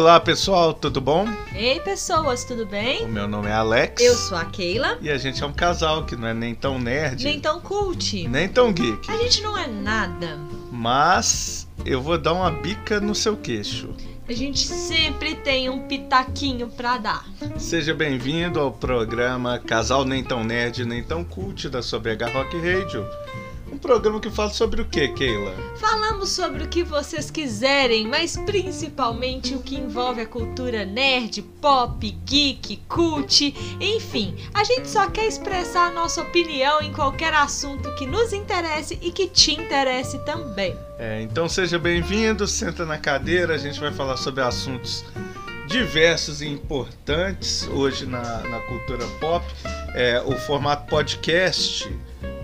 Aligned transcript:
Olá 0.00 0.18
pessoal, 0.18 0.72
tudo 0.72 0.98
bom? 0.98 1.28
Ei 1.54 1.78
pessoas, 1.80 2.42
tudo 2.42 2.62
O 2.62 2.66
bem? 2.66 3.06
meu 3.06 3.28
nome 3.28 3.48
é 3.48 3.52
Alex. 3.52 4.02
Eu 4.02 4.14
sou 4.14 4.38
a 4.38 4.46
Keila, 4.46 4.96
E 5.02 5.10
a 5.10 5.18
gente 5.18 5.42
é 5.42 5.46
um 5.46 5.52
casal 5.52 6.06
que 6.06 6.16
não 6.16 6.26
é 6.26 6.32
nem 6.32 6.54
tão 6.54 6.78
nerd, 6.78 7.22
nem 7.22 7.38
tão 7.38 7.60
cult. 7.60 8.26
nem 8.26 8.48
tão 8.48 8.72
geek. 8.72 9.10
A 9.10 9.16
gente 9.18 9.42
não 9.42 9.58
é 9.58 9.66
nada. 9.66 10.38
Mas 10.72 11.68
eu 11.84 12.00
vou 12.00 12.16
dar 12.16 12.32
uma 12.32 12.50
bica 12.50 12.98
no 12.98 13.14
seu 13.14 13.36
queixo. 13.36 13.90
A 14.26 14.32
gente 14.32 14.60
sempre 14.60 15.34
tem 15.34 15.68
um 15.68 15.80
pitaquinho 15.88 16.68
pra 16.68 16.96
dar. 16.96 17.26
Seja 17.58 17.92
bem-vindo 17.92 18.58
ao 18.58 18.70
programa 18.72 19.58
Casal 19.58 20.04
Nem 20.04 20.22
Tão 20.24 20.42
Nerd, 20.44 20.84
Nem 20.86 21.02
Tão 21.02 21.22
Cult 21.24 21.68
da 21.68 21.82
Sobregar 21.82 22.32
Rock 22.32 22.56
Radio. 22.56 23.04
Um 23.72 23.78
programa 23.78 24.18
que 24.18 24.30
fala 24.30 24.50
sobre 24.50 24.82
o 24.82 24.84
que, 24.84 25.08
Keila? 25.08 25.54
Falamos 25.76 26.30
sobre 26.30 26.64
o 26.64 26.68
que 26.68 26.82
vocês 26.82 27.30
quiserem, 27.30 28.06
mas 28.06 28.36
principalmente 28.36 29.54
o 29.54 29.60
que 29.60 29.76
envolve 29.76 30.20
a 30.20 30.26
cultura 30.26 30.84
nerd, 30.84 31.40
pop, 31.60 32.10
geek, 32.24 32.82
cult, 32.88 33.54
enfim. 33.80 34.36
A 34.52 34.64
gente 34.64 34.88
só 34.88 35.08
quer 35.08 35.26
expressar 35.26 35.88
a 35.88 35.92
nossa 35.92 36.22
opinião 36.22 36.82
em 36.82 36.92
qualquer 36.92 37.32
assunto 37.32 37.94
que 37.94 38.06
nos 38.06 38.32
interesse 38.32 38.98
e 39.00 39.12
que 39.12 39.28
te 39.28 39.52
interesse 39.52 40.18
também. 40.24 40.76
É, 40.98 41.22
então 41.22 41.48
seja 41.48 41.78
bem-vindo, 41.78 42.46
senta 42.46 42.84
na 42.84 42.98
cadeira, 42.98 43.54
a 43.54 43.58
gente 43.58 43.78
vai 43.78 43.92
falar 43.92 44.16
sobre 44.16 44.42
assuntos 44.42 45.04
diversos 45.70 46.42
e 46.42 46.48
importantes 46.48 47.68
hoje 47.68 48.04
na, 48.04 48.40
na 48.40 48.58
cultura 48.62 49.06
pop. 49.20 49.46
É, 49.94 50.20
o 50.20 50.32
formato 50.32 50.88
podcast, 50.90 51.88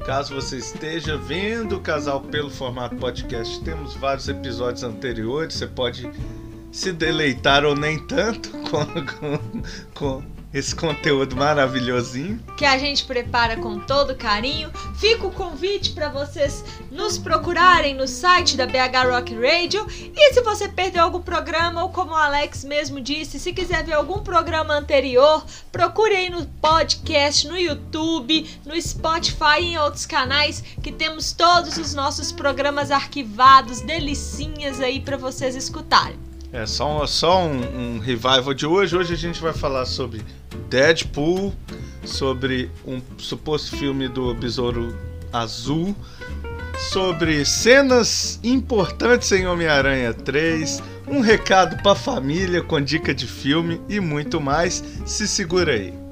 caso 0.06 0.32
você 0.32 0.58
esteja 0.58 1.16
vendo 1.16 1.78
o 1.78 1.80
casal 1.80 2.20
pelo 2.20 2.48
formato 2.48 2.94
podcast, 2.94 3.60
temos 3.64 3.94
vários 3.94 4.28
episódios 4.28 4.84
anteriores, 4.84 5.56
você 5.56 5.66
pode 5.66 6.08
se 6.70 6.92
deleitar 6.92 7.64
ou 7.64 7.74
nem 7.74 7.98
tanto 8.06 8.50
com, 8.70 8.86
com, 8.86 9.62
com 9.92 10.35
esse 10.56 10.74
conteúdo 10.74 11.36
maravilhosinho. 11.36 12.42
que 12.56 12.64
a 12.64 12.78
gente 12.78 13.04
prepara 13.04 13.58
com 13.58 13.78
todo 13.78 14.16
carinho. 14.16 14.72
Fica 14.96 15.26
o 15.26 15.30
convite 15.30 15.92
para 15.92 16.08
vocês 16.08 16.64
nos 16.90 17.18
procurarem 17.18 17.94
no 17.94 18.08
site 18.08 18.56
da 18.56 18.66
BH 18.66 19.10
Rock 19.10 19.34
Radio. 19.34 19.86
E 19.90 20.32
se 20.32 20.40
você 20.40 20.66
perdeu 20.66 21.04
algum 21.04 21.20
programa, 21.20 21.82
ou 21.82 21.90
como 21.90 22.12
o 22.12 22.16
Alex 22.16 22.64
mesmo 22.64 23.02
disse, 23.02 23.38
se 23.38 23.52
quiser 23.52 23.84
ver 23.84 23.92
algum 23.92 24.20
programa 24.20 24.72
anterior, 24.72 25.44
procure 25.70 26.16
aí 26.16 26.30
no 26.30 26.46
podcast, 26.46 27.46
no 27.46 27.58
YouTube, 27.58 28.48
no 28.64 28.80
Spotify 28.80 29.60
e 29.60 29.64
em 29.66 29.78
outros 29.78 30.06
canais 30.06 30.64
que 30.82 30.90
temos 30.90 31.32
todos 31.32 31.76
os 31.76 31.92
nossos 31.92 32.32
programas 32.32 32.90
arquivados, 32.90 33.82
delicinhas 33.82 34.80
aí 34.80 35.00
para 35.00 35.18
vocês 35.18 35.54
escutarem. 35.54 36.25
É 36.52 36.64
só, 36.64 37.02
um, 37.02 37.06
só 37.06 37.44
um, 37.44 37.96
um 37.96 37.98
revival 37.98 38.54
de 38.54 38.66
hoje. 38.66 38.96
Hoje 38.96 39.12
a 39.12 39.16
gente 39.16 39.40
vai 39.40 39.52
falar 39.52 39.84
sobre 39.84 40.22
Deadpool, 40.68 41.52
sobre 42.04 42.70
um 42.86 43.00
suposto 43.18 43.76
filme 43.76 44.08
do 44.08 44.32
Besouro 44.34 44.96
Azul, 45.32 45.94
sobre 46.90 47.44
cenas 47.44 48.40
importantes 48.42 49.30
em 49.32 49.46
Homem-Aranha 49.46 50.14
3, 50.14 50.82
um 51.08 51.20
recado 51.20 51.82
pra 51.82 51.94
família 51.94 52.62
com 52.62 52.80
dica 52.80 53.14
de 53.14 53.26
filme 53.26 53.80
e 53.88 54.00
muito 54.00 54.40
mais. 54.40 54.82
Se 55.04 55.26
segura 55.26 55.72
aí. 55.72 56.05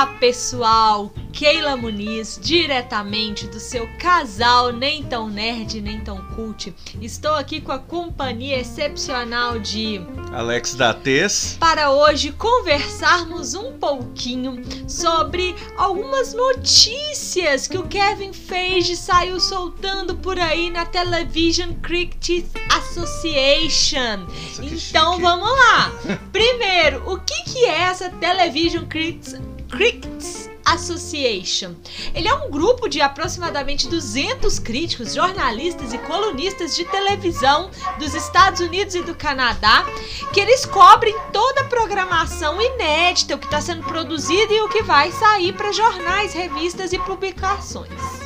Olá, 0.00 0.14
pessoal! 0.18 1.12
Keila 1.30 1.76
Muniz, 1.76 2.40
diretamente 2.42 3.46
do 3.46 3.60
seu 3.60 3.86
casal 3.98 4.72
nem 4.72 5.02
tão 5.02 5.28
nerd 5.28 5.80
nem 5.80 6.00
tão 6.00 6.16
cult. 6.34 6.74
Estou 7.00 7.34
aqui 7.34 7.60
com 7.60 7.70
a 7.70 7.78
companhia 7.78 8.58
excepcional 8.60 9.58
de 9.58 10.00
Alex 10.32 10.74
da 10.74 10.92
Tez. 10.92 11.56
para 11.60 11.90
hoje 11.90 12.32
conversarmos 12.32 13.54
um 13.54 13.78
pouquinho 13.78 14.62
sobre 14.88 15.54
algumas 15.76 16.34
notícias 16.34 17.68
que 17.68 17.78
o 17.78 17.86
Kevin 17.86 18.32
Feige 18.32 18.96
saiu 18.96 19.38
soltando 19.38 20.16
por 20.16 20.38
aí 20.38 20.70
na 20.70 20.84
Television 20.84 21.74
Cricket 21.82 22.44
Association. 22.70 24.26
Nossa, 24.26 24.64
Então 24.64 25.12
chique. 25.12 25.22
vamos 25.22 25.50
lá. 25.50 25.92
Primeiro, 26.32 27.02
o 27.10 27.18
que, 27.20 27.42
que 27.44 27.64
é 27.64 27.80
essa 27.82 28.10
Television 28.10 28.84
Critics, 28.86 29.40
Critics 29.70 30.50
Association? 30.64 31.74
Ele 32.14 32.28
é 32.28 32.34
um 32.34 32.50
grupo 32.50 32.88
de 32.88 33.00
aproximadamente 33.00 33.88
200 33.88 34.58
críticos, 34.58 35.14
jornalistas 35.14 35.92
e 35.92 35.98
colunistas 35.98 36.74
de 36.74 36.84
televisão 36.84 37.70
dos 37.98 38.14
Estados 38.14 38.60
Unidos 38.60 38.94
e 38.94 39.02
do 39.02 39.14
Canadá, 39.14 39.84
que 40.32 40.40
eles 40.40 40.66
cobrem 40.66 41.16
toda 41.32 41.62
a 41.62 41.68
programação 41.68 42.60
inédita, 42.60 43.36
o 43.36 43.38
que 43.38 43.46
está 43.46 43.60
sendo 43.60 43.84
produzido 43.84 44.52
e 44.52 44.60
o 44.60 44.68
que 44.68 44.82
vai 44.82 45.10
sair 45.12 45.52
para 45.52 45.72
jornais, 45.72 46.34
revistas 46.34 46.92
e 46.92 46.98
publicações. 46.98 48.19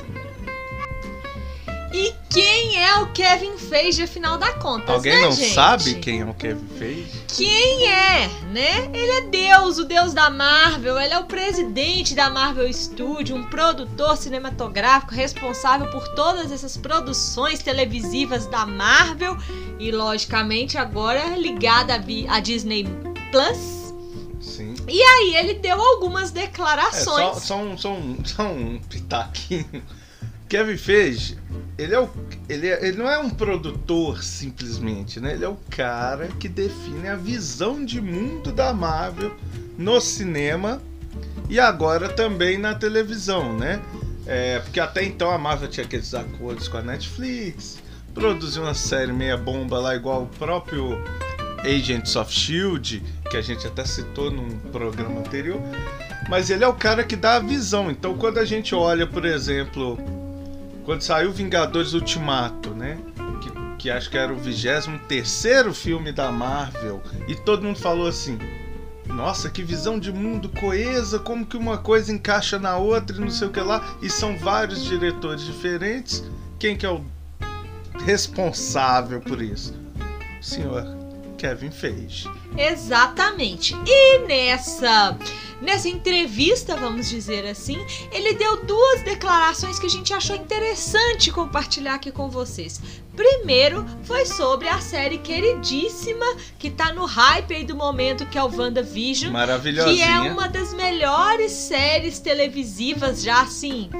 E 1.97 2.13
quem 2.29 2.83
é 2.83 2.99
o 2.99 3.13
Kevin 3.13 3.57
Feige, 3.57 4.03
afinal 4.03 4.37
da 4.37 4.53
contas, 4.55 4.91
Alguém 4.97 5.15
né, 5.15 5.21
não 5.23 5.31
gente? 5.31 5.55
sabe 5.55 5.95
quem 6.01 6.23
é 6.23 6.25
o 6.25 6.35
Kevin 6.35 6.67
Feige? 6.77 7.23
quem 7.37 7.87
é, 7.89 8.29
né? 8.53 8.91
Ele 8.93 9.11
é 9.13 9.21
Deus, 9.29 9.79
o 9.79 9.85
Deus 9.85 10.13
da 10.13 10.29
Marvel, 10.29 10.99
ele 11.01 11.15
é 11.15 11.19
o 11.21 11.25
presidente 11.27 12.17
da 12.17 12.29
Marvel 12.29 12.71
Studio, 12.73 13.37
um 13.37 13.45
produtor 13.45 14.17
cinematográfico 14.17 15.15
responsável 15.15 15.89
por 15.93 16.09
todas 16.17 16.51
essas 16.51 16.77
produções 16.77 17.63
televisivas 17.63 18.47
da 18.47 18.67
Marvel 18.67 19.37
e, 19.79 19.93
logicamente, 19.93 20.77
agora 20.77 21.37
ligada 21.37 21.95
à 21.95 21.99
Vi- 21.99 22.27
à 22.29 22.41
Disney 22.41 22.89
Plus. 23.31 23.95
Sim. 24.41 24.75
E 24.89 25.01
aí 25.01 25.37
ele 25.37 25.55
deu 25.55 25.81
algumas 25.81 26.31
É, 26.31 26.41
declarações. 26.41 27.05
só, 27.05 27.41
só 27.41 27.57
um, 27.59 27.79
só, 27.79 27.93
um, 27.93 28.17
só 28.25 28.43
um 28.49 28.81
pitaquinho. 28.91 29.83
Kevin 30.49 30.77
Feige, 30.77 31.39
ele, 31.77 31.95
é 31.95 32.01
o, 32.01 32.09
ele, 32.49 32.69
é- 32.69 32.87
ele 32.87 32.97
não 32.99 33.09
é 33.09 33.19
um 33.19 33.31
produtor 33.31 34.23
simplesmente, 34.23 35.19
né? 35.21 35.33
Ele 35.35 35.45
é 35.45 35.49
o 35.49 35.59
cara 35.71 36.29
que 36.39 36.49
define 36.49 37.09
a 37.09 37.17
visão 37.17 37.85
de 37.85 38.01
mundo 38.01 38.53
da 38.53 38.73
Marvel 38.73 39.35
no 39.77 40.01
cinema 40.01 40.81
e 41.49 41.59
agora 41.59 42.09
também 42.09 42.59
na 42.59 42.75
televisão, 42.75 43.57
né? 43.57 43.81
É, 44.27 44.61
porque 44.61 44.81
até 44.81 45.05
então 45.05 45.31
a 45.31 45.37
Marvel 45.37 45.69
tinha 45.69 45.85
aqueles 45.85 46.15
acordos 46.15 46.67
com 46.69 46.79
a 46.79 46.83
Netflix, 46.83 47.79
produziu 48.15 48.63
uma 48.63 48.73
série 48.75 49.13
meia 49.13 49.37
bomba 49.37 49.79
lá, 49.79 49.95
igual 49.95 50.23
o 50.23 50.27
próprio 50.27 50.99
Agents 51.65 52.15
of 52.17 52.33
Shield, 52.33 53.03
que 53.31 53.37
a 53.37 53.43
gente 53.43 53.67
até 53.67 53.85
citou 53.85 54.31
num 54.31 54.49
programa 54.71 55.21
anterior. 55.21 55.61
Mas 56.29 56.49
ele 56.49 56.65
é 56.65 56.69
o 56.69 56.73
cara 56.75 57.05
que 57.05 57.17
dá 57.17 57.35
a 57.37 57.39
visão. 57.41 57.91
Então, 57.91 58.17
quando 58.17 58.39
a 58.39 58.45
gente 58.45 58.75
olha, 58.75 59.07
por 59.07 59.25
exemplo, 59.27 59.99
quando 60.85 61.03
saiu 61.03 61.33
Vingadores 61.33 61.93
Ultimato, 61.95 62.71
né? 62.71 62.99
Que, 63.41 63.77
que 63.79 63.91
acho 63.91 64.11
que 64.11 64.19
era 64.19 64.33
o 64.33 64.37
23 64.37 65.77
filme 65.77 66.13
da 66.13 66.31
Marvel, 66.31 67.03
e 67.27 67.35
todo 67.35 67.65
mundo 67.65 67.79
falou 67.79 68.07
assim: 68.07 68.39
Nossa, 69.07 69.51
que 69.51 69.63
visão 69.63 69.99
de 69.99 70.13
mundo 70.13 70.49
coesa, 70.49 71.19
como 71.19 71.47
que 71.47 71.57
uma 71.57 71.79
coisa 71.79 72.13
encaixa 72.13 72.59
na 72.59 72.77
outra 72.77 73.17
e 73.17 73.21
não 73.21 73.31
sei 73.31 73.49
o 73.49 73.51
que 73.51 73.61
lá. 73.61 73.97
E 74.03 74.11
são 74.11 74.37
vários 74.37 74.85
diretores 74.85 75.45
diferentes. 75.45 76.23
Quem 76.59 76.77
que 76.77 76.87
é 76.87 76.91
o 76.91 77.05
responsável 78.05 79.21
por 79.21 79.41
isso? 79.41 79.75
O 80.41 80.45
senhor 80.45 80.94
Kevin 81.45 81.71
Feige. 81.71 82.27
Exatamente. 82.57 83.77
E 83.87 84.19
nessa 84.21 85.15
nessa 85.61 85.91
entrevista, 85.91 86.75
vamos 86.75 87.07
dizer 87.11 87.47
assim, 87.47 87.77
ele 88.11 88.33
deu 88.33 88.65
duas 88.65 89.03
declarações 89.03 89.79
que 89.79 89.85
a 89.85 89.91
gente 89.91 90.13
achou 90.15 90.35
interessante 90.35 91.31
compartilhar 91.31 91.97
aqui 91.97 92.11
com 92.11 92.31
vocês. 92.31 92.81
Primeiro 93.15 93.85
foi 94.05 94.25
sobre 94.25 94.69
a 94.69 94.81
série 94.81 95.19
queridíssima 95.19 96.25
que 96.59 96.71
tá 96.71 96.95
no 96.95 97.05
hype 97.05 97.55
aí 97.55 97.65
do 97.65 97.77
momento, 97.77 98.25
que 98.25 98.39
é 98.39 98.43
o 98.43 98.49
WandaVision, 98.49 99.31
Maravilhosinha. 99.31 100.07
que 100.07 100.29
é 100.29 100.33
uma 100.33 100.49
das 100.49 100.73
melhores 100.73 101.53
séries 101.53 102.19
televisivas 102.21 103.23
já 103.23 103.43
assim, 103.43 103.91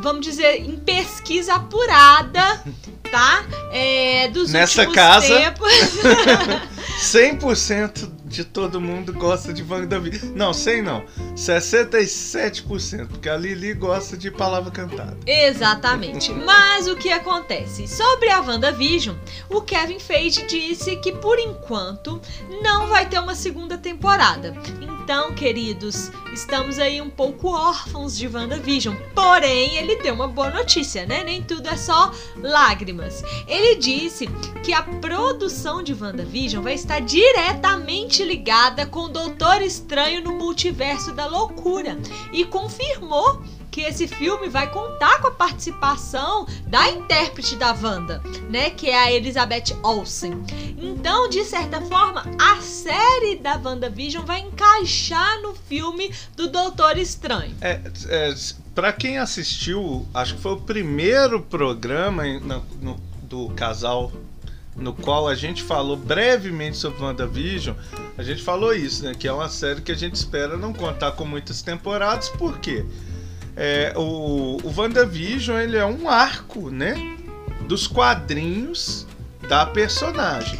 vamos 0.00 0.24
dizer, 0.24 0.60
em 0.60 0.78
pesquisa 0.78 1.54
apurada, 1.54 2.64
tá? 3.12 3.44
É, 3.70 4.26
dos 4.28 4.50
Nessa 4.50 4.86
casa. 4.86 5.38
tempos. 5.38 5.70
100% 6.98 8.10
de 8.24 8.44
todo 8.44 8.80
mundo 8.80 9.12
gosta 9.12 9.52
de 9.52 9.62
WandaVision. 9.62 10.32
Não, 10.34 10.54
100 10.54 10.82
não. 10.82 11.04
67%, 11.36 13.06
porque 13.08 13.28
a 13.28 13.36
Lili 13.36 13.74
gosta 13.74 14.16
de 14.16 14.30
palavra 14.30 14.70
cantada. 14.70 15.18
Exatamente. 15.26 16.32
Mas 16.32 16.88
o 16.88 16.96
que 16.96 17.10
acontece? 17.10 17.86
Sobre 17.86 18.30
a 18.30 18.40
WandaVision, 18.40 19.14
o 19.50 19.60
Kevin 19.60 19.98
Feige 19.98 20.46
disse 20.46 20.96
que 20.96 21.12
por 21.12 21.38
enquanto 21.38 22.18
não 22.62 22.86
vai 22.86 23.06
ter 23.06 23.18
uma 23.18 23.34
segunda 23.34 23.76
temporada. 23.76 24.54
Então, 25.14 25.34
queridos, 25.34 26.10
estamos 26.32 26.78
aí 26.78 26.98
um 26.98 27.10
pouco 27.10 27.50
órfãos 27.50 28.16
de 28.16 28.26
WandaVision. 28.26 28.96
Porém, 29.14 29.76
ele 29.76 29.96
deu 29.96 30.14
uma 30.14 30.26
boa 30.26 30.48
notícia, 30.48 31.04
né? 31.04 31.22
Nem 31.22 31.42
tudo 31.42 31.68
é 31.68 31.76
só 31.76 32.10
lágrimas. 32.38 33.22
Ele 33.46 33.76
disse 33.76 34.26
que 34.64 34.72
a 34.72 34.82
produção 34.82 35.82
de 35.82 35.92
WandaVision 35.92 36.64
vai 36.64 36.72
estar 36.72 37.02
diretamente 37.02 38.24
ligada 38.24 38.86
com 38.86 39.00
o 39.00 39.08
Doutor 39.08 39.60
Estranho 39.60 40.22
no 40.22 40.32
Multiverso 40.32 41.12
da 41.12 41.26
Loucura 41.26 41.98
e 42.32 42.46
confirmou 42.46 43.42
que 43.72 43.80
esse 43.80 44.06
filme 44.06 44.50
vai 44.50 44.70
contar 44.70 45.20
com 45.22 45.28
a 45.28 45.30
participação 45.30 46.46
da 46.66 46.90
intérprete 46.90 47.56
da 47.56 47.72
Wanda, 47.72 48.22
né, 48.50 48.68
que 48.68 48.90
é 48.90 48.98
a 48.98 49.10
Elizabeth 49.10 49.74
Olsen. 49.82 50.44
Então, 50.76 51.28
de 51.28 51.42
certa 51.42 51.80
forma, 51.80 52.22
a 52.38 52.60
série 52.60 53.36
da 53.36 53.56
WandaVision 53.56 54.24
vai 54.26 54.40
encaixar 54.40 55.40
no 55.40 55.54
filme 55.54 56.12
do 56.36 56.48
Doutor 56.48 56.98
Estranho. 56.98 57.56
É, 57.62 57.80
é 58.08 58.34
para 58.74 58.92
quem 58.92 59.18
assistiu, 59.18 60.06
acho 60.12 60.36
que 60.36 60.42
foi 60.42 60.52
o 60.52 60.60
primeiro 60.60 61.40
programa 61.40 62.24
no, 62.24 62.62
no, 62.80 63.00
do 63.22 63.48
casal 63.50 64.12
no 64.74 64.94
qual 64.94 65.28
a 65.28 65.34
gente 65.34 65.62
falou 65.62 65.96
brevemente 65.96 66.78
sobre 66.78 67.02
WandaVision, 67.02 67.76
a 68.16 68.22
gente 68.22 68.42
falou 68.42 68.74
isso, 68.74 69.04
né? 69.04 69.14
Que 69.14 69.28
é 69.28 69.32
uma 69.32 69.48
série 69.48 69.82
que 69.82 69.92
a 69.92 69.94
gente 69.94 70.14
espera 70.14 70.56
não 70.56 70.72
contar 70.72 71.12
com 71.12 71.26
muitas 71.26 71.60
temporadas, 71.60 72.30
por 72.30 72.58
quê? 72.58 72.84
É, 73.56 73.92
o, 73.96 74.58
o 74.62 74.74
WandaVision 74.74 75.58
ele 75.58 75.76
é 75.76 75.84
um 75.84 76.08
arco, 76.08 76.70
né? 76.70 76.94
Dos 77.66 77.86
quadrinhos 77.86 79.06
da 79.48 79.66
personagem. 79.66 80.58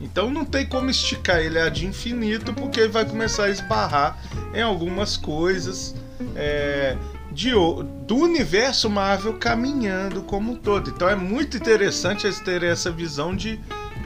Então 0.00 0.30
não 0.30 0.44
tem 0.44 0.66
como 0.66 0.90
esticar 0.90 1.38
ele 1.38 1.58
a 1.58 1.68
de 1.68 1.86
infinito, 1.86 2.52
porque 2.52 2.80
ele 2.80 2.92
vai 2.92 3.04
começar 3.04 3.44
a 3.44 3.50
esbarrar 3.50 4.18
em 4.54 4.60
algumas 4.60 5.16
coisas 5.16 5.94
é, 6.36 6.96
de, 7.32 7.50
do 8.06 8.16
universo 8.16 8.88
Marvel 8.88 9.34
caminhando 9.34 10.22
como 10.22 10.52
um 10.52 10.56
todo. 10.56 10.90
Então 10.90 11.08
é 11.08 11.16
muito 11.16 11.56
interessante 11.56 12.30
terem 12.44 12.70
essa 12.70 12.90
visão 12.90 13.34
de 13.34 13.58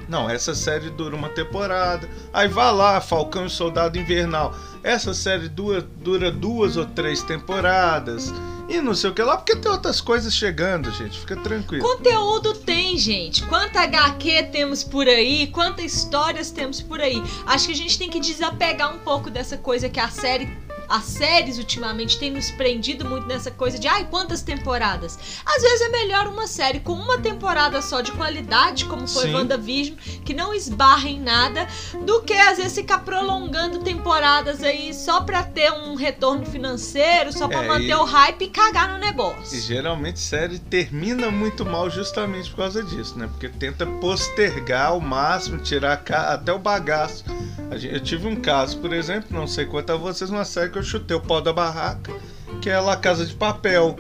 não, 0.09 0.29
essa 0.31 0.55
série 0.55 0.89
dura 0.89 1.15
uma 1.15 1.29
temporada. 1.29 2.09
Aí 2.33 2.49
vai 2.49 2.73
lá, 2.73 2.99
Falcão 3.01 3.45
e 3.45 3.51
Soldado 3.51 3.99
Invernal. 3.99 4.55
Essa 4.89 5.13
série 5.13 5.51
dura, 5.51 5.83
dura 5.83 6.31
duas 6.31 6.79
ou 6.79 6.87
três 6.87 7.23
temporadas. 7.23 8.33
E 8.71 8.81
não 8.81 8.95
sei 8.95 9.11
o 9.11 9.13
que 9.13 9.23
lá, 9.23 9.37
porque 9.37 9.55
tem 9.55 9.71
outras 9.71 10.01
coisas 10.01 10.33
chegando, 10.33 10.91
gente. 10.91 11.21
Fica 11.21 11.37
tranquilo. 11.37 11.87
Conteúdo 11.87 12.55
tem, 12.55 12.97
gente. 12.97 13.43
Quanta 13.49 13.83
HQ 13.83 14.45
temos 14.51 14.83
por 14.83 15.07
aí, 15.07 15.49
quantas 15.49 15.85
histórias 15.85 16.51
temos 16.51 16.81
por 16.81 17.03
aí. 17.03 17.23
Acho 17.45 17.67
que 17.67 17.73
a 17.73 17.77
gente 17.77 17.99
tem 17.99 18.09
que 18.09 18.19
desapegar 18.19 18.95
um 18.95 18.99
pouco 19.01 19.31
dessa 19.31 19.59
coisa 19.59 19.91
que 19.91 20.01
a 20.01 20.09
série 20.09 20.49
as 20.89 21.05
séries 21.05 21.59
ultimamente 21.59 22.19
têm 22.19 22.31
nos 22.31 22.51
prendido 22.51 23.05
muito 23.05 23.27
nessa 23.27 23.51
coisa 23.51 23.79
de 23.79 23.87
ai, 23.87 24.07
quantas 24.11 24.43
temporadas. 24.43 25.19
Às 25.45 25.63
vezes 25.63 25.81
é 25.83 25.89
melhor 25.91 26.27
uma 26.29 26.47
série 26.47 26.81
com 26.81 26.93
uma 26.93 27.19
temporada 27.19 27.83
só 27.83 28.01
de 28.01 28.13
qualidade, 28.13 28.87
como 28.87 29.07
foi 29.07 29.25
Sim. 29.25 29.35
WandaVision, 29.35 29.97
que 30.25 30.33
não 30.33 30.55
esbarra 30.55 31.09
em 31.09 31.21
nada, 31.21 31.67
do 32.05 32.23
que 32.23 32.33
às 32.33 32.57
vezes 32.57 32.75
ficar 32.75 32.99
prolongando 32.99 33.81
temporadas 33.81 34.63
aí 34.63 34.95
só 34.95 35.21
pra 35.21 35.43
ter 35.43 35.71
um 35.73 35.95
retorno 35.95 36.47
financeiro, 36.47 37.33
só 37.33 37.49
pra 37.49 37.65
é, 37.65 37.69
manter 37.69 37.91
e... 37.91 37.95
o 37.95 38.05
hype 38.05 38.43
e 38.43 38.49
cagar 38.49 38.89
no 38.89 38.99
negócio. 38.99 39.57
E 39.57 39.61
geralmente 39.61 40.19
série 40.19 40.59
termina 40.59 41.31
muito 41.31 41.65
mal 41.65 41.91
justamente 41.91 42.51
por 42.51 42.59
causa 42.59 42.83
disso, 42.83 43.19
né? 43.19 43.29
Porque 43.29 43.49
tenta 43.49 43.87
postergar 43.87 44.89
ao 44.89 45.01
máximo, 45.01 45.59
tirar 45.59 46.03
até 46.09 46.53
o 46.53 46.59
bagaço. 46.59 47.25
Eu 47.71 48.01
tive 48.01 48.27
um 48.27 48.37
caso, 48.37 48.79
por 48.79 48.93
exemplo, 48.93 49.29
não 49.31 49.47
sei 49.47 49.67
quanto 49.67 49.93
a 49.93 49.97
vocês, 49.97 50.31
uma 50.31 50.45
série 50.45 50.71
que 50.71 50.78
eu 50.79 50.83
chutei 50.83 51.17
o 51.17 51.21
pau 51.21 51.41
da 51.41 51.53
barraca, 51.53 52.13
que 52.61 52.71
é 52.71 52.79
La 52.79 52.97
Casa 52.97 53.27
de 53.27 53.35
Papel. 53.35 53.97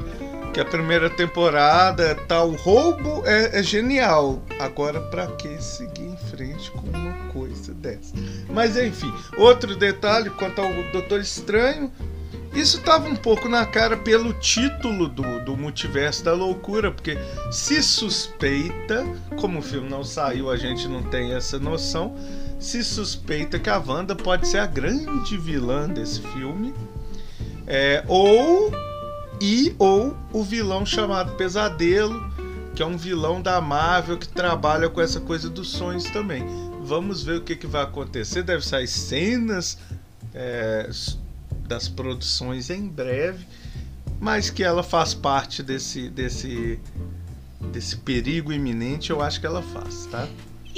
Que 0.54 0.60
a 0.60 0.64
primeira 0.64 1.10
temporada 1.10 2.14
tal 2.26 2.52
tá, 2.52 2.58
roubo 2.62 3.22
é, 3.26 3.58
é 3.58 3.62
genial. 3.62 4.42
Agora, 4.58 5.00
para 5.00 5.26
que 5.26 5.62
seguir 5.62 6.06
em 6.06 6.16
frente 6.16 6.70
com 6.70 6.88
uma 6.88 7.12
coisa 7.32 7.74
dessa? 7.74 8.14
Mas 8.48 8.76
enfim, 8.76 9.12
outro 9.36 9.76
detalhe 9.76 10.30
quanto 10.30 10.60
ao 10.60 10.72
Doutor 10.90 11.20
Estranho, 11.20 11.92
isso 12.54 12.78
estava 12.78 13.06
um 13.06 13.14
pouco 13.14 13.48
na 13.48 13.66
cara 13.66 13.96
pelo 13.96 14.32
título 14.32 15.06
do, 15.06 15.44
do 15.44 15.56
Multiverso 15.56 16.24
da 16.24 16.32
Loucura, 16.32 16.90
porque 16.90 17.18
se 17.52 17.82
suspeita, 17.82 19.04
como 19.38 19.58
o 19.58 19.62
filme 19.62 19.88
não 19.88 20.02
saiu, 20.02 20.50
a 20.50 20.56
gente 20.56 20.88
não 20.88 21.02
tem 21.02 21.34
essa 21.34 21.58
noção, 21.58 22.16
se 22.58 22.82
suspeita 22.82 23.58
que 23.58 23.70
a 23.70 23.78
Wanda 23.78 24.14
pode 24.14 24.48
ser 24.48 24.58
a 24.58 24.66
grande 24.66 25.36
vilã 25.36 25.88
desse 25.88 26.20
filme. 26.20 26.74
É, 27.66 28.02
ou 28.08 28.72
e 29.40 29.74
ou 29.78 30.16
o 30.32 30.42
vilão 30.42 30.84
chamado 30.84 31.36
Pesadelo, 31.36 32.32
que 32.74 32.82
é 32.82 32.86
um 32.86 32.96
vilão 32.96 33.40
da 33.40 33.60
Marvel 33.60 34.18
que 34.18 34.28
trabalha 34.28 34.88
com 34.88 35.00
essa 35.00 35.20
coisa 35.20 35.48
dos 35.48 35.68
sonhos 35.70 36.04
também. 36.04 36.44
Vamos 36.82 37.22
ver 37.22 37.38
o 37.38 37.42
que, 37.42 37.54
que 37.54 37.66
vai 37.66 37.82
acontecer. 37.82 38.42
Deve 38.42 38.66
sair 38.66 38.88
cenas 38.88 39.78
é, 40.34 40.88
das 41.66 41.88
produções 41.88 42.70
em 42.70 42.88
breve, 42.88 43.46
mas 44.18 44.50
que 44.50 44.64
ela 44.64 44.82
faz 44.82 45.14
parte 45.14 45.62
desse, 45.62 46.08
desse, 46.08 46.80
desse 47.70 47.96
perigo 47.98 48.52
iminente, 48.52 49.10
eu 49.10 49.20
acho 49.20 49.40
que 49.40 49.46
ela 49.46 49.62
faz, 49.62 50.06
tá? 50.06 50.26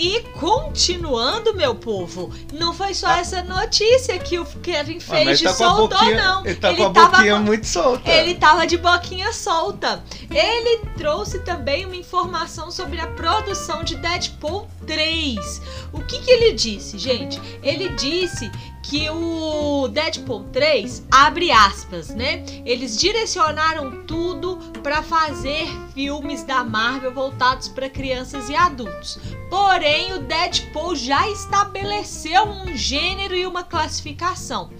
E 0.02 0.22
continuando, 0.40 1.52
meu 1.52 1.74
povo, 1.74 2.32
não 2.54 2.72
foi 2.72 2.94
só 2.94 3.08
ah. 3.08 3.18
essa 3.18 3.42
notícia 3.42 4.18
que 4.18 4.38
o 4.38 4.46
Kevin 4.46 4.96
ah, 4.96 5.00
Feige 5.00 5.46
ah, 5.46 5.50
tá 5.50 5.54
soltou, 5.54 5.88
boquinha, 5.88 6.16
não. 6.16 6.46
Ele 6.46 6.54
tá 6.54 6.68
ele 6.70 6.76
com 6.78 6.84
a 6.84 6.88
boquinha 6.88 7.32
tava, 7.32 7.38
muito 7.38 7.66
solta. 7.66 8.10
Ele 8.10 8.34
tava 8.36 8.66
de 8.66 8.78
boquinha 8.78 9.30
solta. 9.30 10.02
Ele 10.30 10.78
trouxe 10.96 11.40
também 11.40 11.84
uma 11.84 11.96
informação 11.96 12.70
sobre 12.70 12.98
a 12.98 13.08
produção 13.08 13.84
de 13.84 13.94
Deadpool 13.96 14.66
3. 14.86 15.62
O 15.92 16.00
que 16.00 16.18
que 16.18 16.30
ele 16.30 16.54
disse, 16.54 16.96
gente? 16.96 17.38
Ele 17.62 17.90
disse 17.90 18.50
que 18.82 19.08
o 19.10 19.88
Deadpool 19.88 20.44
3 20.52 21.06
abre 21.10 21.50
aspas, 21.50 22.08
né? 22.08 22.44
Eles 22.64 22.98
direcionaram 22.98 24.04
tudo 24.06 24.56
para 24.82 25.02
fazer 25.02 25.66
filmes 25.94 26.42
da 26.44 26.64
Marvel 26.64 27.12
voltados 27.12 27.68
para 27.68 27.90
crianças 27.90 28.48
e 28.48 28.54
adultos. 28.54 29.18
Porém, 29.48 30.14
o 30.14 30.20
Deadpool 30.20 30.96
já 30.96 31.28
estabeleceu 31.28 32.44
um 32.44 32.76
gênero 32.76 33.34
e 33.34 33.46
uma 33.46 33.62
classificação. 33.62 34.70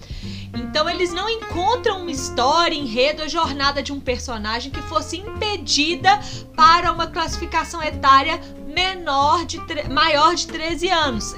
Então 0.53 0.89
eles 0.89 1.13
não 1.13 1.29
encontram 1.29 2.01
uma 2.01 2.11
história, 2.11 2.75
enredo, 2.75 3.23
a 3.23 3.27
jornada 3.27 3.81
de 3.81 3.93
um 3.93 3.99
personagem 3.99 4.71
que 4.71 4.81
fosse 4.81 5.17
impedida 5.17 6.19
para 6.55 6.91
uma 6.91 7.07
classificação 7.07 7.81
etária 7.81 8.39
menor 8.71 9.45
de 9.45 9.59
maior 9.89 10.35
de 10.35 10.47
13 10.47 10.89
anos, 10.89 11.35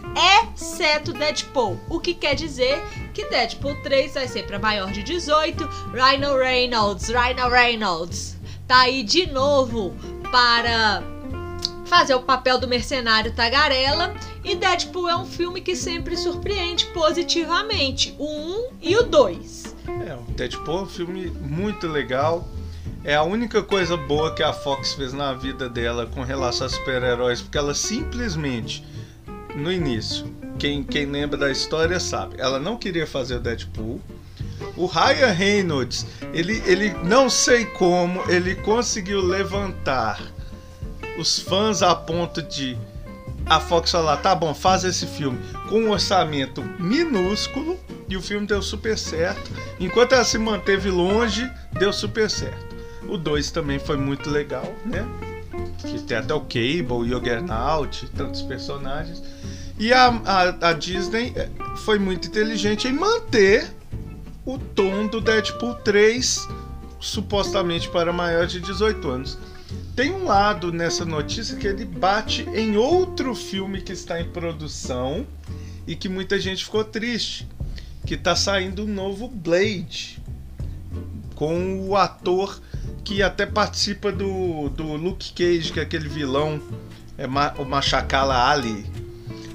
exceto 0.53 1.13
Deadpool. 1.13 1.79
O 1.89 1.99
que 1.99 2.13
quer 2.13 2.35
dizer 2.35 2.81
que 3.13 3.25
Deadpool 3.29 3.75
3 3.83 4.13
vai 4.13 4.27
ser 4.27 4.45
para 4.45 4.59
maior 4.59 4.91
de 4.91 5.03
18. 5.03 5.63
Rhino 5.93 6.37
Reynolds, 6.37 7.09
Rhino 7.09 7.49
Reynolds 7.49 8.37
tá 8.67 8.81
aí 8.81 9.03
de 9.03 9.27
novo 9.27 9.93
para 10.31 11.03
fazer 11.85 12.15
o 12.15 12.21
papel 12.21 12.57
do 12.57 12.67
mercenário 12.67 13.33
tagarela. 13.33 14.13
E 14.43 14.55
Deadpool 14.55 15.07
é 15.07 15.15
um 15.15 15.25
filme 15.25 15.61
que 15.61 15.75
sempre 15.75 16.17
surpreende 16.17 16.85
positivamente, 16.87 18.15
o 18.17 18.25
1 18.25 18.69
e 18.81 18.95
o 18.97 19.03
2. 19.03 19.75
É, 20.07 20.15
o 20.15 20.31
Deadpool 20.31 20.79
é 20.79 20.81
um 20.81 20.87
filme 20.87 21.27
muito 21.29 21.87
legal. 21.87 22.47
É 23.05 23.15
a 23.15 23.23
única 23.23 23.61
coisa 23.61 23.97
boa 23.97 24.33
que 24.33 24.41
a 24.41 24.53
Fox 24.53 24.93
fez 24.93 25.11
na 25.11 25.33
vida 25.33 25.67
dela 25.67 26.05
com 26.05 26.23
relação 26.23 26.67
a 26.67 26.69
super-heróis, 26.69 27.41
porque 27.41 27.57
ela 27.57 27.73
simplesmente, 27.73 28.81
no 29.53 29.69
início, 29.69 30.33
quem, 30.57 30.81
quem 30.81 31.05
lembra 31.07 31.37
da 31.37 31.51
história 31.51 31.99
sabe, 31.99 32.35
ela 32.37 32.59
não 32.59 32.77
queria 32.77 33.05
fazer 33.05 33.35
o 33.35 33.39
Deadpool. 33.41 33.99
O 34.77 34.85
Ryan 34.85 35.31
Reynolds, 35.31 36.05
ele, 36.33 36.63
ele 36.65 36.93
não 37.03 37.29
sei 37.29 37.65
como, 37.65 38.23
ele 38.31 38.55
conseguiu 38.55 39.21
levantar 39.21 40.21
os 41.19 41.39
fãs 41.39 41.81
a 41.81 41.93
ponto 41.93 42.41
de 42.41 42.77
a 43.45 43.59
Fox 43.59 43.91
falar, 43.91 44.15
tá 44.17 44.33
bom, 44.33 44.53
faz 44.53 44.85
esse 44.85 45.05
filme 45.05 45.37
com 45.67 45.81
um 45.81 45.91
orçamento 45.91 46.63
minúsculo 46.79 47.77
e 48.07 48.15
o 48.15 48.21
filme 48.21 48.47
deu 48.47 48.61
super 48.61 48.97
certo. 48.97 49.51
Enquanto 49.77 50.13
ela 50.13 50.23
se 50.23 50.37
manteve 50.37 50.89
longe, 50.89 51.51
deu 51.77 51.91
super 51.91 52.29
certo. 52.29 52.72
O 53.07 53.17
2 53.17 53.51
também 53.51 53.79
foi 53.79 53.97
muito 53.97 54.29
legal, 54.29 54.73
né? 54.85 55.05
Que 55.79 56.01
tem 56.01 56.17
até 56.17 56.33
o 56.33 56.41
Cable, 56.41 57.07
Juggernaut, 57.07 58.07
tantos 58.15 58.41
personagens. 58.41 59.21
E 59.77 59.91
a, 59.91 60.07
a, 60.07 60.69
a 60.69 60.73
Disney 60.73 61.33
eh, 61.35 61.49
foi 61.77 61.99
muito 61.99 62.27
inteligente 62.27 62.87
em 62.87 62.93
manter 62.93 63.71
o 64.45 64.57
tom 64.57 65.07
do 65.07 65.19
Deadpool 65.19 65.75
3, 65.75 66.47
supostamente 66.99 67.89
para 67.89 68.13
maiores 68.13 68.51
de 68.51 68.59
18 68.59 69.09
anos. 69.09 69.37
Tem 69.95 70.11
um 70.11 70.25
lado 70.25 70.71
nessa 70.71 71.05
notícia 71.05 71.55
que 71.55 71.67
ele 71.67 71.85
bate 71.85 72.43
em 72.53 72.77
outro 72.77 73.35
filme 73.35 73.81
que 73.81 73.93
está 73.93 74.19
em 74.19 74.29
produção 74.29 75.25
e 75.85 75.95
que 75.95 76.09
muita 76.09 76.39
gente 76.39 76.63
ficou 76.65 76.83
triste, 76.83 77.47
que 78.05 78.15
está 78.15 78.35
saindo 78.35 78.83
um 78.83 78.87
novo 78.87 79.27
Blade 79.27 80.21
com 81.35 81.87
o 81.87 81.95
ator 81.95 82.61
que 83.03 83.21
até 83.21 83.45
participa 83.45 84.11
do, 84.11 84.69
do 84.69 84.93
Luke 84.93 85.33
Cage, 85.33 85.71
que 85.71 85.79
é 85.79 85.83
aquele 85.83 86.07
vilão, 86.07 86.61
é 87.17 87.27
o 87.59 87.65
Machacala 87.65 88.49
Ali. 88.49 88.85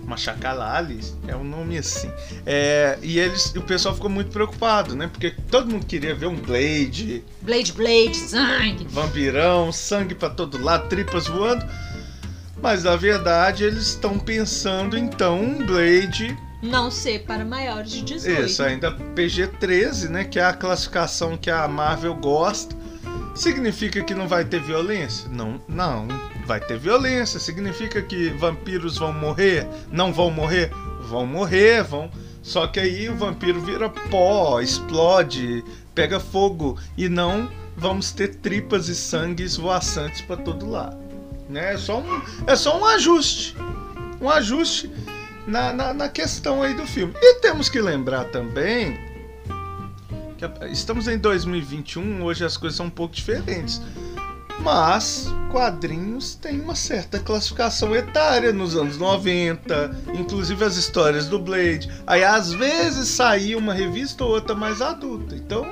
Machacala 0.05 0.73
Ali 0.73 1.01
é 1.27 1.37
um 1.37 1.45
nome 1.45 1.77
assim. 1.77 2.11
É, 2.47 2.99
e 3.03 3.19
eles, 3.19 3.55
o 3.55 3.63
pessoal 3.63 3.95
ficou 3.95 4.09
muito 4.09 4.31
preocupado, 4.31 4.97
né? 4.97 5.07
Porque 5.07 5.35
todo 5.51 5.71
mundo 5.71 5.85
queria 5.85 6.15
ver 6.15 6.27
um 6.27 6.37
Blade. 6.37 7.23
Blade, 7.43 7.73
Blade, 7.73 8.17
sangue. 8.17 8.87
Vampirão, 8.89 9.71
sangue 9.71 10.15
para 10.15 10.31
todo 10.31 10.63
lado, 10.63 10.89
tripas 10.89 11.27
voando. 11.27 11.65
Mas 12.61 12.85
na 12.85 12.97
verdade 12.97 13.65
eles 13.65 13.89
estão 13.89 14.19
pensando 14.19 14.99
então 14.99 15.41
um 15.41 15.65
Blade 15.65 16.37
não 16.61 16.91
ser 16.91 17.21
para 17.21 17.45
maiores 17.45 17.93
de 17.93 18.03
18. 18.03 18.43
Isso, 18.43 18.63
ainda 18.63 18.91
PG-13, 18.91 20.09
né? 20.09 20.25
Que 20.25 20.41
é 20.41 20.45
a 20.45 20.53
classificação 20.53 21.37
que 21.37 21.51
a 21.51 21.69
Marvel 21.69 22.15
gosta. 22.17 22.75
Significa 23.39 24.03
que 24.03 24.17
não 24.17 24.27
vai 24.27 24.45
ter 24.45 24.61
violência? 24.61 25.29
Não, 25.31 25.61
não. 25.69 26.09
Vai 26.45 26.59
ter 26.59 26.77
violência. 26.77 27.39
Significa 27.39 28.03
que 28.03 28.31
vampiros 28.31 28.99
vão 28.99 29.13
morrer? 29.13 29.65
Não 29.93 30.13
vão 30.13 30.29
morrer? 30.29 30.73
Vão 31.03 31.25
morrer, 31.25 31.85
vão. 31.85 32.11
Só 32.43 32.67
que 32.67 32.81
aí 32.81 33.09
o 33.09 33.15
vampiro 33.15 33.61
vira 33.61 33.89
pó, 33.89 34.61
explode, 34.61 35.65
pega 35.95 36.19
fogo 36.19 36.81
e 36.97 37.09
não 37.09 37.49
vamos 37.77 38.11
ter 38.11 38.35
tripas 38.37 38.89
e 38.89 38.95
sangue 38.97 39.45
esvoaçantes 39.45 40.21
para 40.21 40.39
todo 40.39 40.69
lado. 40.69 40.99
Né? 41.49 41.75
É, 41.75 41.77
só 41.79 42.01
um, 42.01 42.23
é 42.45 42.57
só 42.57 42.77
um 42.77 42.85
ajuste. 42.85 43.57
Um 44.21 44.29
ajuste 44.29 44.91
na, 45.47 45.73
na, 45.73 45.95
na 45.95 46.09
questão 46.09 46.61
aí 46.61 46.75
do 46.75 46.87
filme. 46.89 47.15
E 47.23 47.35
temos 47.37 47.69
que 47.69 47.81
lembrar 47.81 48.25
também 48.25 48.99
estamos 50.71 51.09
em 51.09 51.19
2021, 51.19 52.23
hoje 52.23 52.45
as 52.45 52.57
coisas 52.57 52.77
são 52.77 52.87
um 52.87 52.91
pouco 52.91 53.15
diferentes. 53.15 53.81
Mas 54.61 55.33
quadrinhos 55.53 56.35
têm 56.35 56.61
uma 56.61 56.75
certa 56.75 57.21
classificação 57.21 57.95
etária 57.95 58.53
nos 58.53 58.75
anos 58.75 58.99
90, 58.99 59.97
inclusive 60.15 60.65
as 60.65 60.77
histórias 60.77 61.29
do 61.29 61.39
Blade. 61.39 61.89
Aí 62.07 62.25
às 62.25 62.53
vezes 62.53 63.09
saía 63.09 63.57
uma 63.57 63.73
revista 63.73 64.25
ou 64.25 64.31
outra 64.31 64.57
mais 64.57 64.83
adulta. 64.83 65.37
Então, 65.37 65.65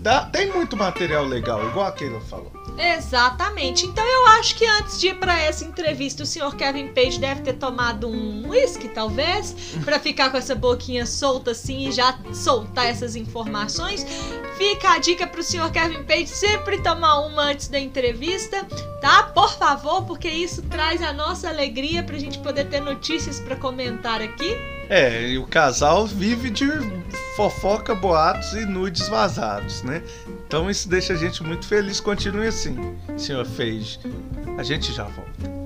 dá, 0.00 0.24
tem 0.24 0.50
muito 0.52 0.76
material 0.76 1.24
legal, 1.24 1.64
igual 1.68 1.86
a 1.86 1.92
Keila 1.92 2.20
falou. 2.22 2.50
Exatamente. 2.78 3.84
Então 3.84 4.04
eu 4.04 4.26
acho 4.38 4.54
que 4.56 4.64
antes 4.64 4.98
de 4.98 5.08
ir 5.08 5.14
para 5.16 5.38
essa 5.38 5.64
entrevista, 5.64 6.22
o 6.22 6.26
senhor 6.26 6.54
Kevin 6.56 6.88
Page 6.88 7.18
deve 7.18 7.42
ter 7.42 7.54
tomado 7.54 8.08
um 8.08 8.48
whisky, 8.48 8.88
talvez, 8.88 9.54
para 9.84 9.98
ficar 10.00 10.30
com 10.30 10.38
essa 10.38 10.54
boquinha 10.54 11.04
solta 11.04 11.50
assim 11.50 11.88
e 11.88 11.92
já 11.92 12.18
soltar 12.32 12.86
essas 12.86 13.16
informações. 13.16 14.06
Fica 14.56 14.94
a 14.94 14.98
dica 14.98 15.26
pro 15.26 15.42
senhor 15.42 15.70
Kevin 15.70 16.02
Page 16.04 16.28
sempre 16.28 16.82
tomar 16.82 17.20
uma 17.20 17.42
antes 17.42 17.68
da 17.68 17.78
entrevista, 17.78 18.66
tá? 19.00 19.24
Por 19.24 19.52
favor, 19.56 20.04
porque 20.04 20.28
isso 20.28 20.62
traz 20.62 21.02
a 21.02 21.12
nossa 21.12 21.48
alegria 21.48 22.02
pra 22.02 22.18
gente 22.18 22.38
poder 22.38 22.68
ter 22.68 22.80
notícias 22.80 23.40
para 23.40 23.56
comentar 23.56 24.20
aqui. 24.20 24.56
É, 24.88 25.28
e 25.28 25.38
o 25.38 25.46
casal 25.46 26.06
vive 26.06 26.50
de 26.50 26.64
fofoca, 27.40 27.94
boatos 27.94 28.52
e 28.52 28.66
nudes 28.66 29.08
vazados, 29.08 29.82
né? 29.82 30.02
Então 30.46 30.68
isso 30.68 30.86
deixa 30.86 31.14
a 31.14 31.16
gente 31.16 31.42
muito 31.42 31.66
feliz. 31.66 31.98
Continue 31.98 32.48
assim, 32.48 32.76
senhor 33.16 33.46
Feige. 33.46 33.98
A 34.58 34.62
gente 34.62 34.92
já 34.92 35.04
volta. 35.04 35.59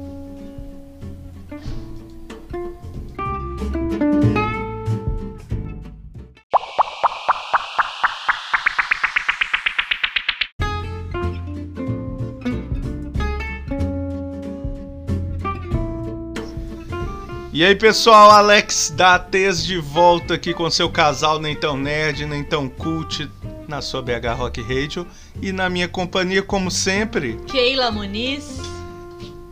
E 17.55 17.65
aí 17.65 17.77
pessoal, 17.77 18.33
Alex 18.33 18.93
da 18.97 19.17
Tez 19.17 19.65
de 19.65 19.79
volta 19.79 20.35
aqui 20.35 20.53
com 20.53 20.69
seu 20.69 20.91
casal 20.91 21.39
nem 21.39 21.55
tão 21.55 21.77
nerd, 21.77 22.27
nem 22.27 22.43
tão 22.43 22.69
cult 22.69 23.31
na 23.69 23.81
sua 23.81 24.03
BH 24.03 24.35
Rock 24.37 24.61
Radio 24.61 25.07
e 25.41 25.53
na 25.53 25.71
minha 25.71 25.87
companhia 25.87 26.43
como 26.43 26.69
sempre, 26.69 27.39
Keila 27.47 27.93
Muniz. 27.93 28.59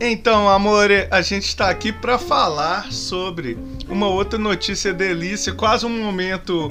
Então, 0.01 0.49
amor, 0.49 0.89
a 1.09 1.21
gente 1.21 1.47
está 1.47 1.69
aqui 1.69 1.93
para 1.93 2.19
falar 2.19 2.91
sobre 2.91 3.57
uma 3.87 4.09
outra 4.09 4.37
notícia 4.37 4.93
delícia, 4.93 5.53
quase 5.53 5.85
um 5.85 6.03
momento 6.03 6.69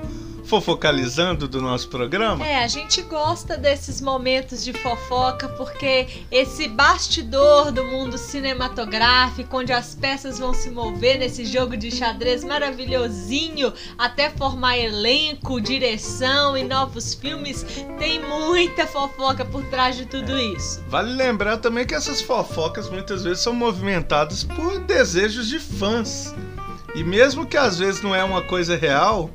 fofocalizando 0.52 1.48
do 1.48 1.62
nosso 1.62 1.88
programa? 1.88 2.46
É, 2.46 2.62
a 2.62 2.68
gente 2.68 3.00
gosta 3.00 3.56
desses 3.56 4.02
momentos 4.02 4.62
de 4.62 4.74
fofoca 4.74 5.48
porque 5.48 6.06
esse 6.30 6.68
bastidor 6.68 7.72
do 7.72 7.82
mundo 7.82 8.18
cinematográfico, 8.18 9.56
onde 9.56 9.72
as 9.72 9.94
peças 9.94 10.38
vão 10.38 10.52
se 10.52 10.70
mover 10.70 11.18
nesse 11.18 11.46
jogo 11.46 11.74
de 11.74 11.90
xadrez 11.90 12.44
maravilhosinho, 12.44 13.72
até 13.96 14.28
formar 14.28 14.76
elenco, 14.76 15.58
direção 15.58 16.54
e 16.54 16.64
novos 16.64 17.14
filmes, 17.14 17.64
tem 17.98 18.22
muita 18.22 18.86
fofoca 18.86 19.46
por 19.46 19.64
trás 19.70 19.96
de 19.96 20.04
tudo 20.04 20.38
isso. 20.38 20.84
Vale 20.86 21.14
lembrar 21.14 21.56
também 21.56 21.86
que 21.86 21.94
essas 21.94 22.20
fofocas 22.20 22.90
muitas 22.90 23.24
vezes 23.24 23.42
são 23.42 23.54
movimentadas 23.54 24.44
por 24.44 24.80
desejos 24.80 25.48
de 25.48 25.58
fãs. 25.58 26.34
E 26.94 27.02
mesmo 27.02 27.46
que 27.46 27.56
às 27.56 27.78
vezes 27.78 28.02
não 28.02 28.14
é 28.14 28.22
uma 28.22 28.42
coisa 28.42 28.76
real, 28.76 29.30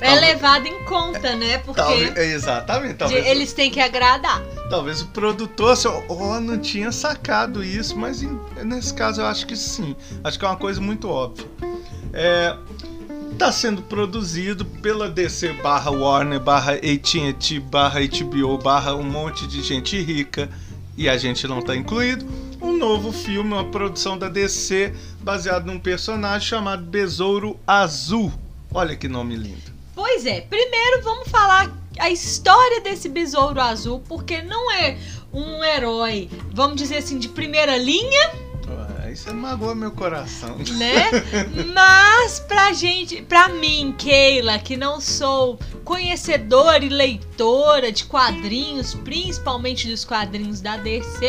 é 0.00 0.10
talvez, 0.10 0.20
levado 0.20 0.66
em 0.66 0.84
conta, 0.84 1.34
né? 1.34 1.58
Porque 1.58 1.80
talvez, 1.80 2.16
exatamente. 2.16 2.94
Talvez, 2.94 3.26
eles 3.26 3.52
têm 3.52 3.70
que 3.70 3.80
agradar. 3.80 4.42
Talvez 4.68 5.00
o 5.02 5.06
produtor, 5.08 5.72
assim, 5.72 5.88
oh, 6.08 6.40
não 6.40 6.58
tinha 6.58 6.92
sacado 6.92 7.64
isso, 7.64 7.96
mas 7.96 8.22
em, 8.22 8.38
nesse 8.64 8.92
caso 8.92 9.20
eu 9.22 9.26
acho 9.26 9.46
que 9.46 9.56
sim. 9.56 9.96
Acho 10.22 10.38
que 10.38 10.44
é 10.44 10.48
uma 10.48 10.56
coisa 10.56 10.80
muito 10.80 11.08
óbvia. 11.08 11.46
É, 12.12 12.56
tá 13.38 13.52
sendo 13.52 13.82
produzido 13.82 14.64
pela 14.64 15.08
DC 15.08 15.52
barra 15.62 15.90
Warner 15.90 16.40
barra 16.40 16.72
AT&T 16.72 17.60
barra 17.60 18.00
HBO 18.00 18.56
barra 18.56 18.94
um 18.94 19.02
monte 19.02 19.46
de 19.46 19.62
gente 19.62 20.00
rica 20.00 20.48
e 20.96 21.08
a 21.08 21.16
gente 21.18 21.46
não 21.46 21.60
tá 21.60 21.76
incluído. 21.76 22.26
Um 22.60 22.76
novo 22.76 23.12
filme, 23.12 23.52
uma 23.52 23.64
produção 23.66 24.16
da 24.16 24.28
DC 24.28 24.92
baseado 25.20 25.66
num 25.66 25.78
personagem 25.78 26.48
chamado 26.48 26.82
Besouro 26.82 27.60
Azul. 27.66 28.32
Olha 28.72 28.96
que 28.96 29.06
nome 29.06 29.36
lindo. 29.36 29.75
Pois 29.96 30.26
é, 30.26 30.42
primeiro 30.42 31.02
vamos 31.02 31.28
falar 31.28 31.74
a 31.98 32.10
história 32.10 32.82
desse 32.82 33.08
besouro 33.08 33.58
azul, 33.58 34.02
porque 34.06 34.42
não 34.42 34.70
é 34.70 34.98
um 35.32 35.64
herói, 35.64 36.28
vamos 36.52 36.76
dizer 36.76 36.98
assim, 36.98 37.18
de 37.18 37.30
primeira 37.30 37.76
linha. 37.78 38.46
Isso 39.10 39.32
magoa 39.32 39.74
meu 39.74 39.92
coração. 39.92 40.58
Né? 40.58 41.10
Mas 41.74 42.38
pra 42.40 42.74
gente, 42.74 43.22
pra 43.22 43.48
mim, 43.48 43.94
Keila, 43.96 44.58
que 44.58 44.76
não 44.76 45.00
sou 45.00 45.58
conhecedora 45.84 46.84
e 46.84 46.90
leitora 46.90 47.90
de 47.90 48.04
quadrinhos, 48.04 48.92
principalmente 48.92 49.88
dos 49.88 50.04
quadrinhos 50.04 50.60
da 50.60 50.76
DC, 50.76 51.28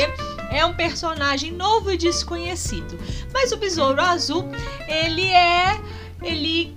é 0.51 0.65
um 0.65 0.73
personagem 0.73 1.53
novo 1.53 1.89
e 1.89 1.95
desconhecido. 1.95 2.99
Mas 3.31 3.53
o 3.53 3.57
Besouro 3.57 4.01
Azul, 4.01 4.51
ele 4.89 5.31
é. 5.31 5.79
Ele 6.21 6.76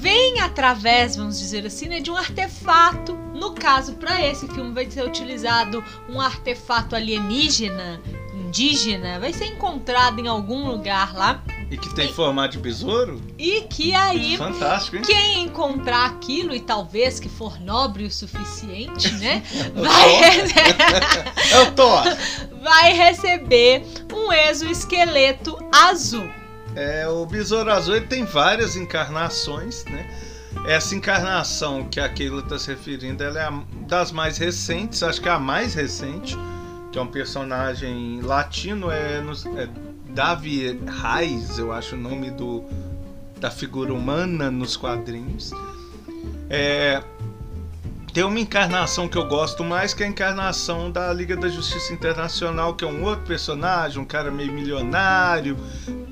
vem 0.00 0.40
através, 0.40 1.14
vamos 1.14 1.38
dizer 1.38 1.66
assim, 1.66 1.86
né, 1.86 2.00
de 2.00 2.10
um 2.10 2.16
artefato. 2.16 3.14
No 3.34 3.52
caso, 3.52 3.94
para 3.94 4.26
esse 4.26 4.48
filme 4.48 4.72
vai 4.72 4.90
ser 4.90 5.04
utilizado 5.04 5.84
um 6.08 6.20
artefato 6.20 6.96
alienígena, 6.96 8.00
indígena, 8.34 9.20
vai 9.20 9.32
ser 9.32 9.46
encontrado 9.46 10.18
em 10.18 10.26
algum 10.26 10.66
lugar 10.66 11.14
lá. 11.14 11.42
E 11.70 11.76
que 11.76 11.94
tem 11.94 12.10
e, 12.10 12.12
formato 12.12 12.52
de 12.52 12.58
besouro? 12.58 13.20
E 13.38 13.62
que 13.62 13.94
aí. 13.94 14.36
Fantástico, 14.36 14.96
hein? 14.96 15.02
Quem 15.06 15.42
encontrar 15.44 16.06
aquilo, 16.06 16.54
e 16.54 16.60
talvez 16.60 17.20
que 17.20 17.28
for 17.28 17.60
nobre 17.60 18.04
o 18.04 18.10
suficiente, 18.10 19.12
né? 19.20 19.42
vai. 19.74 20.14
é 21.52 21.60
o 21.60 21.72
Thor! 21.72 22.02
Vai 22.62 22.92
receber 22.92 23.86
um 24.12 24.30
exoesqueleto 24.30 25.56
azul. 25.72 26.28
É, 26.74 27.08
o 27.08 27.26
Besouro 27.26 27.70
Azul 27.70 27.96
ele 27.96 28.06
tem 28.06 28.24
várias 28.24 28.76
encarnações, 28.76 29.84
né? 29.86 30.08
Essa 30.66 30.94
encarnação 30.94 31.84
que 31.88 32.00
a 32.00 32.08
Keila 32.08 32.40
está 32.40 32.58
se 32.58 32.68
referindo, 32.68 33.22
ela 33.22 33.40
é 33.40 33.44
a 33.44 33.62
das 33.86 34.12
mais 34.12 34.36
recentes, 34.36 35.02
acho 35.02 35.20
que 35.20 35.28
é 35.28 35.32
a 35.32 35.38
mais 35.38 35.74
recente, 35.74 36.36
que 36.92 36.98
é 36.98 37.02
um 37.02 37.06
personagem 37.06 38.20
latino, 38.20 38.90
é, 38.90 39.20
no, 39.20 39.32
é 39.58 39.68
Davi 40.08 40.78
Reis, 41.02 41.58
eu 41.58 41.72
acho 41.72 41.94
o 41.94 41.98
nome 41.98 42.30
do, 42.30 42.64
da 43.38 43.50
figura 43.50 43.92
humana 43.94 44.50
nos 44.50 44.76
quadrinhos. 44.76 45.52
É, 46.48 47.02
tem 48.12 48.24
uma 48.24 48.40
encarnação 48.40 49.08
que 49.08 49.16
eu 49.16 49.26
gosto 49.26 49.62
mais, 49.62 49.94
que 49.94 50.02
é 50.02 50.06
a 50.06 50.08
encarnação 50.08 50.90
da 50.90 51.12
Liga 51.12 51.36
da 51.36 51.48
Justiça 51.48 51.92
Internacional, 51.92 52.74
que 52.74 52.84
é 52.84 52.88
um 52.88 53.04
outro 53.04 53.24
personagem, 53.24 54.02
um 54.02 54.04
cara 54.04 54.32
meio 54.32 54.52
milionário, 54.52 55.56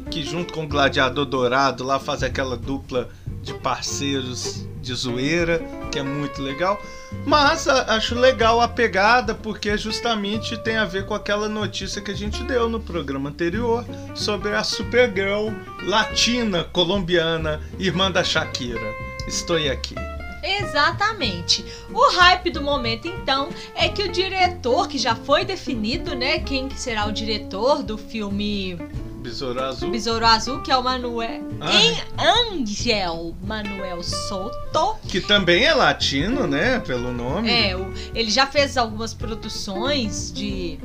que 0.09 0.25
junto 0.25 0.53
com 0.53 0.65
o 0.65 0.69
Gladiador 0.69 1.25
Dourado 1.25 1.85
lá 1.85 1.99
faz 1.99 2.23
aquela 2.23 2.57
dupla 2.57 3.09
de 3.43 3.55
parceiros 3.55 4.67
de 4.81 4.95
zoeira, 4.95 5.61
que 5.91 5.99
é 5.99 6.03
muito 6.03 6.43
legal. 6.43 6.81
Mas 7.27 7.69
a, 7.69 7.95
acho 7.95 8.15
legal 8.15 8.61
a 8.61 8.69
pegada, 8.69 9.35
porque 9.35 9.77
justamente 9.77 10.57
tem 10.59 10.77
a 10.77 10.85
ver 10.85 11.07
com 11.07 11.15
aquela 11.15 11.49
notícia 11.49 12.01
que 12.01 12.11
a 12.11 12.17
gente 12.17 12.43
deu 12.45 12.69
no 12.69 12.81
programa 12.81 13.31
anterior 13.31 13.85
sobre 14.15 14.55
a 14.55 14.65
Supergirl 14.65 15.51
latina, 15.83 16.65
colombiana, 16.65 17.61
irmã 17.79 18.11
da 18.11 18.25
Shakira. 18.25 18.95
Estou 19.27 19.57
aqui. 19.57 19.95
Exatamente. 20.43 21.65
O 21.93 22.11
hype 22.13 22.51
do 22.51 22.63
momento, 22.63 23.07
então, 23.09 23.51
é 23.75 23.89
que 23.89 24.05
o 24.05 24.13
diretor, 24.13 24.89
que 24.89 24.97
já 24.97 25.15
foi 25.15 25.45
definido, 25.45 26.15
né? 26.15 26.39
Quem 26.39 26.71
será 26.71 27.07
o 27.07 27.13
diretor 27.13 27.83
do 27.83 27.99
filme 27.99 28.79
Besouro 29.19 29.61
Azul. 29.61 29.91
Besouro 29.91 30.25
Azul, 30.25 30.63
que 30.63 30.71
é 30.71 30.77
o 30.77 30.83
Manuel. 30.83 31.43
Ah. 31.61 31.73
Em 31.75 31.97
Angel 32.17 33.35
Manuel 33.43 34.03
Soto. 34.03 34.97
Que 35.09 35.21
também 35.21 35.65
é 35.65 35.75
latino, 35.75 36.47
né? 36.47 36.79
Pelo 36.81 37.13
nome. 37.13 37.51
É, 37.51 37.73
ele 38.15 38.31
já 38.31 38.47
fez 38.47 38.77
algumas 38.77 39.13
produções 39.13 40.33
de. 40.33 40.79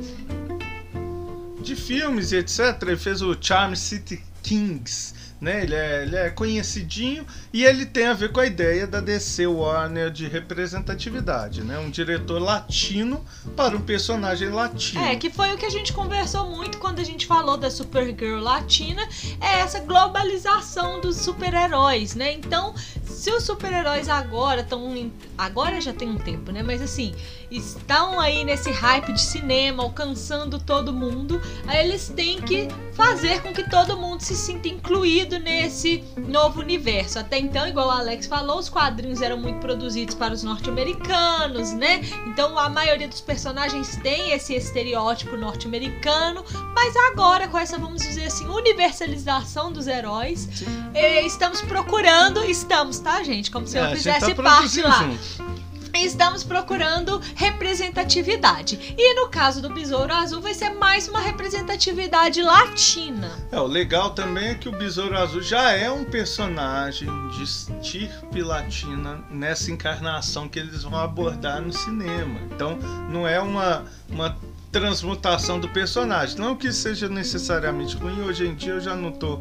De 1.60 1.74
filmes 1.74 2.32
e 2.32 2.36
etc. 2.36 2.82
Ele 2.82 2.96
fez 2.96 3.22
o 3.22 3.36
Charm 3.40 3.74
City 3.74 4.22
Kings. 4.42 5.14
Né? 5.44 5.62
Ele, 5.62 5.74
é, 5.74 6.02
ele 6.02 6.16
é 6.16 6.30
conhecidinho 6.30 7.26
e 7.52 7.64
ele 7.64 7.84
tem 7.84 8.06
a 8.06 8.14
ver 8.14 8.32
com 8.32 8.40
a 8.40 8.46
ideia 8.46 8.86
da 8.86 8.98
DC 8.98 9.46
Warner 9.46 10.10
de 10.10 10.26
representatividade, 10.26 11.62
né? 11.62 11.78
Um 11.78 11.90
diretor 11.90 12.40
latino 12.40 13.22
para 13.54 13.76
um 13.76 13.80
personagem 13.82 14.48
latino. 14.48 15.04
É, 15.04 15.16
que 15.16 15.28
foi 15.28 15.52
o 15.52 15.58
que 15.58 15.66
a 15.66 15.70
gente 15.70 15.92
conversou 15.92 16.50
muito 16.50 16.78
quando 16.78 16.98
a 17.00 17.04
gente 17.04 17.26
falou 17.26 17.58
da 17.58 17.70
Supergirl 17.70 18.40
latina, 18.40 19.06
é 19.38 19.60
essa 19.60 19.80
globalização 19.80 20.98
dos 21.02 21.16
super-heróis, 21.18 22.14
né? 22.14 22.32
Então, 22.32 22.74
se 23.04 23.30
os 23.30 23.44
super-heróis 23.44 24.08
agora 24.08 24.62
estão. 24.62 25.10
Agora 25.36 25.78
já 25.78 25.92
tem 25.92 26.08
um 26.08 26.18
tempo, 26.18 26.52
né? 26.52 26.62
Mas 26.62 26.80
assim, 26.80 27.14
estão 27.50 28.18
aí 28.20 28.44
nesse 28.44 28.70
hype 28.70 29.12
de 29.12 29.20
cinema, 29.20 29.82
alcançando 29.82 30.58
todo 30.58 30.92
mundo, 30.92 31.40
aí 31.66 31.86
eles 31.86 32.08
têm 32.08 32.40
que 32.40 32.68
fazer 32.94 33.42
com 33.42 33.52
que 33.52 33.68
todo 33.68 33.96
mundo 33.96 34.20
se 34.20 34.34
sinta 34.36 34.68
incluído 34.68 35.38
nesse 35.38 36.02
novo 36.16 36.60
universo. 36.60 37.18
Até 37.18 37.38
então, 37.38 37.66
igual 37.66 37.88
o 37.88 37.90
Alex 37.90 38.26
falou, 38.26 38.58
os 38.58 38.68
quadrinhos 38.68 39.20
eram 39.20 39.36
muito 39.38 39.58
produzidos 39.60 40.14
para 40.14 40.32
os 40.32 40.42
norte-americanos, 40.42 41.72
né? 41.72 42.00
Então 42.26 42.58
a 42.58 42.68
maioria 42.68 43.08
dos 43.08 43.20
personagens 43.20 43.96
tem 43.96 44.32
esse 44.32 44.54
estereótipo 44.54 45.36
norte-americano, 45.36 46.44
mas 46.74 46.94
agora 47.12 47.48
com 47.48 47.58
essa, 47.58 47.78
vamos 47.78 48.02
dizer 48.02 48.26
assim, 48.26 48.46
universalização 48.48 49.72
dos 49.72 49.86
heróis, 49.86 50.48
eh, 50.94 51.26
estamos 51.26 51.60
procurando, 51.62 52.44
estamos, 52.44 52.98
tá, 52.98 53.22
gente? 53.22 53.50
Como 53.50 53.66
se 53.66 53.76
É, 53.76 53.80
eu 53.80 53.86
gente 53.88 53.96
fizesse 53.96 54.34
tá 54.34 54.42
parte 54.42 54.80
lá. 54.80 54.90
junto. 55.02 55.63
Estamos 55.94 56.42
procurando 56.42 57.20
representatividade. 57.34 58.94
E 58.98 59.14
no 59.14 59.28
caso 59.28 59.62
do 59.62 59.72
Besouro 59.72 60.12
Azul 60.12 60.40
vai 60.40 60.52
ser 60.52 60.70
mais 60.70 61.08
uma 61.08 61.20
representatividade 61.20 62.42
latina. 62.42 63.30
É, 63.50 63.60
o 63.60 63.66
legal 63.66 64.10
também 64.10 64.48
é 64.48 64.54
que 64.54 64.68
o 64.68 64.72
Besouro 64.72 65.16
Azul 65.16 65.42
já 65.42 65.70
é 65.72 65.90
um 65.90 66.04
personagem 66.04 67.08
de 67.30 67.44
estirpe 67.44 68.42
latina 68.42 69.24
nessa 69.30 69.70
encarnação 69.70 70.48
que 70.48 70.58
eles 70.58 70.82
vão 70.82 70.96
abordar 70.96 71.62
no 71.62 71.72
cinema. 71.72 72.40
Então, 72.50 72.78
não 73.08 73.26
é 73.26 73.40
uma, 73.40 73.84
uma 74.08 74.36
transmutação 74.74 75.60
do 75.60 75.68
personagem. 75.68 76.36
Não 76.36 76.56
que 76.56 76.72
seja 76.72 77.08
necessariamente 77.08 77.96
ruim, 77.96 78.22
hoje 78.22 78.44
em 78.44 78.54
dia 78.54 78.72
eu 78.72 78.80
já 78.80 78.96
não 78.96 79.12
tô. 79.12 79.40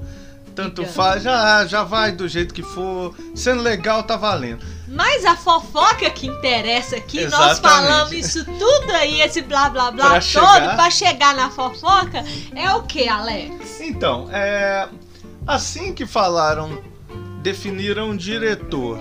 Tanto 0.55 0.85
faz, 0.85 1.23
já, 1.23 1.65
já 1.65 1.83
vai 1.83 2.11
do 2.11 2.27
jeito 2.27 2.53
que 2.53 2.61
for. 2.63 3.15
Sendo 3.35 3.61
legal, 3.61 4.03
tá 4.03 4.15
valendo. 4.15 4.63
Mas 4.87 5.25
a 5.25 5.35
fofoca 5.35 6.09
que 6.11 6.27
interessa 6.27 6.97
aqui, 6.97 7.21
nós 7.25 7.33
Exatamente. 7.33 7.61
falamos 7.61 8.11
isso 8.13 8.45
tudo 8.45 8.91
aí, 8.91 9.21
esse 9.21 9.41
blá 9.41 9.69
blá 9.69 9.89
blá 9.89 10.05
Pra 10.11 10.13
todo, 10.19 10.21
chegar- 10.23 10.75
pra 10.75 10.89
chegar 10.91 11.35
na 11.35 11.49
fofoca, 11.49 12.23
é 12.55 12.71
o 12.73 12.83
que, 12.83 13.07
Alex? 13.09 13.81
Então, 13.81 14.29
é, 14.31 14.87
assim 15.47 15.93
que 15.93 16.05
falaram, 16.05 16.81
definiram 17.41 18.09
um 18.11 18.15
diretor. 18.17 18.99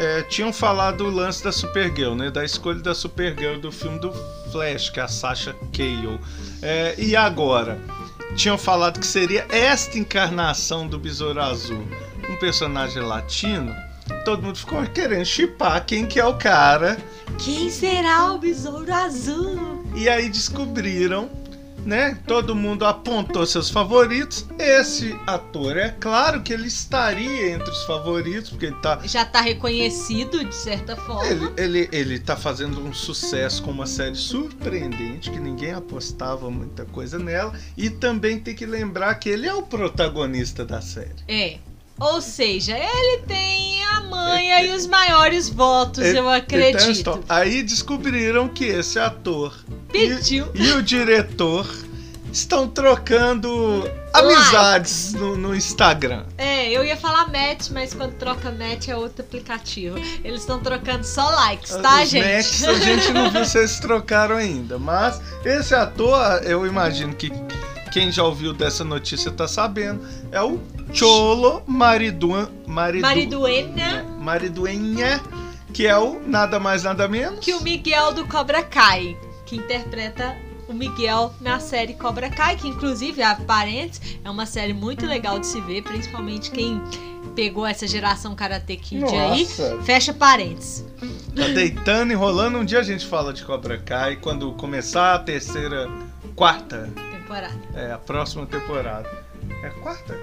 é, 0.00 0.22
tinham 0.22 0.52
falado 0.52 1.00
o 1.06 1.10
lance 1.10 1.42
da 1.42 1.50
Supergirl, 1.50 2.14
né? 2.14 2.30
Da 2.30 2.44
escolha 2.44 2.78
da 2.80 2.94
Supergirl 2.94 3.58
do 3.58 3.72
filme 3.72 3.98
do 3.98 4.12
Flash, 4.52 4.90
que 4.90 5.00
é 5.00 5.02
a 5.02 5.08
Sasha 5.08 5.52
Cale. 5.76 6.20
É, 6.62 6.94
e 6.96 7.16
agora? 7.16 7.80
Tinham 8.36 8.58
falado 8.58 9.00
que 9.00 9.06
seria 9.06 9.46
esta 9.48 9.98
encarnação 9.98 10.86
do 10.86 10.98
Besouro 10.98 11.40
Azul, 11.40 11.84
um 12.28 12.36
personagem 12.36 13.02
latino. 13.02 13.74
Todo 14.24 14.42
mundo 14.42 14.58
ficou 14.58 14.82
querendo 14.86 15.24
chipar 15.24 15.84
quem 15.84 16.06
que 16.06 16.20
é 16.20 16.24
o 16.24 16.34
cara. 16.34 16.96
Quem 17.38 17.70
será 17.70 18.32
o 18.32 18.38
Besouro 18.38 18.92
Azul? 18.92 19.84
E 19.94 20.08
aí 20.08 20.28
descobriram, 20.28 21.28
né? 21.84 22.18
Todo 22.26 22.54
mundo 22.54 22.84
apontou 22.84 23.44
seus 23.46 23.70
favoritos. 23.70 24.46
Esse 24.58 25.18
ator, 25.26 25.76
é 25.76 25.90
claro 25.90 26.42
que 26.42 26.52
ele 26.52 26.68
estaria 26.68 27.52
entre 27.52 27.70
os 27.70 27.84
favoritos, 27.84 28.50
porque 28.50 28.66
ele 28.66 28.76
tá. 28.76 29.00
Já 29.04 29.24
tá 29.24 29.40
reconhecido, 29.40 30.44
de 30.44 30.54
certa 30.54 30.96
forma. 30.96 31.26
Ele, 31.26 31.52
ele, 31.56 31.88
ele 31.92 32.18
tá 32.18 32.36
fazendo 32.36 32.80
um 32.80 32.92
sucesso 32.92 33.62
com 33.62 33.70
uma 33.70 33.86
série 33.86 34.16
surpreendente, 34.16 35.30
que 35.30 35.38
ninguém 35.38 35.72
apostava 35.72 36.50
muita 36.50 36.84
coisa 36.84 37.18
nela. 37.18 37.52
E 37.76 37.90
também 37.90 38.38
tem 38.38 38.54
que 38.54 38.66
lembrar 38.66 39.14
que 39.16 39.28
ele 39.28 39.46
é 39.46 39.54
o 39.54 39.62
protagonista 39.62 40.64
da 40.64 40.80
série. 40.80 41.14
É. 41.26 41.58
Ou 42.00 42.20
seja, 42.20 42.76
ele 42.76 43.22
tem 43.26 43.84
a 43.84 44.00
manha 44.02 44.62
e 44.62 44.70
os 44.72 44.86
maiores 44.86 45.48
votos, 45.48 46.04
eu 46.04 46.28
acredito. 46.28 47.00
então, 47.00 47.20
aí 47.28 47.62
descobriram 47.62 48.48
que 48.48 48.64
esse 48.64 48.98
ator 48.98 49.54
Pediu. 49.90 50.46
e 50.54 50.72
o 50.72 50.82
diretor 50.82 51.66
estão 52.32 52.68
trocando 52.68 53.90
amizades 54.12 55.12
no, 55.14 55.36
no 55.36 55.54
Instagram. 55.54 56.24
É, 56.36 56.70
eu 56.70 56.84
ia 56.84 56.96
falar 56.96 57.26
match, 57.28 57.70
mas 57.70 57.94
quando 57.94 58.14
troca 58.14 58.50
match 58.50 58.88
é 58.88 58.96
outro 58.96 59.22
aplicativo. 59.22 59.98
Eles 60.22 60.40
estão 60.40 60.60
trocando 60.60 61.04
só 61.04 61.28
likes, 61.30 61.74
tá, 61.76 62.02
Os 62.02 62.10
gente? 62.10 62.24
matches 62.24 62.64
a 62.64 62.74
gente 62.74 63.12
não 63.12 63.30
viu 63.30 63.44
se 63.46 63.58
eles 63.58 63.78
trocaram 63.80 64.36
ainda. 64.36 64.78
Mas 64.78 65.20
esse 65.44 65.74
ator, 65.74 66.42
eu 66.44 66.66
imagino 66.66 67.14
que 67.14 67.30
quem 67.90 68.12
já 68.12 68.22
ouviu 68.22 68.52
dessa 68.52 68.84
notícia 68.84 69.30
tá 69.30 69.48
sabendo. 69.48 70.00
É 70.30 70.42
o 70.42 70.60
Cholo 70.92 71.62
Mariduan, 71.66 72.48
Maridu, 72.66 73.02
Mariduena, 73.02 74.04
Mariduenha, 74.20 75.20
que 75.72 75.86
é 75.86 75.96
o 75.98 76.20
nada 76.26 76.58
mais 76.58 76.82
nada 76.82 77.06
menos. 77.08 77.40
que 77.40 77.54
o 77.54 77.62
Miguel 77.62 78.12
do 78.14 78.26
Cobra 78.26 78.62
Kai, 78.62 79.16
que 79.44 79.56
interpreta 79.56 80.36
o 80.68 80.72
Miguel 80.74 81.32
na 81.40 81.60
série 81.60 81.94
Cobra 81.94 82.28
Kai, 82.30 82.56
que 82.56 82.68
inclusive, 82.68 83.22
a 83.22 83.34
parentes, 83.36 84.00
é 84.24 84.30
uma 84.30 84.44
série 84.46 84.72
muito 84.72 85.06
legal 85.06 85.38
de 85.38 85.46
se 85.46 85.60
ver, 85.62 85.82
principalmente 85.82 86.50
quem 86.50 86.80
pegou 87.34 87.66
essa 87.66 87.86
geração 87.86 88.34
Karate 88.34 88.76
Kid 88.76 89.04
aí. 89.04 89.42
Nossa, 89.44 89.78
Fecha 89.82 90.12
parênteses. 90.12 90.84
tá 91.36 91.46
deitando 91.48 92.12
e 92.12 92.14
rolando. 92.14 92.58
Um 92.58 92.64
dia 92.64 92.80
a 92.80 92.82
gente 92.82 93.06
fala 93.06 93.32
de 93.32 93.44
Cobra 93.44 93.78
Kai 93.78 94.16
quando 94.16 94.52
começar 94.54 95.14
a 95.14 95.18
terceira, 95.20 95.88
quarta, 96.34 96.90
Temporada. 97.12 97.54
é 97.74 97.92
a 97.92 97.98
próxima 97.98 98.44
temporada. 98.46 99.08
É 99.62 99.66
a 99.68 99.70
quarta? 99.70 100.18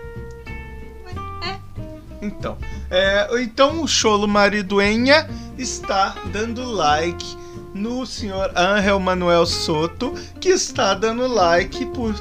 Então, 2.26 2.58
é, 2.90 3.28
então 3.42 3.82
o 3.84 3.88
Cholo 3.88 4.28
Mariduenha 4.28 5.30
está 5.58 6.16
dando 6.32 6.64
like 6.72 7.38
no 7.74 8.06
senhor 8.06 8.52
Angel 8.56 9.00
Manuel 9.00 9.46
Soto, 9.46 10.14
que 10.40 10.50
está 10.50 10.94
dando 10.94 11.28
like 11.28 11.86
por, 11.88 12.16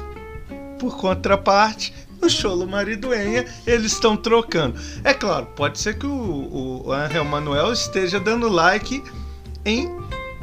por 0.77 0.97
contraparte 0.97 1.93
no 2.21 2.29
Cholo 2.29 2.67
Mariduenha. 2.67 3.45
Eles 3.65 3.93
estão 3.93 4.15
trocando. 4.15 4.79
É 5.03 5.13
claro, 5.13 5.47
pode 5.55 5.79
ser 5.79 5.97
que 5.97 6.05
o, 6.05 6.83
o 6.85 6.91
Angel 6.91 7.25
Manuel 7.25 7.73
esteja 7.73 8.19
dando 8.19 8.47
like 8.47 9.03
em 9.65 9.89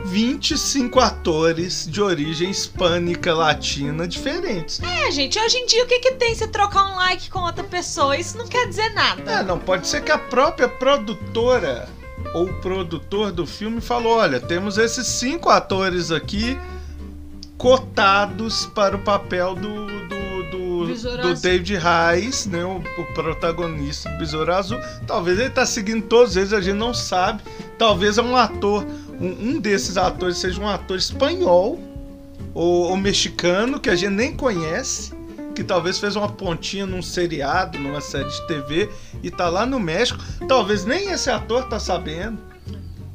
25 0.04 0.98
atores 0.98 1.86
de 1.88 2.00
origem 2.00 2.50
hispânica 2.50 3.32
latina 3.34 4.06
diferentes. 4.06 4.80
É, 4.80 5.10
gente, 5.10 5.38
hoje 5.38 5.58
em 5.58 5.66
dia 5.66 5.84
o 5.84 5.86
que, 5.86 6.00
que 6.00 6.12
tem 6.12 6.34
se 6.34 6.46
trocar 6.48 6.92
um 6.92 6.96
like 6.96 7.30
com 7.30 7.40
outra 7.40 7.64
pessoa? 7.64 8.16
Isso 8.16 8.36
não 8.36 8.46
quer 8.46 8.68
dizer 8.68 8.90
nada. 8.94 9.30
É, 9.30 9.42
não, 9.42 9.58
pode 9.58 9.86
ser 9.86 10.02
que 10.02 10.10
a 10.10 10.18
própria 10.18 10.68
produtora 10.68 11.88
ou 12.34 12.52
produtor 12.54 13.32
do 13.32 13.46
filme 13.46 13.80
falou: 13.80 14.18
olha, 14.18 14.40
temos 14.40 14.78
esses 14.78 15.06
cinco 15.06 15.48
atores 15.48 16.10
aqui 16.10 16.58
cotados 17.56 18.66
para 18.66 18.96
o 18.96 18.98
papel 18.98 19.54
do, 19.54 19.86
do, 19.86 20.50
do 20.50 20.62
do. 20.86 21.34
David 21.40 21.76
Reis, 21.76 22.46
né? 22.46 22.64
O, 22.64 22.78
o 22.78 23.04
protagonista 23.14 24.08
do 24.10 24.18
Besouro 24.18 24.52
Azul. 24.52 24.78
Talvez 25.06 25.38
ele 25.38 25.50
tá 25.50 25.64
seguindo 25.64 26.06
todos 26.06 26.36
eles, 26.36 26.52
a 26.52 26.60
gente 26.60 26.76
não 26.76 26.94
sabe. 26.94 27.42
Talvez 27.78 28.18
é 28.18 28.22
um 28.22 28.36
ator, 28.36 28.84
um, 29.22 29.50
um 29.50 29.60
desses 29.60 29.96
atores 29.96 30.38
seja 30.38 30.60
um 30.60 30.68
ator 30.68 30.98
espanhol 30.98 31.78
ou, 32.52 32.90
ou 32.90 32.96
mexicano 32.96 33.78
que 33.78 33.88
a 33.88 33.94
gente 33.94 34.10
nem 34.10 34.36
conhece. 34.36 35.12
Que 35.54 35.62
talvez 35.62 35.98
fez 35.98 36.16
uma 36.16 36.30
pontinha 36.30 36.86
num 36.86 37.02
seriado, 37.02 37.78
numa 37.78 38.00
série 38.00 38.28
de 38.28 38.46
TV 38.46 38.90
e 39.22 39.30
tá 39.30 39.48
lá 39.48 39.66
no 39.66 39.78
México. 39.78 40.18
Talvez 40.48 40.84
nem 40.84 41.10
esse 41.10 41.30
ator 41.30 41.68
tá 41.68 41.78
sabendo. 41.78 42.38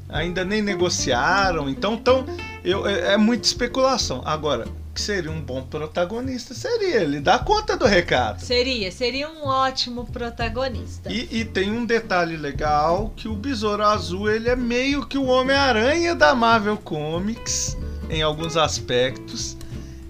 Ainda 0.07 0.45
nem 0.45 0.61
negociaram. 0.61 1.67
Então, 1.67 1.97
tão, 1.97 2.25
eu, 2.63 2.87
é, 2.87 3.13
é 3.13 3.17
muita 3.17 3.47
especulação. 3.47 4.21
Agora, 4.23 4.67
que 4.97 5.01
seria 5.01 5.29
um 5.29 5.39
bom 5.39 5.61
protagonista, 5.61 6.55
seria. 6.55 7.03
Ele 7.03 7.19
dá 7.19 7.37
conta 7.37 7.77
do 7.77 7.85
recado. 7.85 8.41
Seria, 8.41 8.91
seria 8.91 9.29
um 9.29 9.45
ótimo 9.45 10.07
protagonista. 10.07 11.13
E, 11.13 11.27
e 11.39 11.45
tem 11.45 11.71
um 11.71 11.85
detalhe 11.85 12.35
legal 12.35 13.13
que 13.15 13.27
o 13.27 13.35
Besouro 13.35 13.83
Azul 13.83 14.27
ele 14.27 14.49
é 14.49 14.55
meio 14.55 15.05
que 15.05 15.15
o 15.15 15.25
Homem-Aranha 15.25 16.15
da 16.15 16.33
Marvel 16.33 16.77
Comics 16.77 17.77
em 18.09 18.23
alguns 18.23 18.57
aspectos. 18.57 19.55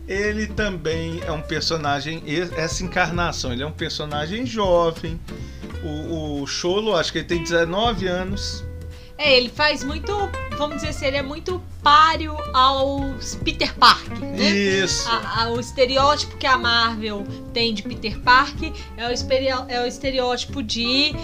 Ele 0.07 0.47
também 0.47 1.19
é 1.25 1.33
um 1.33 1.41
personagem 1.41 2.23
essa 2.55 2.81
encarnação. 2.81 3.51
Ele 3.51 3.63
é 3.63 3.67
um 3.67 3.73
personagem 3.73 4.45
jovem. 4.45 5.19
O, 5.83 6.43
o 6.43 6.47
Cholo, 6.47 6.95
acho 6.95 7.11
que 7.11 7.17
ele 7.17 7.27
tem 7.27 7.43
19 7.43 8.07
anos. 8.07 8.63
É, 9.17 9.35
ele 9.35 9.49
faz 9.49 9.83
muito, 9.83 10.11
vamos 10.57 10.75
dizer 10.77 10.89
assim, 10.89 11.05
ele 11.07 11.17
é 11.17 11.23
muito 11.23 11.61
páreo 11.81 12.37
aos 12.53 13.35
Peter 13.43 13.73
Parker, 13.75 14.19
né? 14.19 14.49
Isso. 14.49 15.09
A- 15.09 15.43
a- 15.43 15.49
o 15.49 15.59
estereótipo 15.59 16.37
que 16.37 16.45
a 16.45 16.57
Marvel 16.57 17.25
tem 17.53 17.73
de 17.73 17.81
Peter 17.83 18.19
Parker 18.19 18.71
é 18.95 19.07
o, 19.07 19.11
esperio- 19.11 19.65
é 19.67 19.81
o 19.81 19.87
estereótipo 19.87 20.61
de 20.61 21.15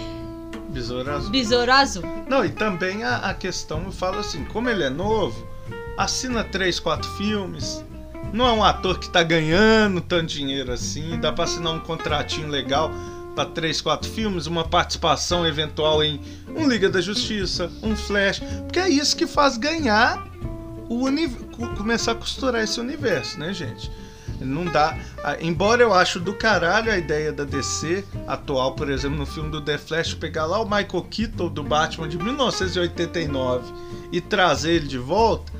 Besouro 0.70 1.08
Azul. 1.12 1.30
Besouro 1.30 1.70
Azul. 1.72 2.02
Não, 2.28 2.44
e 2.44 2.50
também 2.50 3.04
a, 3.04 3.18
a 3.18 3.34
questão, 3.34 3.84
eu 3.84 3.92
falo 3.92 4.18
assim, 4.18 4.44
como 4.46 4.68
ele 4.68 4.82
é 4.82 4.90
novo, 4.90 5.46
assina 5.96 6.42
três, 6.42 6.80
quatro 6.80 7.08
filmes. 7.12 7.84
Não 8.32 8.48
é 8.48 8.52
um 8.52 8.64
ator 8.64 8.98
que 8.98 9.08
tá 9.08 9.22
ganhando 9.22 10.00
tanto 10.00 10.26
dinheiro 10.26 10.72
assim, 10.72 11.16
dá 11.20 11.30
pra 11.32 11.44
assinar 11.44 11.72
um 11.72 11.78
contratinho 11.78 12.48
legal 12.48 12.90
pra 13.34 13.44
três, 13.44 13.80
quatro 13.80 14.10
filmes, 14.10 14.46
uma 14.46 14.64
participação 14.64 15.46
eventual 15.46 16.02
em 16.02 16.20
um 16.48 16.68
Liga 16.68 16.88
da 16.88 17.00
Justiça, 17.00 17.70
um 17.82 17.96
Flash, 17.96 18.40
porque 18.62 18.78
é 18.78 18.88
isso 18.88 19.16
que 19.16 19.26
faz 19.26 19.56
ganhar 19.56 20.26
o 20.88 21.06
começar 21.76 22.12
a 22.12 22.14
costurar 22.14 22.62
esse 22.62 22.78
universo, 22.80 23.38
né, 23.38 23.52
gente? 23.52 23.90
Não 24.40 24.64
dá. 24.64 24.96
Embora 25.40 25.82
eu 25.82 25.92
acho 25.92 26.18
do 26.18 26.34
caralho 26.34 26.92
a 26.92 26.98
ideia 26.98 27.32
da 27.32 27.44
DC 27.44 28.04
atual, 28.26 28.74
por 28.74 28.90
exemplo, 28.90 29.16
no 29.16 29.26
filme 29.26 29.50
do 29.50 29.60
The 29.60 29.78
Flash, 29.78 30.14
pegar 30.14 30.46
lá 30.46 30.60
o 30.60 30.64
Michael 30.64 31.06
Keaton 31.08 31.48
do 31.48 31.62
Batman 31.62 32.08
de 32.08 32.18
1989 32.18 33.72
e 34.12 34.20
trazer 34.20 34.72
ele 34.72 34.88
de 34.88 34.98
volta, 34.98 35.52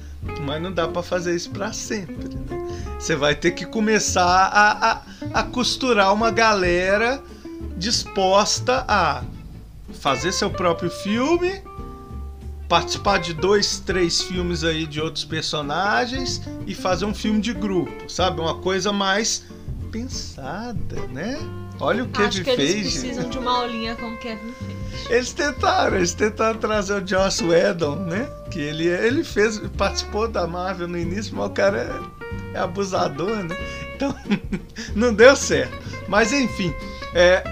mas 0.43 0.61
não 0.61 0.73
dá 0.73 0.89
pra 0.89 1.03
fazer 1.03 1.35
isso 1.35 1.51
pra 1.51 1.73
sempre. 1.73 2.29
Né? 2.29 2.95
Você 2.99 3.15
vai 3.15 3.35
ter 3.35 3.53
que 3.53 3.65
começar 3.65 4.25
a, 4.25 4.93
a, 4.93 5.03
a 5.41 5.43
costurar 5.45 6.13
uma 6.13 6.31
galera 6.31 7.23
disposta 7.77 8.85
a 8.88 9.22
fazer 10.00 10.33
seu 10.33 10.50
próprio 10.50 10.90
filme, 10.90 11.62
participar 12.68 13.18
de 13.18 13.35
dois, 13.35 13.79
três 13.81 14.22
filmes 14.22 14.64
aí 14.64 14.87
de 14.87 15.00
outros 15.00 15.24
personagens 15.24 16.42
e 16.66 16.74
fazer 16.74 17.05
um 17.05 17.14
filme 17.14 17.40
de 17.40 17.53
grupo, 17.53 18.09
sabe? 18.11 18.40
Uma 18.40 18.57
coisa 18.57 18.92
mais 18.92 19.44
pensada, 19.90 21.07
né? 21.12 21.38
Olha 21.81 22.05
o 22.05 22.09
que 22.09 22.22
Acho 22.22 22.42
que 22.42 22.50
eles 22.50 22.92
precisam 22.92 23.29
de 23.29 23.38
uma 23.38 23.59
aulinha 23.59 23.96
com 23.96 24.12
o 24.12 24.16
Kevin 24.18 24.53
Feige. 24.53 25.12
Eles 25.12 25.33
tentaram, 25.33 25.96
eles 25.96 26.14
tentaram 26.14 26.59
trazer 26.59 27.03
o 27.03 27.07
Joss 27.07 27.44
Whedon, 27.44 27.96
né? 27.96 28.29
Que 28.50 28.61
ele, 28.61 28.87
ele 28.87 29.24
fez, 29.24 29.59
participou 29.77 30.29
da 30.29 30.46
Marvel 30.46 30.88
no 30.88 30.98
início, 30.98 31.35
mas 31.37 31.46
o 31.46 31.50
cara 31.50 32.11
é, 32.55 32.57
é 32.57 32.61
abusador, 32.61 33.37
né? 33.44 33.57
Então 33.94 34.14
não 34.94 35.12
deu 35.12 35.35
certo. 35.35 35.77
Mas 36.09 36.33
enfim, 36.33 36.72
é, 37.14 37.42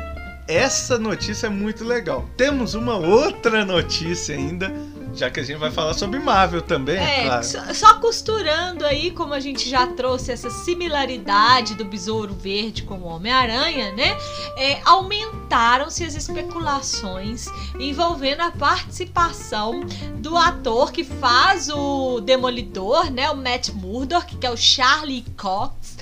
essa 0.53 0.99
notícia 0.99 1.47
é 1.47 1.51
muito 1.51 1.85
legal. 1.85 2.29
Temos 2.37 2.75
uma 2.75 2.97
outra 2.97 3.65
notícia 3.65 4.35
ainda, 4.35 4.73
já 5.15 5.31
que 5.31 5.41
a 5.41 5.43
gente 5.43 5.59
vai 5.59 5.71
falar 5.71 5.95
sobre 5.95 6.19
Marvel 6.19 6.63
também, 6.63 6.97
é, 6.97 7.21
É, 7.21 7.27
claro. 7.27 7.45
só, 7.45 7.75
só 7.75 7.95
costurando 8.01 8.85
aí, 8.85 9.11
como 9.11 9.35
a 9.35 9.41
gente 9.41 9.69
já 9.69 9.87
trouxe 9.87 10.33
essa 10.33 10.49
similaridade 10.51 11.75
do 11.75 11.85
Besouro 11.85 12.35
Verde 12.35 12.83
com 12.83 12.95
o 12.95 13.05
Homem-Aranha, 13.05 13.93
né? 13.93 14.17
É, 14.57 14.81
aumentaram-se 14.85 16.05
as 16.05 16.15
especulações 16.15 17.47
envolvendo 17.79 18.41
a 18.43 18.51
participação 18.51 19.81
do 20.17 20.37
ator 20.37 20.93
que 20.93 21.05
faz 21.05 21.69
o 21.69 22.21
Demolidor, 22.21 23.11
né? 23.11 23.31
O 23.31 23.37
Matt 23.37 23.71
Murdock, 23.71 24.37
que 24.37 24.47
é 24.47 24.51
o 24.51 24.57
Charlie 24.57 25.25
Cox, 25.37 25.97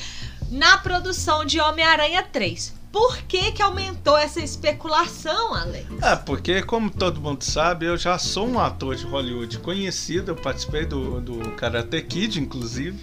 na 0.50 0.78
produção 0.78 1.44
de 1.44 1.60
Homem-Aranha 1.60 2.22
3. 2.22 2.79
Por 2.92 3.18
que 3.18 3.52
que 3.52 3.62
aumentou 3.62 4.18
essa 4.18 4.40
especulação, 4.40 5.54
Alex? 5.54 5.86
É, 6.02 6.16
porque 6.16 6.60
como 6.62 6.90
todo 6.90 7.20
mundo 7.20 7.42
sabe, 7.44 7.86
eu 7.86 7.96
já 7.96 8.18
sou 8.18 8.48
um 8.48 8.58
ator 8.58 8.96
de 8.96 9.04
Hollywood 9.06 9.58
conhecido, 9.60 10.32
eu 10.32 10.36
participei 10.36 10.84
do, 10.84 11.20
do 11.20 11.38
Karate 11.52 12.02
Kid, 12.02 12.40
inclusive. 12.40 12.98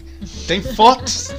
Tem 0.46 0.62
fotos. 0.76 1.34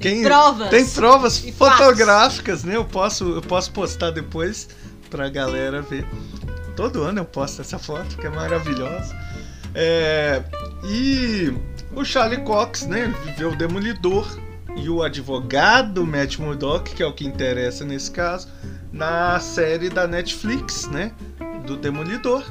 Quem, 0.00 0.22
provas. 0.24 0.70
Tem 0.70 0.86
provas 0.86 1.44
E 1.44 1.52
fatos. 1.52 1.78
fotográficas, 1.78 2.64
né? 2.64 2.74
Eu 2.76 2.84
posso, 2.84 3.24
eu 3.36 3.42
posso 3.42 3.70
postar 3.70 4.10
depois 4.10 4.68
pra 5.08 5.28
galera 5.28 5.80
ver. 5.80 6.04
Todo 6.74 7.02
ano 7.04 7.20
eu 7.20 7.24
posto 7.24 7.60
essa 7.62 7.78
foto, 7.78 8.16
que 8.16 8.26
é 8.26 8.30
maravilhosa. 8.30 9.16
É, 9.72 10.42
e 10.84 11.54
o 11.94 12.04
Charlie 12.04 12.42
Cox, 12.42 12.82
né? 12.86 13.04
Ele 13.04 13.30
viveu 13.30 13.50
o 13.52 13.56
Demolidor 13.56 14.26
e 14.76 14.88
o 14.88 15.02
advogado 15.02 16.06
Matt 16.06 16.38
Murdock, 16.38 16.94
que 16.94 17.02
é 17.02 17.06
o 17.06 17.12
que 17.12 17.24
interessa 17.24 17.84
nesse 17.84 18.10
caso, 18.10 18.48
na 18.92 19.38
série 19.40 19.88
da 19.88 20.06
Netflix, 20.06 20.86
né? 20.88 21.12
Do 21.66 21.76
Demolidor. 21.76 22.44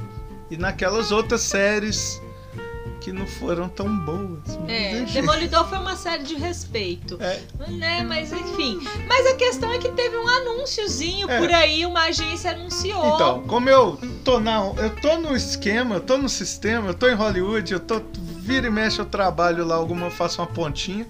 E 0.49 0.57
naquelas 0.57 1.11
outras 1.11 1.41
séries 1.41 2.21
que 3.01 3.11
não 3.11 3.27
foram 3.27 3.67
tão 3.67 3.97
boas. 3.99 4.39
É. 4.67 5.01
Demolidor 5.01 5.67
foi 5.67 5.77
uma 5.77 5.95
série 5.95 6.23
de 6.23 6.35
respeito. 6.35 7.17
É, 7.19 7.41
Né, 7.67 8.01
mas 8.03 8.31
enfim. 8.31 8.79
Mas 9.07 9.27
a 9.27 9.35
questão 9.35 9.71
é 9.73 9.77
que 9.77 9.89
teve 9.89 10.15
um 10.15 10.27
anúnciozinho 10.27 11.29
É. 11.29 11.37
por 11.37 11.53
aí, 11.53 11.85
uma 11.85 12.03
agência 12.03 12.51
anunciou. 12.51 13.15
Então, 13.15 13.43
como 13.43 13.69
eu 13.69 13.99
tô 14.23 14.39
na, 14.39 14.59
eu 14.77 14.89
tô 15.01 15.17
no 15.17 15.35
esquema, 15.35 15.95
eu 15.95 16.01
tô 16.01 16.17
no 16.17 16.29
sistema, 16.29 16.89
eu 16.89 16.93
tô 16.93 17.09
em 17.09 17.13
Hollywood, 17.13 17.73
eu 17.73 17.79
tô 17.79 18.01
vira 18.37 18.67
e 18.67 18.69
mexe 18.69 18.99
eu 18.99 19.05
trabalho 19.05 19.65
lá, 19.65 19.75
alguma 19.75 20.07
eu 20.07 20.11
faço 20.11 20.41
uma 20.41 20.47
pontinha. 20.47 21.05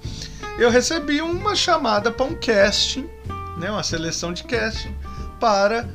Eu 0.57 0.69
recebi 0.69 1.21
uma 1.21 1.55
chamada 1.55 2.11
para 2.11 2.25
um 2.25 2.35
casting, 2.35 3.09
né, 3.57 3.69
uma 3.71 3.83
seleção 3.83 4.31
de 4.31 4.43
casting 4.43 4.93
para 5.39 5.87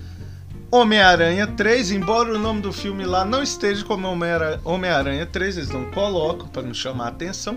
Homem-Aranha 0.71 1.47
3, 1.47 1.93
embora 1.93 2.35
o 2.35 2.39
nome 2.39 2.61
do 2.61 2.73
filme 2.73 3.05
lá 3.05 3.25
não 3.25 3.43
esteja 3.43 3.85
como 3.85 4.07
Homem-Ara- 4.09 4.61
Homem-Aranha 4.65 5.25
3, 5.27 5.57
eles 5.57 5.71
não 5.71 5.91
colocam 5.93 6.49
para 6.49 6.63
não 6.63 6.75
chamar 6.75 7.07
a 7.07 7.09
atenção. 7.09 7.57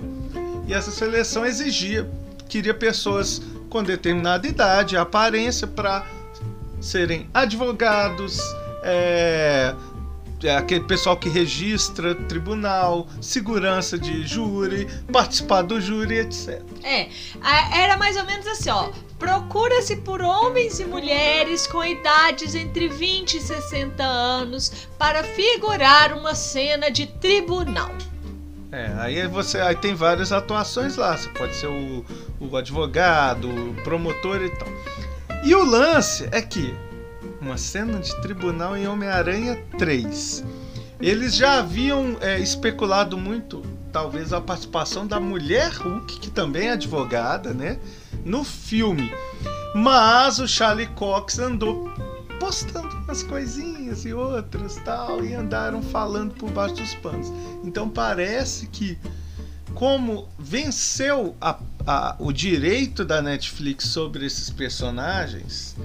E 0.67 0.73
essa 0.73 0.91
seleção 0.91 1.45
exigia, 1.45 2.09
queria 2.47 2.73
pessoas 2.73 3.41
com 3.69 3.83
determinada 3.83 4.47
idade, 4.47 4.95
aparência 4.95 5.67
para 5.67 6.05
serem 6.79 7.29
advogados, 7.33 8.39
é, 8.83 9.73
é 10.43 10.56
aquele 10.56 10.86
pessoal 10.86 11.15
que 11.17 11.30
registra 11.30 12.15
tribunal, 12.15 13.08
segurança 13.21 13.97
de 13.97 14.25
júri, 14.25 14.88
participar 15.12 15.62
do 15.62 15.80
júri, 15.80 16.19
etc. 16.19 16.62
É, 16.84 17.10
era 17.73 17.97
mais 17.97 18.17
ou 18.17 18.25
menos 18.25 18.47
assim, 18.47 18.69
ó. 18.69 18.89
Procura-se 19.19 19.97
por 19.97 20.21
homens 20.21 20.80
e 20.80 20.86
mulheres 20.86 21.67
com 21.67 21.84
idades 21.86 22.56
entre 22.56 22.88
20 22.88 23.36
e 23.36 23.39
60 23.41 24.04
anos 24.04 24.88
para 24.97 25.23
figurar 25.23 26.17
uma 26.17 26.34
cena 26.34 26.89
de 26.89 27.06
tribunal. 27.06 27.91
É, 28.71 28.89
aí 28.97 29.27
você 29.27 29.60
aí 29.60 29.75
tem 29.75 29.93
várias 29.93 30.32
atuações 30.32 30.95
lá. 30.95 31.15
Você 31.15 31.30
pode 31.30 31.56
ser 31.56 31.67
o, 31.67 32.06
o 32.39 32.58
advogado, 32.58 33.49
o 33.49 33.75
promotor 33.84 34.41
e 34.41 34.49
tal. 34.49 34.67
E 35.43 35.54
o 35.54 35.63
lance 35.63 36.27
é 36.32 36.41
que 36.41 36.73
uma 37.41 37.58
cena 37.58 37.99
de 37.99 38.15
tribunal 38.21 38.77
em 38.77 38.88
Homem-Aranha 38.88 39.58
3. 39.77 40.45
Eles 41.01 41.36
já 41.36 41.58
haviam 41.58 42.15
é, 42.21 42.39
especulado 42.39 43.17
muito, 43.17 43.63
talvez, 43.91 44.32
a 44.32 44.39
participação 44.39 45.08
da 45.08 45.19
mulher 45.19 45.71
Hulk, 45.71 46.19
que 46.19 46.30
também 46.30 46.67
é 46.67 46.73
advogada, 46.73 47.54
né? 47.54 47.80
No 48.23 48.43
filme. 48.43 49.12
Mas 49.73 50.38
o 50.38 50.47
Charlie 50.47 50.88
Cox 50.88 51.39
andou 51.39 51.91
postando 52.39 52.95
umas 52.97 53.23
coisinhas 53.23 54.06
e 54.06 54.13
outras 54.13 54.75
tal, 54.86 55.25
e 55.25 55.34
andaram 55.34 55.82
falando 55.82 56.36
por 56.36 56.51
baixo 56.51 56.75
dos 56.75 56.93
panos. 56.95 57.32
Então 57.63 57.89
parece 57.89 58.67
que, 58.67 58.97
como 59.73 60.27
venceu 60.38 61.36
a, 61.41 61.60
a, 61.88 62.15
o 62.19 62.32
direito 62.32 63.04
da 63.04 63.21
Netflix 63.21 63.86
sobre 63.86 64.25
esses 64.25 64.51
personagens, 64.51 65.75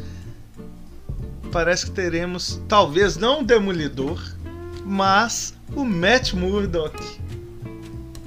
parece 1.46 1.86
que 1.86 1.92
teremos, 1.92 2.60
talvez 2.68 3.16
não 3.16 3.40
o 3.40 3.44
Demolidor, 3.44 4.22
mas 4.84 5.54
o 5.74 5.84
Matt 5.84 6.32
Murdock 6.32 6.96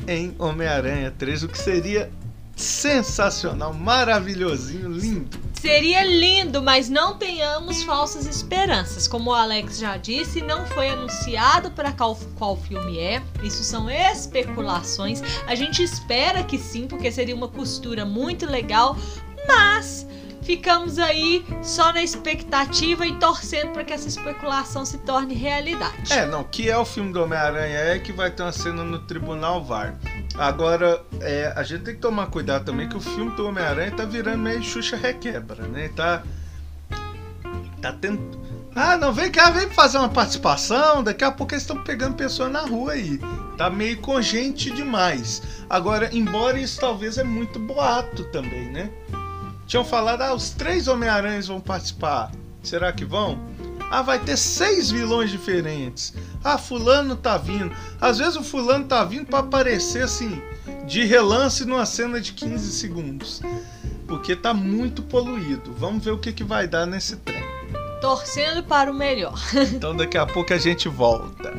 em 0.07 0.35
Homem-Aranha 0.39 1.13
3, 1.17 1.43
o 1.43 1.47
que 1.47 1.57
seria 1.57 2.11
sensacional, 2.55 3.73
maravilhosinho, 3.73 4.89
lindo. 4.89 5.39
Seria 5.53 6.03
lindo, 6.03 6.61
mas 6.61 6.89
não 6.89 7.17
tenhamos 7.17 7.83
falsas 7.83 8.25
esperanças. 8.25 9.07
Como 9.07 9.29
o 9.29 9.33
Alex 9.33 9.77
já 9.77 9.97
disse, 9.97 10.41
não 10.41 10.65
foi 10.67 10.89
anunciado 10.89 11.71
para 11.71 11.91
qual, 11.91 12.17
qual 12.37 12.57
filme 12.57 12.97
é. 12.97 13.21
Isso 13.43 13.63
são 13.63 13.89
especulações. 13.89 15.21
A 15.47 15.55
gente 15.55 15.83
espera 15.83 16.43
que 16.43 16.57
sim, 16.57 16.87
porque 16.87 17.11
seria 17.11 17.35
uma 17.35 17.47
costura 17.47 18.05
muito 18.05 18.45
legal, 18.45 18.97
mas 19.47 20.07
ficamos 20.49 20.97
aí 20.97 21.45
só 21.61 21.93
na 21.93 22.01
expectativa 22.01 23.05
e 23.05 23.13
torcendo 23.19 23.71
para 23.71 23.83
que 23.83 23.93
essa 23.93 24.07
especulação 24.07 24.83
se 24.83 24.97
torne 24.97 25.35
realidade. 25.35 26.11
É, 26.11 26.25
não, 26.25 26.43
que 26.43 26.67
é 26.67 26.75
o 26.75 26.83
filme 26.83 27.13
do 27.13 27.21
Homem-Aranha 27.21 27.77
é 27.77 27.99
que 27.99 28.11
vai 28.11 28.31
ter 28.31 28.41
uma 28.41 28.51
cena 28.51 28.83
no 28.83 28.97
Tribunal 28.97 29.63
VAR. 29.63 29.93
Agora, 30.33 31.03
é, 31.21 31.53
a 31.55 31.61
gente 31.61 31.83
tem 31.83 31.93
que 31.93 32.01
tomar 32.01 32.25
cuidado 32.31 32.65
também 32.65 32.89
que 32.89 32.97
o 32.97 32.99
filme 32.99 33.29
do 33.35 33.45
Homem-Aranha 33.45 33.91
tá 33.91 34.05
virando 34.05 34.39
meio 34.39 34.63
Xuxa 34.63 34.95
Requebra, 34.95 35.67
né? 35.67 35.91
Tá. 35.95 36.23
Tá 37.79 37.93
tendo. 37.93 38.19
Ah, 38.75 38.97
não, 38.97 39.13
vem 39.13 39.29
cá, 39.29 39.51
vem 39.51 39.69
fazer 39.69 39.99
uma 39.99 40.09
participação. 40.09 41.03
Daqui 41.03 41.23
a 41.23 41.31
pouco 41.31 41.53
eles 41.53 41.61
estão 41.61 41.83
pegando 41.83 42.15
pessoas 42.15 42.51
na 42.51 42.61
rua 42.61 42.93
aí. 42.93 43.19
Tá 43.55 43.69
meio 43.69 44.01
congente 44.01 44.71
demais. 44.71 45.43
Agora, 45.69 46.09
embora 46.11 46.59
isso 46.59 46.79
talvez 46.79 47.19
é 47.19 47.23
muito 47.23 47.59
boato 47.59 48.23
também, 48.31 48.71
né? 48.71 48.89
Tinham 49.69 49.85
falado, 49.85 50.23
ah, 50.23 50.33
os 50.33 50.49
três 50.49 50.87
Homem-Aranhas 50.87 51.45
vão 51.45 51.61
participar. 51.61 52.31
Será 52.63 52.91
que 52.91 53.05
vão? 53.05 53.39
Ah, 53.91 54.01
vai 54.01 54.17
ter 54.17 54.35
seis 54.35 54.89
vilões 54.89 55.29
diferentes. 55.29 56.11
Ah, 56.43 56.57
fulano 56.57 57.15
tá 57.15 57.37
vindo. 57.37 57.71
Às 58.01 58.17
vezes 58.17 58.35
o 58.35 58.43
fulano 58.43 58.85
tá 58.85 59.03
vindo 59.03 59.27
para 59.27 59.37
aparecer 59.37 60.01
assim, 60.01 60.41
de 60.87 61.05
relance 61.05 61.65
numa 61.65 61.85
cena 61.85 62.19
de 62.19 62.33
15 62.33 62.71
segundos. 62.71 63.43
Porque 64.07 64.35
tá 64.35 64.55
muito 64.55 65.03
poluído. 65.03 65.71
Vamos 65.77 66.03
ver 66.03 66.11
o 66.11 66.17
que, 66.17 66.33
que 66.33 66.43
vai 66.43 66.67
dar 66.67 66.87
nesse 66.87 67.17
trem. 67.17 67.43
Torcendo 68.01 68.63
para 68.63 68.89
o 68.89 68.93
melhor. 68.93 69.39
então 69.71 69.95
daqui 69.95 70.17
a 70.17 70.25
pouco 70.25 70.51
a 70.51 70.57
gente 70.57 70.89
volta. 70.89 71.53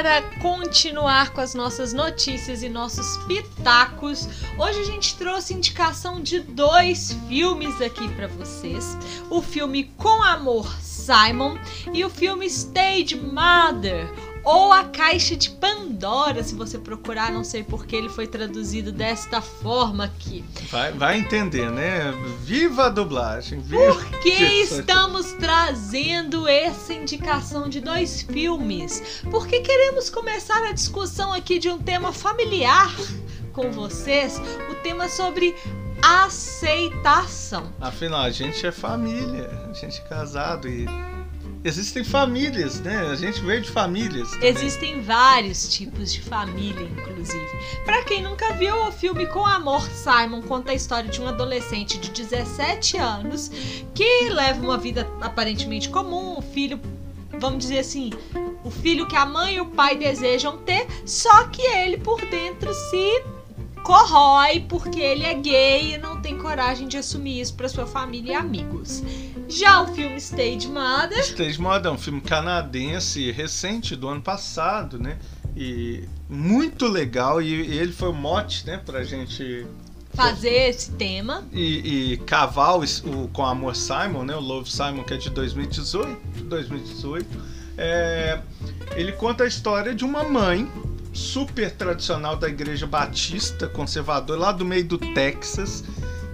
Para 0.00 0.22
continuar 0.40 1.28
com 1.28 1.42
as 1.42 1.54
nossas 1.54 1.92
notícias 1.92 2.62
e 2.62 2.70
nossos 2.70 3.18
pitacos, 3.24 4.26
hoje 4.56 4.80
a 4.80 4.84
gente 4.84 5.14
trouxe 5.16 5.52
indicação 5.52 6.22
de 6.22 6.40
dois 6.40 7.14
filmes 7.28 7.82
aqui 7.82 8.08
para 8.14 8.26
vocês: 8.26 8.96
o 9.28 9.42
filme 9.42 9.92
Com 9.98 10.22
Amor 10.22 10.74
Simon 10.80 11.58
e 11.92 12.02
o 12.02 12.08
filme 12.08 12.46
Stage 12.46 13.14
Mother 13.14 14.10
ou 14.44 14.72
a 14.72 14.84
caixa 14.84 15.36
de 15.36 15.50
Pandora, 15.50 16.42
se 16.42 16.54
você 16.54 16.78
procurar, 16.78 17.30
não 17.30 17.44
sei 17.44 17.62
por 17.62 17.86
que 17.86 17.94
ele 17.94 18.08
foi 18.08 18.26
traduzido 18.26 18.90
desta 18.90 19.40
forma 19.40 20.04
aqui. 20.04 20.44
Vai, 20.70 20.92
vai 20.92 21.18
entender, 21.18 21.70
né? 21.70 22.12
Viva 22.42 22.86
a 22.86 22.88
dublagem! 22.88 23.60
Viva 23.60 23.94
por 23.94 24.20
que 24.20 24.30
estamos 24.30 25.32
trazendo 25.32 26.48
essa 26.48 26.92
indicação 26.94 27.68
de 27.68 27.80
dois 27.80 28.22
filmes? 28.22 29.22
Porque 29.30 29.60
queremos 29.60 30.08
começar 30.08 30.62
a 30.64 30.72
discussão 30.72 31.32
aqui 31.32 31.58
de 31.58 31.68
um 31.68 31.78
tema 31.78 32.12
familiar 32.12 32.94
com 33.52 33.70
vocês, 33.70 34.40
o 34.70 34.74
tema 34.76 35.08
sobre 35.08 35.54
aceitação. 36.02 37.72
Afinal, 37.80 38.22
a 38.22 38.30
gente 38.30 38.66
é 38.66 38.72
família, 38.72 39.50
a 39.68 39.72
gente 39.72 40.00
é 40.00 40.04
casado 40.04 40.68
e 40.68 40.86
Existem 41.62 42.02
famílias, 42.02 42.80
né? 42.80 42.96
A 43.10 43.14
gente 43.14 43.40
veio 43.42 43.60
de 43.60 43.70
famílias. 43.70 44.30
Também. 44.30 44.48
Existem 44.48 45.02
vários 45.02 45.68
tipos 45.68 46.10
de 46.10 46.22
família, 46.22 46.82
inclusive. 46.82 47.46
Para 47.84 48.02
quem 48.04 48.22
nunca 48.22 48.54
viu 48.54 48.74
o 48.86 48.92
filme 48.92 49.26
Com 49.26 49.44
Amor, 49.44 49.82
Simon 49.82 50.40
conta 50.40 50.72
a 50.72 50.74
história 50.74 51.10
de 51.10 51.20
um 51.20 51.28
adolescente 51.28 51.98
de 51.98 52.10
17 52.10 52.96
anos 52.96 53.50
que 53.94 54.30
leva 54.30 54.58
uma 54.62 54.78
vida 54.78 55.06
aparentemente 55.20 55.90
comum, 55.90 56.40
filho, 56.40 56.80
vamos 57.38 57.58
dizer 57.58 57.80
assim, 57.80 58.10
o 58.64 58.70
filho 58.70 59.06
que 59.06 59.16
a 59.16 59.26
mãe 59.26 59.56
e 59.56 59.60
o 59.60 59.66
pai 59.66 59.98
desejam 59.98 60.56
ter, 60.58 60.86
só 61.04 61.44
que 61.48 61.62
ele 61.62 61.98
por 61.98 62.20
dentro 62.22 62.72
se 62.72 63.22
corrói 63.82 64.64
porque 64.68 65.00
ele 65.00 65.24
é 65.24 65.34
gay 65.34 65.94
e 65.94 65.98
não 65.98 66.20
tem 66.20 66.36
coragem 66.38 66.88
de 66.88 66.96
assumir 66.96 67.40
isso 67.40 67.54
para 67.54 67.68
sua 67.68 67.86
família 67.86 68.32
e 68.32 68.34
amigos. 68.34 69.02
Já 69.48 69.82
o 69.82 69.94
filme 69.94 70.16
Stage 70.16 70.68
Mother. 70.68 71.18
Stage 71.20 71.60
Mother 71.60 71.90
é 71.90 71.94
um 71.94 71.98
filme 71.98 72.20
canadense 72.20 73.30
recente 73.32 73.96
do 73.96 74.08
ano 74.08 74.22
passado, 74.22 74.98
né? 74.98 75.18
E 75.56 76.04
muito 76.28 76.86
legal. 76.86 77.42
E, 77.42 77.52
ele 77.52 77.92
foi 77.92 78.10
o 78.10 78.14
mote, 78.14 78.64
né, 78.66 78.78
pra 78.78 79.02
gente 79.02 79.66
fazer 80.14 80.68
esse 80.68 80.92
tema. 80.92 81.44
E, 81.52 82.12
e 82.12 82.16
cavar 82.18 82.78
o, 82.78 82.82
o, 82.82 83.28
com 83.28 83.44
Amor 83.44 83.74
Simon, 83.74 84.24
né? 84.24 84.36
O 84.36 84.40
Love 84.40 84.70
Simon, 84.70 85.04
que 85.04 85.14
é 85.14 85.16
de 85.16 85.30
2018. 85.30 86.44
2018. 86.44 87.26
É, 87.76 88.40
ele 88.94 89.12
conta 89.12 89.44
a 89.44 89.46
história 89.46 89.94
de 89.94 90.04
uma 90.04 90.22
mãe 90.22 90.70
super 91.12 91.70
tradicional 91.70 92.36
da 92.36 92.48
igreja 92.48 92.86
batista 92.86 93.66
conservadora 93.66 94.40
lá 94.40 94.52
do 94.52 94.64
meio 94.64 94.84
do 94.84 94.98
Texas 94.98 95.84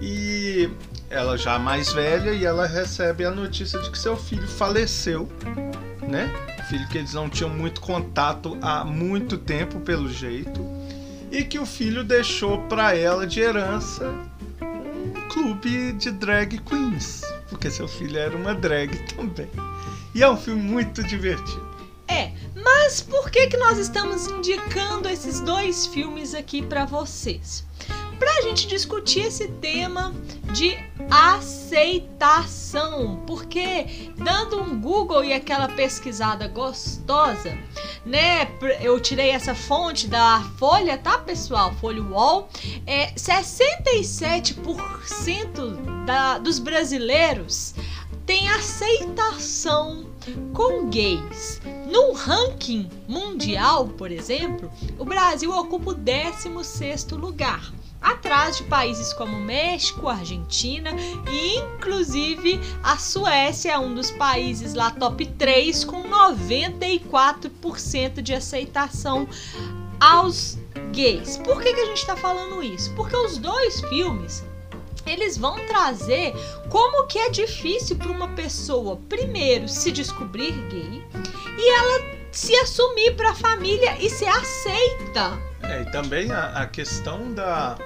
e 0.01 0.69
ela 1.09 1.39
já 1.39 1.59
mais 1.59 1.93
velha 1.93 2.31
e 2.31 2.45
ela 2.45 2.67
recebe 2.67 3.25
a 3.25 3.31
notícia 3.31 3.81
de 3.81 3.91
que 3.91 3.99
seu 3.99 4.17
filho 4.17 4.47
faleceu, 4.47 5.29
né? 6.07 6.31
Filho 6.69 6.87
que 6.89 6.99
eles 6.99 7.15
não 7.15 7.29
tinham 7.29 7.49
muito 7.49 7.81
contato 7.81 8.59
há 8.61 8.85
muito 8.85 9.39
tempo 9.39 9.81
pelo 9.81 10.09
jeito 10.09 10.61
e 11.31 11.45
que 11.45 11.59
o 11.59 11.67
filho 11.67 12.03
deixou 12.03 12.59
para 12.63 12.97
ela 12.97 13.27
de 13.27 13.41
herança 13.41 14.13
um 14.61 15.29
clube 15.29 15.93
de 15.93 16.11
drag 16.11 16.59
queens, 16.59 17.23
porque 17.49 17.71
seu 17.71 17.87
filho 17.87 18.19
era 18.19 18.37
uma 18.37 18.55
drag 18.55 18.97
também. 19.15 19.49
E 20.15 20.23
é 20.23 20.31
um 20.31 20.37
filme 20.37 20.63
muito 20.63 21.03
divertido. 21.05 21.67
É, 22.09 22.33
mas 22.67 23.01
por 23.01 23.31
que 23.31 23.47
que 23.47 23.57
nós 23.57 23.79
estamos 23.79 24.27
indicando 24.27 25.09
esses 25.09 25.41
dois 25.41 25.87
filmes 25.87 26.35
aqui 26.35 26.61
para 26.63 26.85
vocês? 26.85 27.65
Para 28.19 28.39
a 28.39 28.43
gente 28.43 28.67
discutir 28.67 29.21
esse 29.21 29.47
tema 29.47 30.13
de 30.53 30.77
aceitação, 31.09 33.23
porque 33.25 34.11
dando 34.17 34.61
um 34.61 34.81
Google 34.81 35.23
e 35.23 35.33
aquela 35.33 35.69
pesquisada 35.69 36.49
gostosa, 36.49 37.57
né? 38.05 38.49
Eu 38.81 38.99
tirei 38.99 39.31
essa 39.31 39.55
fonte 39.55 40.09
da 40.09 40.43
Folha, 40.59 40.99
tá, 40.99 41.19
pessoal? 41.19 41.73
Folha 41.81 42.03
Wall. 42.03 42.49
É 42.85 43.13
67% 43.13 46.05
da, 46.05 46.39
dos 46.39 46.59
brasileiros 46.59 47.77
têm 48.27 48.49
aceitação 48.49 50.16
com 50.53 50.89
gays. 50.89 51.61
Num 51.91 52.13
ranking 52.13 52.89
mundial, 53.07 53.89
por 53.89 54.11
exemplo, 54.11 54.71
o 54.99 55.05
Brasil 55.05 55.53
ocupa 55.53 55.93
o 55.93 55.95
16º 55.95 57.17
lugar, 57.17 57.73
atrás 58.01 58.57
de 58.57 58.65
países 58.65 59.13
como 59.13 59.39
México, 59.39 60.09
Argentina 60.09 60.91
e 61.31 61.59
inclusive 61.59 62.59
a 62.83 62.99
Suécia 62.99 63.71
é 63.73 63.79
um 63.79 63.95
dos 63.95 64.11
países 64.13 64.73
lá 64.75 64.91
top 64.91 65.27
3 65.27 65.85
com 65.85 66.03
94% 66.05 68.23
de 68.23 68.35
aceitação 68.35 69.29
aos 70.01 70.59
gays. 70.93 71.37
Por 71.39 71.61
que, 71.61 71.75
que 71.75 71.81
a 71.81 71.87
gente 71.87 71.99
está 71.99 72.17
falando 72.17 72.63
isso? 72.63 72.93
Porque 72.95 73.17
os 73.17 73.39
dois 73.39 73.81
filmes 73.83 74.45
eles 75.07 75.39
vão 75.39 75.55
trazer 75.67 76.35
como 76.69 77.07
que 77.07 77.19
é 77.19 77.31
difícil 77.31 77.97
para 77.97 78.11
uma 78.11 78.29
pessoa, 78.29 78.99
primeiro, 79.09 79.69
se 79.69 79.93
descobrir 79.93 80.53
gay 80.69 81.03
e 81.59 81.71
ela 81.71 82.17
se 82.31 82.55
assumir 82.57 83.17
para 83.17 83.31
a 83.31 83.35
família 83.35 83.97
e 83.99 84.11
ser 84.11 84.29
aceita. 84.29 85.39
É, 85.63 85.83
e 85.83 85.91
também 85.91 86.31
a, 86.31 86.63
a 86.63 86.67
questão 86.67 87.33
da 87.33 87.79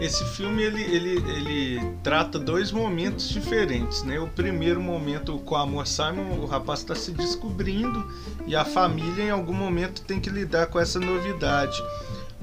esse 0.00 0.24
filme 0.24 0.62
ele, 0.62 0.82
ele, 0.82 1.16
ele 1.30 1.96
trata 2.02 2.38
dois 2.38 2.70
momentos 2.70 3.28
diferentes, 3.28 4.02
né? 4.02 4.18
O 4.18 4.26
primeiro 4.26 4.80
momento 4.80 5.38
com 5.38 5.54
a 5.54 5.62
Amor 5.62 5.86
Simon, 5.86 6.38
o 6.38 6.44
rapaz 6.44 6.80
está 6.80 6.94
se 6.94 7.12
descobrindo 7.12 8.06
e 8.46 8.54
a 8.54 8.64
família 8.64 9.24
em 9.24 9.30
algum 9.30 9.54
momento 9.54 10.02
tem 10.02 10.20
que 10.20 10.28
lidar 10.28 10.66
com 10.66 10.78
essa 10.78 10.98
novidade. 10.98 11.80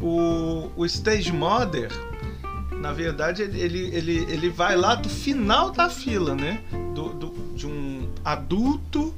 O, 0.01 0.71
o 0.75 0.85
Stage 0.85 1.31
Mother, 1.31 1.91
na 2.83 2.91
verdade, 2.91 3.43
ele, 3.43 3.79
ele, 3.95 4.27
ele, 4.29 4.49
vai 4.49 4.75
lá 4.75 4.93
do 4.93 5.07
final 5.07 5.71
da 5.71 5.89
fila, 5.89 6.35
né? 6.35 6.59
Do, 6.93 7.13
do 7.13 7.55
de 7.55 7.65
um 7.65 8.09
adulto 8.25 9.15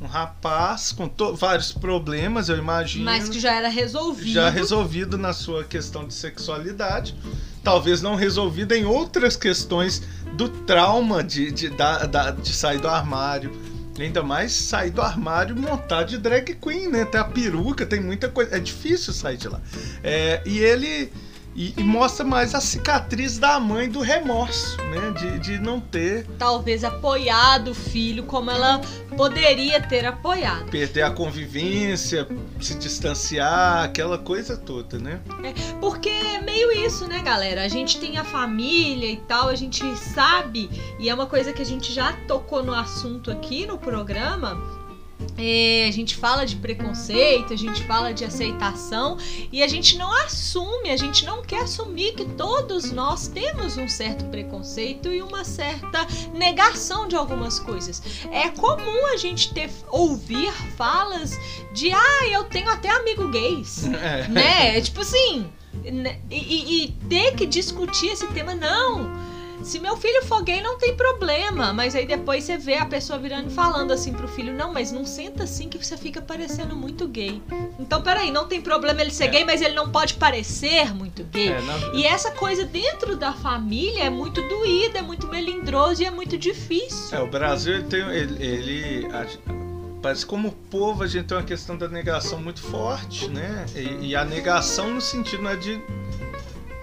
um 0.00 0.06
rapaz 0.06 0.92
com 0.92 1.10
vários 1.34 1.72
problemas, 1.72 2.48
eu 2.48 2.56
imagino. 2.56 3.04
Mas 3.04 3.28
que 3.28 3.40
já 3.40 3.56
era 3.56 3.68
resolvido. 3.68 4.30
Já 4.30 4.48
resolvido 4.48 5.18
na 5.18 5.32
sua 5.32 5.64
questão 5.64 6.06
de 6.06 6.14
sexualidade. 6.14 7.16
Talvez 7.64 8.00
não 8.00 8.14
resolvido 8.14 8.72
em 8.72 8.84
outras 8.84 9.36
questões 9.36 10.00
do 10.34 10.48
trauma 10.48 11.24
de, 11.24 11.50
de, 11.50 11.70
da, 11.70 12.06
da, 12.06 12.30
de 12.30 12.52
sair 12.54 12.78
do 12.78 12.86
armário. 12.86 13.50
Ainda 13.98 14.22
mais 14.22 14.52
sair 14.52 14.90
do 14.90 15.02
armário 15.02 15.56
e 15.56 15.60
montar 15.60 16.04
de 16.04 16.18
drag 16.18 16.54
queen, 16.54 16.88
né? 16.88 17.04
Tem 17.04 17.20
a 17.20 17.24
peruca, 17.24 17.84
tem 17.84 18.00
muita 18.00 18.28
coisa. 18.28 18.54
É 18.54 18.60
difícil 18.60 19.12
sair 19.12 19.36
de 19.36 19.48
lá. 19.48 19.60
É, 20.04 20.40
e 20.46 20.58
ele 20.60 21.10
e, 21.58 21.74
e, 21.76 21.82
mostra 21.82 22.24
mais 22.24 22.54
a 22.54 22.60
cicatriz 22.60 23.36
da 23.36 23.58
mãe 23.58 23.90
do 23.90 24.00
remorso, 24.00 24.76
né? 24.84 25.10
De, 25.18 25.38
de 25.40 25.58
não 25.58 25.80
ter. 25.80 26.24
Talvez 26.38 26.84
apoiado 26.84 27.72
o 27.72 27.74
filho 27.74 28.22
como 28.22 28.48
ela 28.48 28.80
poderia 29.16 29.82
ter 29.82 30.06
apoiado. 30.06 30.70
Perder 30.70 31.02
a 31.02 31.10
convivência, 31.10 32.28
se 32.60 32.76
distanciar, 32.76 33.82
aquela 33.82 34.16
coisa 34.16 34.56
toda, 34.56 35.00
né? 35.00 35.20
É, 35.42 35.52
porque 35.80 36.08
é 36.08 36.40
meio 36.40 36.70
isso, 36.70 37.08
né, 37.08 37.20
galera? 37.22 37.64
A 37.64 37.68
gente 37.68 37.98
tem 37.98 38.18
a 38.18 38.24
família 38.24 39.10
e 39.10 39.16
tal, 39.16 39.48
a 39.48 39.56
gente 39.56 39.82
sabe, 39.96 40.70
e 41.00 41.08
é 41.08 41.14
uma 41.14 41.26
coisa 41.26 41.52
que 41.52 41.60
a 41.60 41.66
gente 41.66 41.92
já 41.92 42.12
tocou 42.28 42.62
no 42.62 42.72
assunto 42.72 43.32
aqui 43.32 43.66
no 43.66 43.78
programa 43.78 44.56
é, 45.36 45.86
a 45.88 45.92
gente 45.92 46.16
fala 46.16 46.44
de 46.44 46.56
preconceito, 46.56 47.52
a 47.52 47.56
gente 47.56 47.82
fala 47.84 48.12
de 48.12 48.24
aceitação 48.24 49.16
e 49.52 49.62
a 49.62 49.68
gente 49.68 49.96
não 49.96 50.12
assume, 50.24 50.90
a 50.90 50.96
gente 50.96 51.24
não 51.24 51.42
quer 51.42 51.62
assumir 51.62 52.14
que 52.14 52.24
todos 52.24 52.90
nós 52.90 53.28
temos 53.28 53.76
um 53.76 53.88
certo 53.88 54.24
preconceito 54.26 55.08
e 55.08 55.22
uma 55.22 55.44
certa 55.44 56.06
negação 56.34 57.06
de 57.06 57.14
algumas 57.14 57.60
coisas. 57.60 58.02
É 58.32 58.48
comum 58.48 59.06
a 59.12 59.16
gente 59.16 59.54
ter 59.54 59.70
ouvir 59.90 60.52
falas 60.76 61.38
de 61.72 61.92
ah, 61.92 62.28
eu 62.30 62.44
tenho 62.44 62.68
até 62.68 62.90
amigo 62.90 63.28
gays, 63.28 63.86
é. 63.94 64.26
né? 64.28 64.78
É 64.78 64.80
tipo 64.80 65.00
assim, 65.00 65.46
né? 65.84 66.18
e, 66.28 66.84
e 66.84 66.88
ter 67.08 67.36
que 67.36 67.46
discutir 67.46 68.08
esse 68.08 68.26
tema, 68.28 68.54
não 68.54 69.27
se 69.62 69.78
meu 69.78 69.96
filho 69.96 70.24
for 70.24 70.42
gay, 70.42 70.60
não 70.60 70.78
tem 70.78 70.94
problema. 70.94 71.72
Mas 71.72 71.94
aí 71.94 72.06
depois 72.06 72.44
você 72.44 72.56
vê 72.56 72.74
a 72.74 72.86
pessoa 72.86 73.18
virando 73.18 73.48
e 73.48 73.52
falando 73.52 73.92
assim 73.92 74.12
pro 74.12 74.28
filho: 74.28 74.52
Não, 74.52 74.72
mas 74.72 74.92
não 74.92 75.04
senta 75.04 75.44
assim 75.44 75.68
que 75.68 75.78
você 75.78 75.96
fica 75.96 76.20
parecendo 76.20 76.76
muito 76.76 77.06
gay. 77.08 77.42
Então, 77.78 78.02
peraí, 78.02 78.30
não 78.30 78.46
tem 78.46 78.60
problema 78.60 79.00
ele 79.00 79.10
ser 79.10 79.24
é. 79.24 79.28
gay, 79.28 79.44
mas 79.44 79.60
ele 79.60 79.74
não 79.74 79.90
pode 79.90 80.14
parecer 80.14 80.94
muito 80.94 81.24
gay. 81.24 81.48
É, 81.48 81.60
na... 81.60 81.94
E 81.94 82.04
essa 82.04 82.30
coisa 82.30 82.64
dentro 82.64 83.16
da 83.16 83.32
família 83.32 84.04
é 84.04 84.10
muito 84.10 84.40
doída, 84.48 84.98
é 84.98 85.02
muito 85.02 85.26
melindroso 85.28 86.02
e 86.02 86.06
é 86.06 86.10
muito 86.10 86.36
difícil. 86.36 87.16
É, 87.16 87.20
o 87.20 87.26
Brasil 87.26 87.82
tem. 87.84 88.00
Ele, 88.08 88.44
ele 88.44 89.08
parece 90.00 90.24
como 90.24 90.52
povo 90.70 91.02
a 91.02 91.06
gente 91.06 91.26
tem 91.26 91.36
uma 91.36 91.44
questão 91.44 91.76
da 91.76 91.88
negação 91.88 92.40
muito 92.40 92.60
forte, 92.60 93.28
né? 93.28 93.66
E, 93.74 94.08
e 94.08 94.16
a 94.16 94.24
negação 94.24 94.94
no 94.94 95.00
sentido 95.00 95.42
não 95.42 95.50
é 95.50 95.56
de 95.56 95.80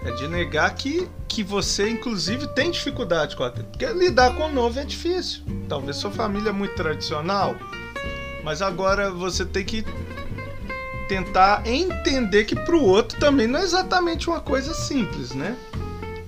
é 0.05 0.11
de 0.11 0.27
negar 0.27 0.73
que, 0.75 1.09
que 1.27 1.43
você, 1.43 1.89
inclusive, 1.89 2.47
tem 2.49 2.71
dificuldade 2.71 3.35
com 3.35 3.43
aquilo. 3.43 3.65
Porque 3.65 3.85
lidar 3.87 4.35
com 4.35 4.43
o 4.43 4.51
novo 4.51 4.79
é 4.79 4.85
difícil. 4.85 5.43
Talvez 5.67 5.97
sua 5.97 6.11
família 6.11 6.49
é 6.49 6.53
muito 6.53 6.75
tradicional. 6.75 7.55
Mas 8.43 8.61
agora 8.61 9.09
você 9.09 9.43
tem 9.43 9.65
que 9.65 9.83
tentar 11.07 11.65
entender 11.65 12.45
que 12.45 12.55
para 12.55 12.75
o 12.75 12.83
outro 12.83 13.19
também 13.19 13.47
não 13.47 13.59
é 13.59 13.63
exatamente 13.63 14.29
uma 14.29 14.39
coisa 14.39 14.73
simples, 14.73 15.33
né? 15.33 15.57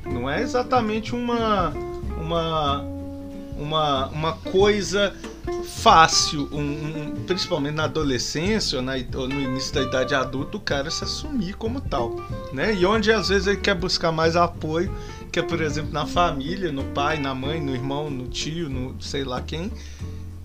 Não 0.06 0.30
é 0.30 0.42
exatamente 0.42 1.14
uma 1.14 1.74
uma 2.20 2.97
uma, 3.58 4.08
uma 4.08 4.34
coisa 4.34 5.14
fácil, 5.64 6.50
um, 6.52 6.60
um, 6.60 7.24
principalmente 7.26 7.76
na 7.76 7.86
adolescência 7.86 8.78
ou, 8.78 8.84
na, 8.84 8.94
ou, 9.16 9.28
no 9.28 9.40
início 9.40 9.74
da 9.74 9.82
idade 9.84 10.16
adulta, 10.16 10.58
o 10.58 10.60
cara 10.60 10.90
se 10.90 11.04
assumir 11.04 11.56
como 11.56 11.80
tal, 11.82 12.16
né? 12.54 12.74
E 12.74 12.86
onde 12.86 13.12
às 13.12 13.30
vezes 13.30 13.48
ele 13.48 13.58
quer 13.58 13.76
buscar 13.76 14.12
mais 14.12 14.36
apoio, 14.36 14.94
que 15.32 15.40
é, 15.40 15.44
por 15.44 15.62
exemplo, 15.62 15.92
na 15.92 16.06
família, 16.06 16.72
no 16.72 16.84
pai, 16.86 17.20
na 17.20 17.34
mãe, 17.34 17.62
no 17.62 17.74
irmão, 17.74 18.10
no 18.10 18.28
tio, 18.28 18.70
no 18.70 19.02
sei 19.02 19.24
lá 19.24 19.42
quem, 19.42 19.72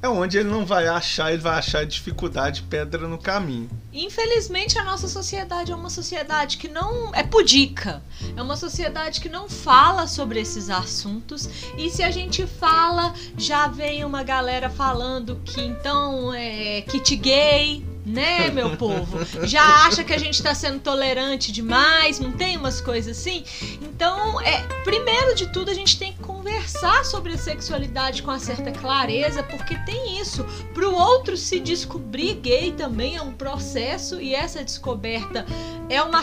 é 0.02 0.08
onde 0.08 0.36
ele 0.36 0.50
não 0.50 0.66
vai 0.66 0.88
achar, 0.88 1.32
ele 1.32 1.40
vai 1.40 1.56
achar 1.56 1.86
dificuldade, 1.86 2.62
pedra 2.62 3.06
no 3.06 3.16
caminho. 3.16 3.70
Infelizmente, 3.92 4.76
a 4.76 4.82
nossa 4.82 5.06
sociedade 5.06 5.70
é 5.70 5.76
uma 5.76 5.88
sociedade 5.88 6.58
que 6.58 6.66
não 6.66 7.14
é 7.14 7.22
pudica. 7.22 8.02
É 8.36 8.42
uma 8.42 8.56
sociedade 8.56 9.20
que 9.20 9.28
não 9.28 9.48
fala 9.48 10.08
sobre 10.08 10.40
esses 10.40 10.68
assuntos. 10.68 11.48
E 11.78 11.88
se 11.88 12.02
a 12.02 12.10
gente 12.10 12.44
fala, 12.46 13.14
já 13.38 13.68
vem 13.68 14.04
uma 14.04 14.24
galera 14.24 14.68
falando 14.68 15.40
que 15.44 15.60
então 15.60 16.34
é 16.34 16.82
kit 16.82 17.14
gay, 17.14 17.91
né, 18.04 18.50
meu 18.50 18.76
povo? 18.76 19.18
Já 19.46 19.62
acha 19.86 20.02
que 20.02 20.12
a 20.12 20.18
gente 20.18 20.42
tá 20.42 20.54
sendo 20.54 20.80
tolerante 20.80 21.52
demais, 21.52 22.18
não 22.18 22.32
tem 22.32 22.56
umas 22.56 22.80
coisas 22.80 23.18
assim? 23.18 23.44
Então, 23.80 24.40
é, 24.40 24.62
primeiro 24.84 25.34
de 25.34 25.52
tudo, 25.52 25.70
a 25.70 25.74
gente 25.74 25.98
tem 25.98 26.12
que 26.12 26.20
conversar 26.20 27.04
sobre 27.04 27.32
a 27.32 27.38
sexualidade 27.38 28.22
com 28.22 28.30
uma 28.30 28.38
certa 28.38 28.72
clareza, 28.72 29.42
porque 29.42 29.76
tem 29.84 30.20
isso. 30.20 30.44
Pro 30.74 30.92
outro 30.92 31.36
se 31.36 31.60
descobrir 31.60 32.34
gay 32.34 32.72
também 32.72 33.16
é 33.16 33.22
um 33.22 33.32
processo 33.32 34.20
e 34.20 34.34
essa 34.34 34.64
descoberta 34.64 35.46
é 35.88 36.02
uma. 36.02 36.22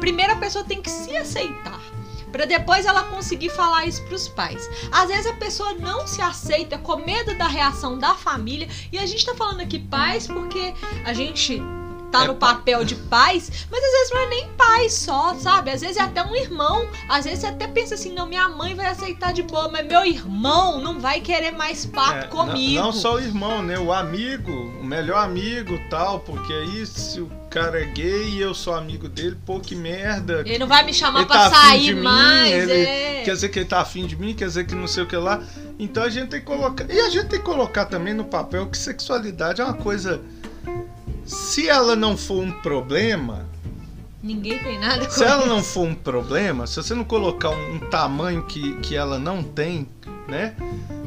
Primeiro 0.00 0.32
a 0.32 0.36
pessoa 0.36 0.64
tem 0.64 0.80
que 0.80 0.90
se 0.90 1.16
aceitar 1.16 1.95
para 2.36 2.44
depois 2.44 2.84
ela 2.84 3.02
conseguir 3.04 3.48
falar 3.48 3.86
isso 3.86 4.02
para 4.02 4.14
os 4.14 4.28
pais. 4.28 4.68
Às 4.92 5.08
vezes 5.08 5.26
a 5.26 5.32
pessoa 5.32 5.72
não 5.72 6.06
se 6.06 6.20
aceita 6.20 6.76
com 6.76 6.96
medo 6.96 7.34
da 7.38 7.46
reação 7.46 7.98
da 7.98 8.14
família 8.14 8.68
e 8.92 8.98
a 8.98 9.06
gente 9.06 9.24
tá 9.24 9.34
falando 9.34 9.62
aqui 9.62 9.78
pais 9.78 10.26
porque 10.26 10.74
a 11.06 11.14
gente 11.14 11.62
tá 12.12 12.24
é 12.24 12.26
no 12.28 12.34
papel 12.34 12.84
de 12.84 12.94
pais, 12.94 13.66
mas 13.70 13.82
às 13.82 13.90
vezes 13.90 14.10
não 14.12 14.20
é 14.20 14.28
nem 14.28 14.48
pai 14.52 14.88
só, 14.90 15.34
sabe? 15.34 15.70
Às 15.70 15.80
vezes 15.80 15.96
é 15.96 16.02
até 16.02 16.22
um 16.22 16.34
irmão. 16.34 16.86
Às 17.08 17.24
vezes 17.24 17.40
você 17.40 17.46
até 17.46 17.66
pensa 17.66 17.94
assim, 17.94 18.12
não, 18.12 18.26
minha 18.26 18.48
mãe 18.48 18.74
vai 18.74 18.86
aceitar 18.86 19.32
de 19.32 19.42
boa, 19.42 19.68
mas 19.70 19.86
meu 19.86 20.04
irmão 20.04 20.80
não 20.80 21.00
vai 21.00 21.20
querer 21.20 21.52
mais 21.52 21.86
papo 21.86 22.18
é, 22.18 22.26
comigo. 22.28 22.74
Não, 22.74 22.86
não, 22.86 22.92
só 22.92 23.14
o 23.14 23.18
irmão, 23.18 23.62
né? 23.62 23.78
O 23.78 23.92
amigo, 23.92 24.52
melhor 24.86 25.18
amigo 25.18 25.78
tal, 25.90 26.20
porque 26.20 26.52
aí 26.52 26.86
se 26.86 27.20
o 27.20 27.30
cara 27.50 27.80
é 27.80 27.84
gay 27.86 28.30
e 28.30 28.40
eu 28.40 28.54
sou 28.54 28.74
amigo 28.74 29.08
dele, 29.08 29.36
pô, 29.44 29.60
que 29.60 29.74
merda. 29.74 30.42
Ele 30.46 30.58
não 30.58 30.66
vai 30.66 30.84
me 30.84 30.94
chamar 30.94 31.20
ele 31.20 31.28
pra 31.28 31.50
tá 31.50 31.50
sair 31.50 31.94
mais, 31.94 32.66
mim, 32.66 32.72
é. 32.72 33.22
Quer 33.24 33.32
dizer 33.32 33.48
que 33.48 33.58
ele 33.58 33.68
tá 33.68 33.80
afim 33.80 34.06
de 34.06 34.16
mim, 34.16 34.34
quer 34.34 34.46
dizer 34.46 34.66
que 34.66 34.74
não 34.74 34.86
sei 34.86 35.02
o 35.02 35.06
que 35.06 35.16
lá. 35.16 35.42
Então 35.78 36.02
a 36.02 36.08
gente 36.08 36.28
tem 36.28 36.40
que 36.40 36.46
colocar. 36.46 36.90
E 36.90 37.00
a 37.00 37.10
gente 37.10 37.26
tem 37.26 37.38
que 37.38 37.44
colocar 37.44 37.86
também 37.86 38.14
no 38.14 38.24
papel 38.24 38.66
que 38.66 38.78
sexualidade 38.78 39.60
é 39.60 39.64
uma 39.64 39.74
coisa 39.74 40.22
se 41.24 41.68
ela 41.68 41.96
não 41.96 42.16
for 42.16 42.42
um 42.42 42.52
problema. 42.52 43.46
Ninguém 44.22 44.58
tem 44.58 44.78
nada 44.78 45.04
com 45.04 45.10
Se 45.10 45.24
ela 45.24 45.46
não 45.46 45.62
for 45.62 45.86
um 45.86 45.94
problema, 45.94 46.66
se 46.66 46.76
você 46.76 46.94
não 46.94 47.04
colocar 47.04 47.50
um, 47.50 47.74
um 47.74 47.78
tamanho 47.78 48.42
que, 48.44 48.76
que 48.80 48.96
ela 48.96 49.18
não 49.18 49.42
tem, 49.42 49.88
né? 50.26 50.54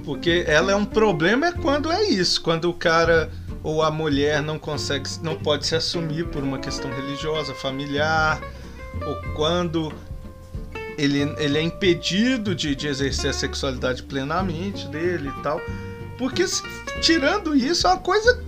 Porque 0.06 0.44
ela 0.48 0.72
é 0.72 0.76
um 0.76 0.86
problema 0.86 1.48
é 1.48 1.52
quando 1.52 1.92
é 1.92 2.04
isso, 2.04 2.42
quando 2.42 2.70
o 2.70 2.74
cara 2.74 3.32
ou 3.64 3.82
a 3.82 3.92
mulher 3.92 4.42
não 4.42 4.58
consegue, 4.58 5.10
não 5.22 5.36
pode 5.36 5.68
se 5.68 5.76
assumir 5.76 6.28
por 6.28 6.44
uma 6.44 6.60
questão 6.60 6.92
religiosa, 6.94 7.54
familiar, 7.54 8.42
ou 9.06 9.16
quando 9.34 9.94
ele, 10.98 11.22
ele 11.38 11.58
é 11.58 11.62
impedido 11.62 12.56
de, 12.56 12.76
de 12.76 12.88
exercer 12.88 13.30
a 13.30 13.34
sexualidade 13.34 14.04
plenamente 14.04 14.88
dele 14.88 15.30
e 15.30 15.44
tal. 15.44 15.62
Porque 16.18 16.46
tirando 17.02 17.56
isso, 17.56 17.88
é 17.88 17.92
uma 17.92 18.00
coisa 18.00 18.44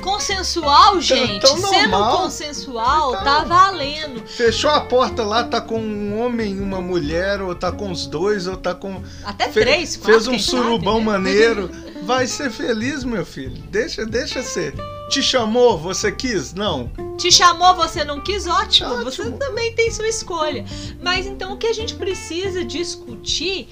Consensual, 0.00 1.00
gente. 1.00 1.40
Tão, 1.40 1.60
tão 1.60 1.70
Sendo 1.70 1.98
consensual, 1.98 3.12
tá, 3.12 3.22
tá 3.22 3.44
valendo. 3.44 4.26
Fechou 4.26 4.70
a 4.70 4.80
porta 4.80 5.22
lá, 5.22 5.44
tá 5.44 5.60
com 5.60 5.78
um 5.78 6.20
homem 6.20 6.56
e 6.56 6.60
uma 6.60 6.80
mulher, 6.80 7.40
ou 7.40 7.54
tá 7.54 7.70
com 7.70 7.90
os 7.90 8.06
dois, 8.06 8.46
ou 8.46 8.56
tá 8.56 8.74
com. 8.74 9.02
Até 9.24 9.48
Fe 9.48 9.60
três, 9.60 9.96
quatro, 9.96 10.12
Fez 10.12 10.28
um 10.28 10.38
surubão 10.38 10.96
sabe, 10.96 11.06
né? 11.06 11.12
maneiro. 11.12 11.70
Vai 12.10 12.26
ser 12.26 12.50
feliz, 12.50 13.04
meu 13.04 13.24
filho. 13.24 13.62
Deixa, 13.70 14.04
deixa 14.04 14.42
ser. 14.42 14.74
Te 15.08 15.22
chamou, 15.22 15.78
você 15.78 16.10
quis? 16.10 16.52
Não. 16.52 16.90
Te 17.16 17.30
chamou, 17.30 17.76
você 17.76 18.02
não 18.02 18.20
quis? 18.20 18.48
Ótimo. 18.48 18.94
Ótimo. 18.94 19.04
Você 19.04 19.30
também 19.30 19.72
tem 19.76 19.92
sua 19.92 20.08
escolha. 20.08 20.64
Mas 21.00 21.24
então 21.24 21.52
o 21.52 21.56
que 21.56 21.68
a 21.68 21.72
gente 21.72 21.94
precisa 21.94 22.64
discutir 22.64 23.68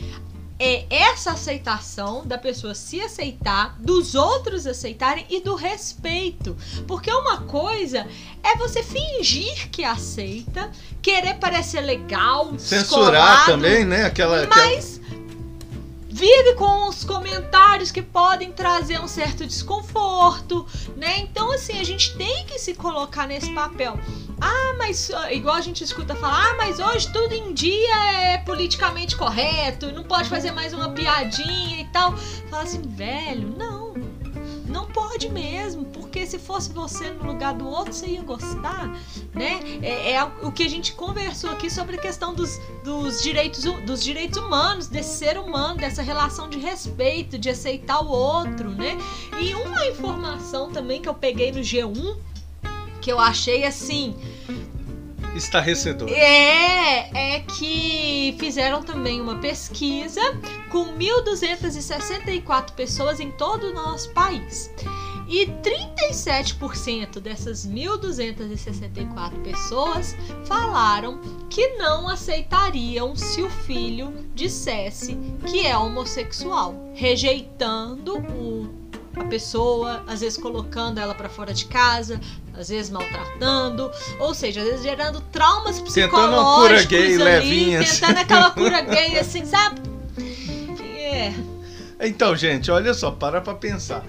é 0.56 0.84
essa 0.88 1.32
aceitação 1.32 2.24
da 2.24 2.38
pessoa 2.38 2.76
se 2.76 3.00
aceitar, 3.00 3.76
dos 3.80 4.14
outros 4.14 4.68
aceitarem 4.68 5.26
e 5.28 5.40
do 5.40 5.56
respeito. 5.56 6.56
Porque 6.86 7.10
uma 7.10 7.38
coisa 7.38 8.06
é 8.40 8.56
você 8.56 8.84
fingir 8.84 9.68
que 9.70 9.82
aceita, 9.82 10.70
querer 11.02 11.34
parecer 11.34 11.80
legal, 11.80 12.56
censurar 12.56 13.46
também, 13.46 13.84
né? 13.84 14.04
Aquela, 14.04 14.46
mas 14.46 14.94
aquela... 14.94 14.97
vive 16.18 16.54
com 16.54 16.88
os 16.88 17.04
comentários 17.04 17.92
que 17.92 18.02
podem 18.02 18.50
trazer 18.50 19.00
um 19.00 19.06
certo 19.06 19.46
desconforto, 19.46 20.66
né? 20.96 21.20
Então 21.20 21.52
assim, 21.52 21.78
a 21.78 21.84
gente 21.84 22.16
tem 22.16 22.44
que 22.44 22.58
se 22.58 22.74
colocar 22.74 23.28
nesse 23.28 23.54
papel. 23.54 23.96
Ah, 24.40 24.74
mas 24.76 25.10
igual 25.30 25.54
a 25.54 25.60
gente 25.60 25.84
escuta 25.84 26.16
falar, 26.16 26.50
ah, 26.50 26.54
mas 26.56 26.80
hoje 26.80 27.12
tudo 27.12 27.32
em 27.32 27.54
dia 27.54 28.12
é 28.14 28.38
politicamente 28.38 29.16
correto, 29.16 29.92
não 29.92 30.02
pode 30.02 30.28
fazer 30.28 30.50
mais 30.50 30.72
uma 30.72 30.90
piadinha 30.90 31.82
e 31.82 31.84
tal. 31.92 32.16
Fala 32.50 32.64
assim, 32.64 32.82
velho, 32.82 33.54
não. 33.56 33.94
Não 34.66 34.86
pode 35.18 35.28
mesmo, 35.30 35.84
porque 35.86 36.24
se 36.24 36.38
fosse 36.38 36.72
você 36.72 37.10
no 37.10 37.26
lugar 37.26 37.52
do 37.54 37.66
outro, 37.66 37.92
você 37.92 38.06
ia 38.06 38.22
gostar, 38.22 38.88
né? 39.34 39.60
É, 39.82 40.12
é 40.12 40.24
o 40.24 40.52
que 40.52 40.62
a 40.62 40.68
gente 40.68 40.92
conversou 40.92 41.50
aqui 41.50 41.68
sobre 41.68 41.96
a 41.96 41.98
questão 41.98 42.32
dos, 42.32 42.60
dos, 42.84 43.20
direitos, 43.20 43.64
dos 43.84 44.02
direitos 44.02 44.38
humanos, 44.38 44.86
desse 44.86 45.18
ser 45.18 45.36
humano, 45.36 45.80
dessa 45.80 46.02
relação 46.02 46.48
de 46.48 46.58
respeito, 46.58 47.36
de 47.36 47.50
aceitar 47.50 48.00
o 48.00 48.08
outro, 48.08 48.70
né? 48.70 48.96
E 49.40 49.54
uma 49.54 49.86
informação 49.88 50.70
também 50.70 51.02
que 51.02 51.08
eu 51.08 51.14
peguei 51.14 51.50
no 51.50 51.60
G1 51.60 52.16
que 53.00 53.10
eu 53.10 53.18
achei 53.18 53.64
assim. 53.64 54.16
Estarrecedor. 55.34 56.08
É, 56.10 57.36
é 57.36 57.40
que 57.40 58.36
fizeram 58.38 58.82
também 58.82 59.20
uma 59.20 59.38
pesquisa 59.38 60.20
com 60.70 60.84
1.264 60.96 62.72
pessoas 62.72 63.20
em 63.20 63.30
todo 63.30 63.68
o 63.68 63.72
nosso 63.72 64.10
país. 64.10 64.70
E 65.28 65.46
37% 65.46 67.20
dessas 67.20 67.66
1.264 67.66 69.42
pessoas 69.42 70.16
falaram 70.46 71.20
que 71.50 71.76
não 71.76 72.08
aceitariam 72.08 73.14
se 73.14 73.42
o 73.42 73.50
filho 73.50 74.26
dissesse 74.34 75.18
que 75.46 75.66
é 75.66 75.76
homossexual, 75.76 76.74
rejeitando 76.94 78.16
o 78.16 78.88
a 79.16 79.24
pessoa, 79.24 80.04
às 80.06 80.20
vezes 80.20 80.38
colocando 80.38 80.98
ela 80.98 81.12
para 81.12 81.28
fora 81.28 81.52
de 81.52 81.64
casa, 81.64 82.20
às 82.56 82.68
vezes 82.68 82.88
maltratando, 82.88 83.90
ou 84.20 84.32
seja, 84.32 84.60
às 84.60 84.66
vezes 84.68 84.82
gerando 84.82 85.20
traumas 85.32 85.80
psicológicos 85.80 85.94
tentando 85.94 86.40
uma 86.40 86.54
cura 86.56 86.84
gay 86.84 87.14
ali, 87.14 87.16
levinha, 87.16 87.84
tentando 87.84 88.12
assim. 88.12 88.20
aquela 88.22 88.50
cura 88.50 88.80
gay 88.82 89.18
assim, 89.18 89.44
sabe? 89.44 89.80
É. 90.88 91.57
Então, 92.00 92.34
gente, 92.36 92.70
olha 92.70 92.94
só, 92.94 93.10
para 93.10 93.40
pra 93.40 93.54
pensar. 93.54 94.04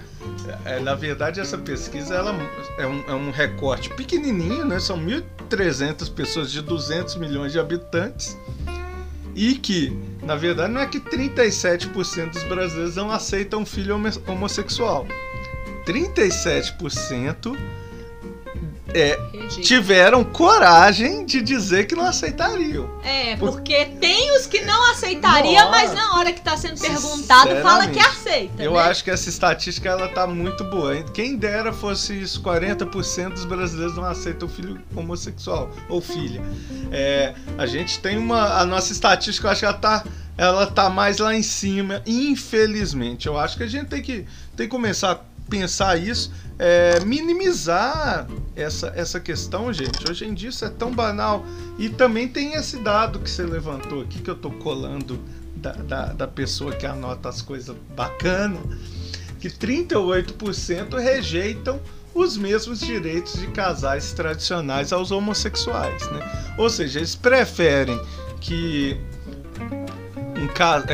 É, 0.64 0.78
na 0.78 0.94
verdade, 0.94 1.40
essa 1.40 1.58
pesquisa 1.58 2.14
ela 2.14 2.34
é, 2.78 2.86
um, 2.86 3.04
é 3.08 3.14
um 3.14 3.30
recorte 3.30 3.90
pequenininho, 3.90 4.64
né? 4.64 4.78
São 4.78 4.98
1.300 4.98 6.12
pessoas 6.12 6.52
de 6.52 6.62
200 6.62 7.16
milhões 7.16 7.52
de 7.52 7.58
habitantes 7.58 8.36
e 9.34 9.54
que, 9.54 9.96
na 10.22 10.36
verdade, 10.36 10.72
não 10.72 10.80
é 10.80 10.86
que 10.86 11.00
37% 11.00 12.30
dos 12.30 12.42
brasileiros 12.44 12.96
não 12.96 13.10
aceitam 13.10 13.66
filho 13.66 13.96
homossexual. 14.26 15.06
37% 15.84 17.56
é, 18.94 19.18
tiveram 19.62 20.24
coragem 20.24 21.24
de 21.24 21.40
dizer 21.40 21.86
que 21.86 21.94
não 21.94 22.06
aceitariam. 22.06 22.90
É, 23.04 23.36
porque 23.36 23.86
Por... 23.86 23.98
tem 23.98 24.36
os 24.36 24.46
que 24.46 24.62
não 24.62 24.90
aceitariam, 24.90 25.70
mas 25.70 25.92
na 25.92 26.16
hora 26.16 26.32
que 26.32 26.38
está 26.38 26.56
sendo 26.56 26.80
perguntado, 26.80 27.56
fala 27.62 27.86
que 27.88 27.98
aceita. 27.98 28.62
Eu 28.62 28.74
né? 28.74 28.80
acho 28.80 29.04
que 29.04 29.10
essa 29.10 29.28
estatística 29.28 29.88
ela 29.88 30.08
tá 30.08 30.26
muito 30.26 30.64
boa. 30.64 31.02
Quem 31.14 31.36
dera 31.36 31.72
fosse 31.72 32.20
isso, 32.20 32.42
40% 32.42 33.30
dos 33.30 33.44
brasileiros 33.44 33.96
não 33.96 34.04
aceitam 34.04 34.48
filho 34.48 34.80
homossexual 34.94 35.70
ou 35.88 36.00
filha. 36.00 36.42
É, 36.90 37.34
a 37.56 37.66
gente 37.66 38.00
tem 38.00 38.18
uma. 38.18 38.60
A 38.60 38.66
nossa 38.66 38.92
estatística, 38.92 39.46
eu 39.46 39.50
acho 39.50 39.60
que 39.60 39.66
ela 39.66 39.74
tá 39.74 40.04
ela 40.40 40.66
tá 40.66 40.88
mais 40.88 41.18
lá 41.18 41.34
em 41.34 41.42
cima, 41.42 42.02
infelizmente. 42.06 43.26
Eu 43.26 43.36
acho 43.36 43.58
que 43.58 43.62
a 43.62 43.66
gente 43.66 43.88
tem 43.88 44.00
que, 44.00 44.24
tem 44.56 44.66
que 44.66 44.68
começar 44.68 45.12
a 45.12 45.20
pensar 45.50 45.96
isso 45.96 46.32
é, 46.60 47.00
minimizar 47.06 48.28
essa, 48.54 48.92
essa 48.94 49.18
questão, 49.18 49.72
gente. 49.72 50.08
Hoje 50.08 50.26
em 50.26 50.34
dia 50.34 50.50
isso 50.50 50.62
é 50.62 50.68
tão 50.68 50.92
banal. 50.92 51.42
E 51.78 51.88
também 51.88 52.28
tem 52.28 52.52
esse 52.52 52.76
dado 52.76 53.18
que 53.18 53.30
você 53.30 53.42
levantou 53.42 54.02
aqui, 54.02 54.20
que 54.20 54.28
eu 54.28 54.34
tô 54.34 54.50
colando 54.50 55.18
da, 55.56 55.72
da, 55.72 56.06
da 56.12 56.28
pessoa 56.28 56.72
que 56.72 56.84
anota 56.84 57.30
as 57.30 57.40
coisas 57.40 57.74
bacanas, 57.96 58.60
que 59.40 59.48
38% 59.48 60.98
rejeitam 60.98 61.80
os 62.14 62.36
mesmos 62.36 62.80
direitos 62.80 63.40
de 63.40 63.46
casais 63.46 64.12
tradicionais 64.12 64.92
aos 64.92 65.10
homossexuais, 65.10 66.10
né? 66.10 66.54
Ou 66.58 66.68
seja, 66.68 66.98
eles 66.98 67.14
preferem 67.14 67.98
que 68.38 69.00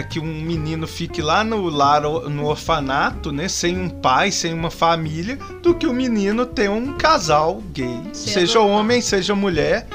que 0.03 0.21
um 0.21 0.43
menino 0.43 0.87
fique 0.87 1.21
lá 1.21 1.43
no 1.43 1.69
lar 1.69 2.03
no 2.03 2.47
orfanato, 2.47 3.33
né, 3.33 3.49
sem 3.49 3.79
um 3.79 3.89
pai, 3.89 4.31
sem 4.31 4.53
uma 4.53 4.71
família, 4.71 5.37
do 5.63 5.75
que 5.75 5.87
o 5.87 5.93
menino 5.93 6.47
ter 6.47 6.71
um 6.71 6.97
casal 6.97 7.63
gay, 7.73 8.01
seja 8.13 8.59
adotado. 8.59 8.69
homem, 8.69 9.01
seja 9.01 9.35
mulher, 9.35 9.87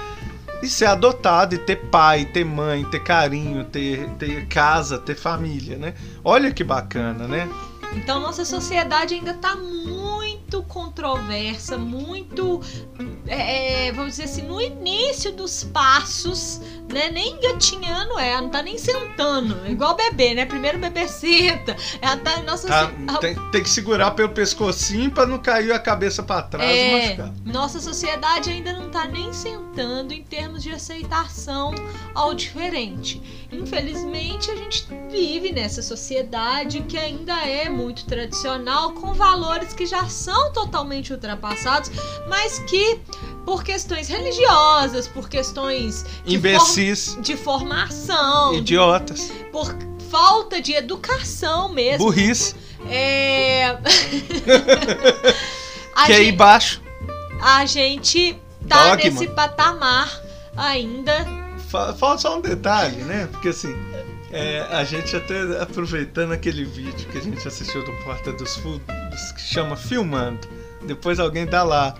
e 0.61 0.67
ser 0.67 0.85
adotado 0.85 1.55
e 1.55 1.57
ter 1.57 1.77
pai, 1.89 2.25
ter 2.25 2.45
mãe, 2.45 2.83
ter 2.85 3.01
carinho, 3.01 3.63
ter, 3.65 4.09
ter 4.19 4.47
casa, 4.47 4.97
ter 4.99 5.15
família, 5.15 5.77
né? 5.77 5.93
Olha 6.23 6.51
que 6.51 6.63
bacana, 6.63 7.27
né? 7.27 7.49
Então 7.93 8.19
nossa 8.19 8.45
sociedade 8.45 9.15
ainda 9.15 9.31
está 9.31 9.55
muito 9.55 10.00
controversa, 10.63 11.77
muito, 11.77 12.61
é, 13.27 13.87
é, 13.87 13.91
vamos 13.91 14.11
dizer 14.11 14.23
assim, 14.23 14.41
no 14.41 14.61
início 14.61 15.31
dos 15.31 15.63
passos, 15.63 16.59
né? 16.91 17.09
Nem 17.09 17.35
engatinhando 17.35 18.19
é, 18.19 18.39
não 18.39 18.49
tá 18.49 18.61
nem 18.61 18.77
sentando, 18.77 19.57
igual 19.67 19.95
bebê, 19.95 20.33
né? 20.33 20.45
Primeiro 20.45 20.77
o 20.77 20.81
bebê 20.81 21.07
senta, 21.07 21.75
ela 22.01 22.17
tá 22.17 22.41
nossa 22.43 22.67
tá, 22.67 22.91
tem, 23.19 23.35
tem, 23.51 23.63
que 23.63 23.69
segurar 23.69 24.11
pelo 24.11 24.29
pescocinho 24.29 25.11
para 25.11 25.25
não 25.25 25.37
cair 25.37 25.71
a 25.71 25.79
cabeça 25.79 26.21
para 26.23 26.41
trás 26.41 26.69
é, 26.69 27.31
Nossa 27.45 27.79
sociedade 27.79 28.49
ainda 28.49 28.73
não 28.73 28.89
tá 28.89 29.07
nem 29.07 29.31
sentando 29.31 30.13
em 30.13 30.23
termos 30.23 30.63
de 30.63 30.71
aceitação 30.71 31.73
ao 32.13 32.33
diferente. 32.33 33.21
Infelizmente 33.51 34.49
a 34.49 34.55
gente 34.55 34.87
vive 35.09 35.51
nessa 35.51 35.81
sociedade 35.81 36.81
que 36.81 36.97
ainda 36.97 37.33
é 37.45 37.69
muito 37.69 38.05
tradicional, 38.05 38.93
com 38.93 39.13
valores 39.13 39.73
que 39.73 39.85
já 39.85 40.07
são 40.07 40.40
totalmente 40.49 41.13
ultrapassados, 41.13 41.91
mas 42.27 42.59
que 42.59 42.99
por 43.45 43.63
questões 43.63 44.07
religiosas, 44.07 45.07
por 45.07 45.29
questões 45.29 46.05
de, 46.25 46.39
for 46.39 47.21
de 47.21 47.37
formação, 47.37 48.55
idiotas, 48.55 49.27
de, 49.27 49.33
por 49.51 49.75
falta 50.09 50.61
de 50.61 50.73
educação 50.73 51.69
mesmo. 51.69 52.05
Burrice. 52.05 52.55
É. 52.89 53.77
que 56.05 56.13
aí 56.13 56.31
baixo. 56.31 56.81
A 57.41 57.65
gente 57.65 58.37
tá 58.67 58.95
Dogma. 58.95 59.09
nesse 59.09 59.27
patamar 59.27 60.21
ainda. 60.55 61.25
Falta 61.69 62.17
só 62.17 62.37
um 62.37 62.41
detalhe, 62.41 62.97
né? 63.03 63.27
Porque 63.31 63.49
assim, 63.49 63.73
é, 64.31 64.61
a 64.71 64.83
gente 64.83 65.15
até 65.15 65.61
aproveitando 65.61 66.31
aquele 66.31 66.65
vídeo 66.65 67.07
que 67.09 67.17
a 67.17 67.21
gente 67.21 67.45
assistiu 67.47 67.83
do 67.83 67.91
Porta 68.03 68.31
dos 68.33 68.55
Fundos, 68.57 68.83
que 69.33 69.41
chama 69.41 69.75
Filmando. 69.75 70.47
Depois 70.85 71.19
alguém 71.19 71.45
dá 71.45 71.63
lá. 71.63 71.95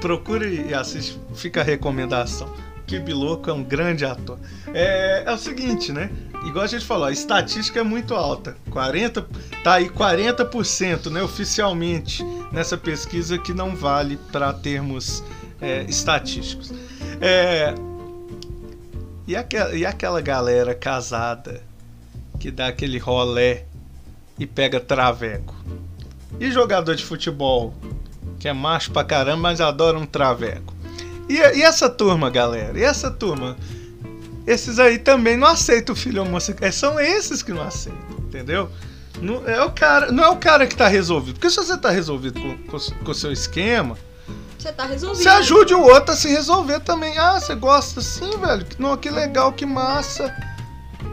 Procure 0.00 0.66
e 0.68 0.74
assiste, 0.74 1.18
fica 1.34 1.60
a 1.60 1.64
recomendação. 1.64 2.52
Que 2.86 2.98
Biloco 2.98 3.50
é 3.50 3.52
um 3.52 3.64
grande 3.64 4.04
ator. 4.04 4.38
É, 4.72 5.24
é 5.26 5.32
o 5.32 5.38
seguinte, 5.38 5.92
né? 5.92 6.10
Igual 6.44 6.64
a 6.64 6.68
gente 6.68 6.84
falou, 6.84 7.06
a 7.06 7.12
estatística 7.12 7.80
é 7.80 7.82
muito 7.82 8.14
alta. 8.14 8.56
40, 8.70 9.26
tá 9.64 9.74
aí 9.74 9.88
40%, 9.88 11.10
né, 11.10 11.20
oficialmente, 11.20 12.22
nessa 12.52 12.76
pesquisa 12.76 13.36
que 13.36 13.52
não 13.52 13.74
vale 13.74 14.16
para 14.30 14.52
termos 14.52 15.24
é, 15.60 15.82
estatísticos. 15.88 16.72
É, 17.20 17.74
e 19.26 19.34
aquela, 19.34 19.74
e 19.74 19.84
aquela 19.84 20.20
galera 20.20 20.72
casada 20.72 21.60
que 22.38 22.50
dá 22.50 22.68
aquele 22.68 22.98
rolé 22.98 23.64
e 24.38 24.46
pega 24.46 24.78
traveco? 24.78 25.56
E 26.38 26.50
jogador 26.50 26.94
de 26.94 27.04
futebol 27.04 27.74
que 28.38 28.48
é 28.48 28.52
macho 28.52 28.90
pra 28.92 29.04
caramba, 29.04 29.38
mas 29.38 29.60
adora 29.60 29.98
um 29.98 30.06
traveco? 30.06 30.74
E, 31.28 31.34
e 31.34 31.62
essa 31.62 31.88
turma, 31.88 32.30
galera? 32.30 32.78
E 32.78 32.82
essa 32.82 33.10
turma? 33.10 33.56
Esses 34.46 34.78
aí 34.78 34.98
também 34.98 35.36
não 35.36 35.48
aceitam 35.48 35.94
o 35.94 35.98
filho 35.98 36.22
homossexual. 36.22 36.68
É, 36.68 36.70
são 36.70 37.00
esses 37.00 37.42
que 37.42 37.52
não 37.52 37.62
aceitam, 37.62 38.18
entendeu? 38.18 38.70
Não 39.20 39.48
é 39.48 39.62
o 39.64 39.70
cara, 39.70 40.12
não 40.12 40.22
é 40.22 40.28
o 40.28 40.36
cara 40.36 40.66
que 40.66 40.76
tá 40.76 40.86
resolvido. 40.86 41.34
Porque 41.34 41.50
se 41.50 41.56
você 41.56 41.76
tá 41.76 41.90
resolvido 41.90 42.40
com 42.68 43.10
o 43.10 43.14
seu 43.14 43.32
esquema, 43.32 43.96
você 44.56 44.72
tá 44.72 44.84
resolvido. 44.84 45.22
Você 45.22 45.28
ajude 45.28 45.74
o 45.74 45.82
outro 45.82 46.12
a 46.12 46.16
se 46.16 46.28
resolver 46.28 46.80
também. 46.80 47.16
Ah, 47.18 47.40
você 47.40 47.54
gosta 47.54 48.00
assim, 48.00 48.30
velho? 48.38 48.66
Não, 48.78 48.96
que 48.96 49.10
legal, 49.10 49.52
que 49.52 49.66
massa. 49.66 50.34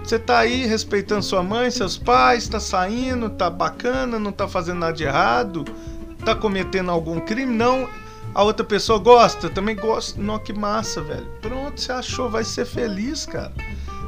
Você 0.04 0.20
tá 0.20 0.40
aí 0.40 0.66
respeitando 0.66 1.24
sua 1.24 1.42
mãe, 1.42 1.72
seus 1.72 1.98
pais, 1.98 2.48
tá 2.48 2.60
saindo, 2.60 3.30
tá 3.30 3.50
bacana, 3.50 4.20
não 4.20 4.32
tá 4.32 4.48
fazendo 4.48 4.80
nada 4.80 4.94
de 4.94 5.04
errado, 5.04 5.64
tá 6.26 6.36
cometendo 6.36 6.92
algum 6.92 7.20
crime, 7.20 7.54
não. 7.54 7.88
A 8.36 8.44
outra 8.44 8.66
pessoa 8.66 8.98
gosta, 8.98 9.50
também 9.50 9.76
gosta. 9.76 10.20
Não, 10.20 10.40
que 10.40 10.52
massa, 10.52 11.02
velho. 11.02 11.28
Pronto, 11.42 11.80
você 11.80 11.92
achou, 11.92 12.30
vai 12.30 12.44
ser 12.44 12.66
feliz, 12.66 13.26
cara. 13.26 13.54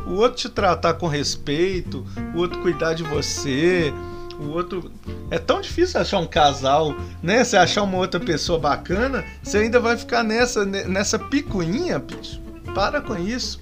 O 0.07 0.15
outro 0.15 0.37
te 0.37 0.49
tratar 0.49 0.95
com 0.95 1.07
respeito, 1.07 2.05
o 2.33 2.39
outro 2.39 2.59
cuidar 2.61 2.93
de 2.93 3.03
você, 3.03 3.93
o 4.39 4.49
outro. 4.49 4.91
É 5.29 5.39
tão 5.39 5.61
difícil 5.61 5.99
achar 5.99 6.19
um 6.19 6.27
casal, 6.27 6.95
né? 7.21 7.43
Você 7.43 7.57
achar 7.57 7.83
uma 7.83 7.97
outra 7.97 8.19
pessoa 8.19 8.59
bacana, 8.59 9.23
você 9.41 9.59
ainda 9.59 9.79
vai 9.79 9.97
ficar 9.97 10.23
nessa, 10.23 10.65
nessa 10.65 11.17
picuinha, 11.17 11.99
bicho. 11.99 12.41
Para 12.73 13.01
com 13.01 13.15
isso, 13.15 13.59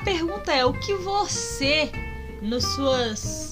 pergunta 0.00 0.52
é: 0.52 0.64
o 0.64 0.72
que 0.72 0.94
você, 0.94 1.90
nas 2.42 2.64
suas 2.64 3.49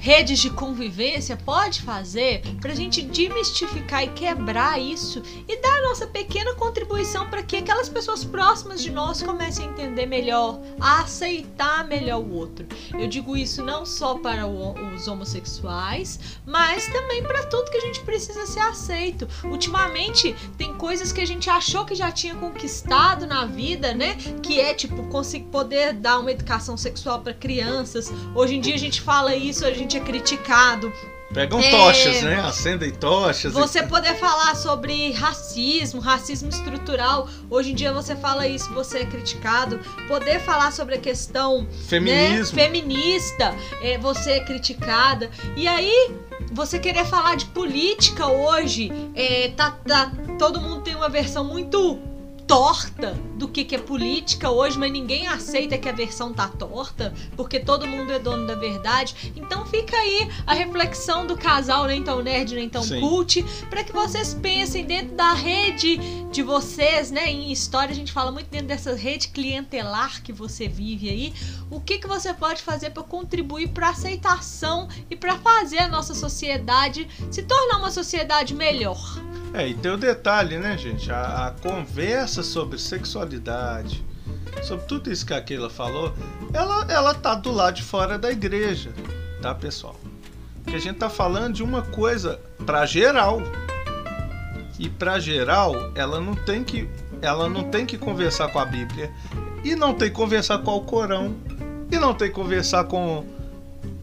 redes 0.00 0.38
de 0.38 0.48
convivência, 0.48 1.36
pode 1.36 1.82
fazer 1.82 2.40
para 2.60 2.72
a 2.72 2.74
gente 2.74 3.02
desmistificar 3.02 4.02
e 4.02 4.08
quebrar 4.08 4.80
isso 4.80 5.22
e 5.46 5.60
dar 5.60 5.78
a 5.78 5.82
nossa 5.82 6.06
pequena 6.06 6.54
contribuição 6.54 7.28
para 7.28 7.42
que 7.42 7.58
aquelas 7.58 7.88
pessoas 7.88 8.24
próximas 8.24 8.82
de 8.82 8.90
nós 8.90 9.22
comecem 9.22 9.68
a 9.68 9.70
entender 9.70 10.06
melhor, 10.06 10.58
a 10.80 11.02
aceitar 11.02 11.86
melhor 11.86 12.20
o 12.20 12.32
outro? 12.34 12.66
Eu 12.98 13.06
digo 13.06 13.36
isso 13.36 13.62
não 13.62 13.84
só 13.84 14.14
para 14.14 14.46
os 14.46 15.06
homossexuais, 15.06 16.18
mas 16.46 16.86
também 16.86 17.22
para 17.22 17.44
tudo 17.44 17.70
que 17.70 17.76
a 17.76 17.82
gente 17.82 18.00
precisa 18.00 18.46
ser 18.46 18.60
aceito. 18.60 19.28
Ultimamente, 19.44 20.34
tem 20.56 20.72
coisas 20.74 21.12
que 21.12 21.20
a 21.20 21.26
gente 21.26 21.50
achou 21.50 21.84
que 21.84 21.94
já 21.94 22.10
tinha 22.10 22.34
conquistado 22.34 23.26
na 23.26 23.44
vida, 23.44 23.92
né? 23.92 24.16
Que 24.42 24.60
é 24.60 24.72
tipo 24.72 25.02
conseguir 25.08 25.46
poder 25.46 25.92
dar 25.92 26.18
uma 26.18 26.30
educação 26.30 26.76
sexual 26.76 27.20
para 27.20 27.34
crianças. 27.34 28.10
Hoje 28.34 28.56
em 28.56 28.60
dia 28.60 28.74
a 28.74 28.78
gente 28.78 29.02
fala 29.02 29.34
isso, 29.34 29.66
a 29.66 29.72
gente 29.72 29.89
é 29.96 30.00
criticado. 30.00 30.92
Pegam 31.32 31.60
é, 31.60 31.70
tochas, 31.70 32.22
né? 32.22 32.40
Acendem 32.40 32.90
tochas. 32.90 33.52
Você 33.52 33.78
e... 33.78 33.86
poder 33.86 34.14
falar 34.16 34.56
sobre 34.56 35.12
racismo, 35.12 36.00
racismo 36.00 36.48
estrutural. 36.48 37.28
Hoje 37.48 37.70
em 37.70 37.74
dia 37.74 37.92
você 37.92 38.16
fala 38.16 38.48
isso, 38.48 38.72
você 38.74 38.98
é 38.98 39.06
criticado. 39.06 39.78
Poder 40.08 40.40
falar 40.40 40.72
sobre 40.72 40.96
a 40.96 40.98
questão 40.98 41.68
Feminismo. 41.86 42.56
Né, 42.56 42.64
feminista, 42.64 43.54
é, 43.80 43.96
você 43.96 44.32
é 44.32 44.40
criticada. 44.44 45.30
E 45.56 45.68
aí, 45.68 46.10
você 46.50 46.80
querer 46.80 47.04
falar 47.04 47.36
de 47.36 47.46
política 47.46 48.26
hoje, 48.26 48.90
é, 49.14 49.52
tá, 49.56 49.70
tá, 49.86 50.10
todo 50.36 50.60
mundo 50.60 50.80
tem 50.80 50.96
uma 50.96 51.08
versão 51.08 51.44
muito 51.44 52.09
torta 52.50 53.16
do 53.36 53.46
que, 53.46 53.64
que 53.64 53.76
é 53.76 53.78
política 53.78 54.50
hoje, 54.50 54.76
mas 54.76 54.90
ninguém 54.90 55.28
aceita 55.28 55.78
que 55.78 55.88
a 55.88 55.92
versão 55.92 56.32
tá 56.32 56.48
torta, 56.48 57.14
porque 57.36 57.60
todo 57.60 57.86
mundo 57.86 58.10
é 58.10 58.18
dono 58.18 58.44
da 58.44 58.56
verdade. 58.56 59.32
Então 59.36 59.64
fica 59.64 59.96
aí 59.96 60.28
a 60.44 60.52
reflexão 60.52 61.24
do 61.24 61.36
casal 61.36 61.86
nem 61.86 62.02
tão 62.02 62.20
nerd, 62.20 62.56
nem 62.56 62.68
tão 62.68 62.82
Sim. 62.82 62.98
cult, 62.98 63.44
para 63.70 63.84
que 63.84 63.92
vocês 63.92 64.34
pensem 64.34 64.84
dentro 64.84 65.14
da 65.14 65.32
rede 65.32 65.96
de 66.32 66.42
vocês, 66.42 67.12
né? 67.12 67.30
Em 67.30 67.52
história 67.52 67.92
a 67.92 67.94
gente 67.94 68.10
fala 68.10 68.32
muito 68.32 68.48
dentro 68.48 68.66
dessa 68.66 68.96
rede 68.96 69.28
clientelar 69.28 70.20
que 70.20 70.32
você 70.32 70.66
vive 70.66 71.08
aí, 71.08 71.32
o 71.70 71.80
que, 71.80 71.98
que 71.98 72.08
você 72.08 72.34
pode 72.34 72.62
fazer 72.62 72.90
para 72.90 73.04
contribuir 73.04 73.68
para 73.68 73.90
aceitação 73.90 74.88
e 75.08 75.14
para 75.14 75.38
fazer 75.38 75.78
a 75.78 75.88
nossa 75.88 76.16
sociedade 76.16 77.06
se 77.30 77.44
tornar 77.44 77.78
uma 77.78 77.92
sociedade 77.92 78.54
melhor. 78.54 78.98
É, 79.52 79.66
e 79.66 79.74
tem 79.74 79.90
o 79.90 79.96
detalhe, 79.96 80.58
né, 80.58 80.78
gente? 80.78 81.10
A, 81.10 81.48
a, 81.48 81.50
conversa 81.50 82.42
sobre 82.42 82.78
sexualidade, 82.78 84.04
sobre 84.62 84.86
tudo 84.86 85.10
isso 85.10 85.26
que 85.26 85.34
a 85.34 85.40
Keila 85.40 85.68
falou, 85.68 86.14
ela, 86.52 86.86
ela 86.88 87.14
tá 87.14 87.34
do 87.34 87.50
lado 87.50 87.74
de 87.74 87.82
fora 87.82 88.18
da 88.18 88.30
igreja, 88.30 88.92
tá, 89.42 89.52
pessoal? 89.54 89.96
Porque 90.62 90.76
a 90.76 90.80
gente 90.80 90.98
tá 90.98 91.10
falando 91.10 91.54
de 91.54 91.62
uma 91.62 91.82
coisa 91.82 92.40
para 92.64 92.86
geral. 92.86 93.42
E 94.78 94.88
para 94.88 95.18
geral, 95.18 95.74
ela 95.94 96.20
não 96.20 96.34
tem 96.34 96.64
que 96.64 96.88
ela 97.20 97.50
não 97.50 97.64
tem 97.64 97.84
que 97.84 97.98
conversar 97.98 98.48
com 98.48 98.58
a 98.58 98.64
Bíblia 98.64 99.12
e 99.62 99.74
não 99.74 99.92
tem 99.92 100.08
que 100.08 100.14
conversar 100.14 100.58
com 100.58 100.74
o 100.74 100.80
Corão 100.82 101.36
e 101.90 101.98
não 101.98 102.14
tem 102.14 102.28
que 102.28 102.34
conversar 102.34 102.84
com 102.84 103.26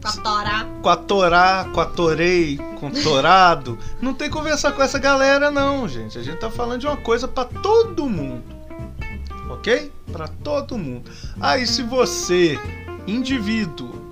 com 0.00 0.08
a 0.08 0.12
Torá. 0.12 0.66
Com 0.82 0.88
a 0.88 0.96
Torá, 0.96 1.70
com 1.72 1.80
a 1.80 1.86
Torei, 1.86 2.56
com 2.78 2.90
Torado. 2.90 3.78
não 4.00 4.14
tem 4.14 4.28
que 4.28 4.36
conversar 4.36 4.72
com 4.72 4.82
essa 4.82 4.98
galera, 4.98 5.50
não, 5.50 5.88
gente. 5.88 6.18
A 6.18 6.22
gente 6.22 6.38
tá 6.38 6.50
falando 6.50 6.80
de 6.80 6.86
uma 6.86 6.96
coisa 6.96 7.26
para 7.26 7.44
todo 7.44 8.08
mundo. 8.08 8.44
Ok? 9.50 9.92
Para 10.12 10.28
todo 10.28 10.78
mundo. 10.78 11.10
Aí, 11.40 11.66
se 11.66 11.82
você, 11.82 12.58
indivíduo, 13.06 14.06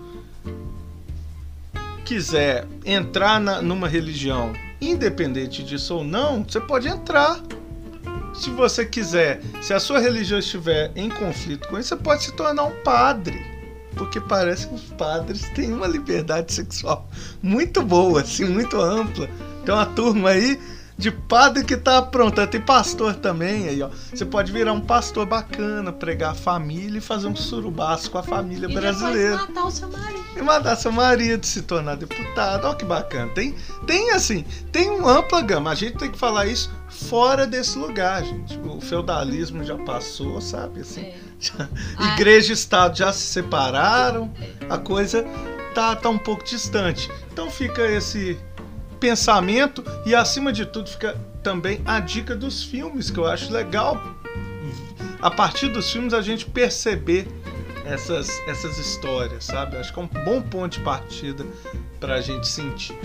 quiser 2.05 2.67
entrar 2.85 3.41
na, 3.41 3.63
numa 3.63 3.89
religião, 3.89 4.53
independente 4.81 5.63
disso 5.63 5.97
ou 5.97 6.05
não, 6.05 6.45
você 6.45 6.61
pode 6.61 6.89
entrar. 6.89 7.41
Se 8.35 8.51
você 8.51 8.85
quiser, 8.85 9.41
se 9.63 9.73
a 9.73 9.81
sua 9.81 9.99
religião 9.99 10.39
estiver 10.39 10.93
em 10.95 11.09
conflito 11.09 11.69
com 11.69 11.79
isso, 11.79 11.89
você 11.89 11.97
pode 11.97 12.25
se 12.25 12.33
tornar 12.33 12.65
um 12.65 12.83
padre 12.83 13.56
porque 13.97 14.21
parece 14.21 14.69
que 14.69 14.75
os 14.75 14.83
padres 14.83 15.49
têm 15.51 15.73
uma 15.73 15.87
liberdade 15.87 16.53
sexual 16.53 17.09
muito 17.43 17.83
boa, 17.83 18.21
assim, 18.21 18.45
muito 18.45 18.81
ampla. 18.81 19.29
Tem 19.65 19.75
uma 19.75 19.87
turma 19.87 20.31
aí 20.31 20.61
de 20.99 21.11
padre 21.11 21.65
que 21.65 21.77
tá 21.77 22.01
pronta. 22.01 22.47
Tem 22.47 22.61
pastor 22.61 23.15
também 23.15 23.69
aí, 23.69 23.83
ó. 23.83 23.89
Você 24.13 24.25
pode 24.25 24.53
virar 24.53 24.73
um 24.73 24.81
pastor 24.81 25.27
bacana, 25.27 25.93
pregar 25.93 26.33
a 26.33 26.35
família 26.35 26.99
e 26.99 27.01
fazer 27.01 27.27
um 27.27 27.37
surubaço 27.37 28.11
com 28.11 28.19
a 28.19 28.23
família 28.23 28.69
e 28.69 28.75
brasileira. 28.75 29.35
E 29.35 29.39
matar 29.39 29.65
o 29.65 29.71
seu 29.71 29.89
marido. 29.89 30.25
E 30.37 30.43
matar 30.43 30.77
seu 30.77 30.93
marido, 30.93 31.47
se 31.47 31.63
tornar 31.63 31.97
deputado. 31.97 32.67
Ó 32.67 32.75
que 32.75 32.85
bacana. 32.85 33.31
Tem, 33.33 33.55
tem 33.87 34.11
assim, 34.11 34.45
tem 34.73 34.91
uma 34.91 35.19
ampla 35.19 35.41
gama. 35.41 35.71
A 35.71 35.75
gente 35.75 35.97
tem 35.99 36.11
que 36.11 36.19
falar 36.19 36.47
isso 36.47 36.71
fora 37.09 37.47
desse 37.47 37.79
lugar, 37.79 38.25
gente. 38.25 38.59
O 38.59 38.81
feudalismo 38.81 39.65
já 39.65 39.77
passou, 39.77 40.41
sabe? 40.41 40.81
Assim. 40.81 41.03
É. 41.03 42.13
Igreja 42.15 42.51
e 42.51 42.55
Estado 42.55 42.97
já 42.97 43.13
se 43.13 43.27
separaram, 43.27 44.33
a 44.69 44.79
coisa 44.79 45.25
tá, 45.75 45.95
tá 45.95 46.09
um 46.09 46.19
pouco 46.19 46.45
distante. 46.45 47.11
Então 47.33 47.51
fica 47.51 47.83
esse 47.87 48.39
pensamento 48.99 49.85
e 50.05 50.15
acima 50.15 50.53
de 50.53 50.65
tudo 50.65 50.89
fica 50.89 51.17
também 51.43 51.81
a 51.85 52.01
dica 52.01 52.35
dos 52.35 52.63
filmes, 52.63 53.11
que 53.11 53.19
eu 53.19 53.27
acho 53.27 53.53
legal 53.53 54.01
a 55.21 55.31
partir 55.31 55.69
dos 55.69 55.91
filmes 55.91 56.13
a 56.13 56.23
gente 56.23 56.47
perceber 56.47 57.27
essas, 57.85 58.29
essas 58.49 58.79
histórias, 58.79 59.45
sabe? 59.45 59.77
Acho 59.77 59.93
que 59.93 60.01
é 60.01 60.03
um 60.03 60.25
bom 60.25 60.43
ponto 60.43 60.79
de 60.79 60.81
partida 60.81 61.45
para 62.01 62.15
a 62.15 62.21
gente 62.21 62.49
sentir. 62.49 62.99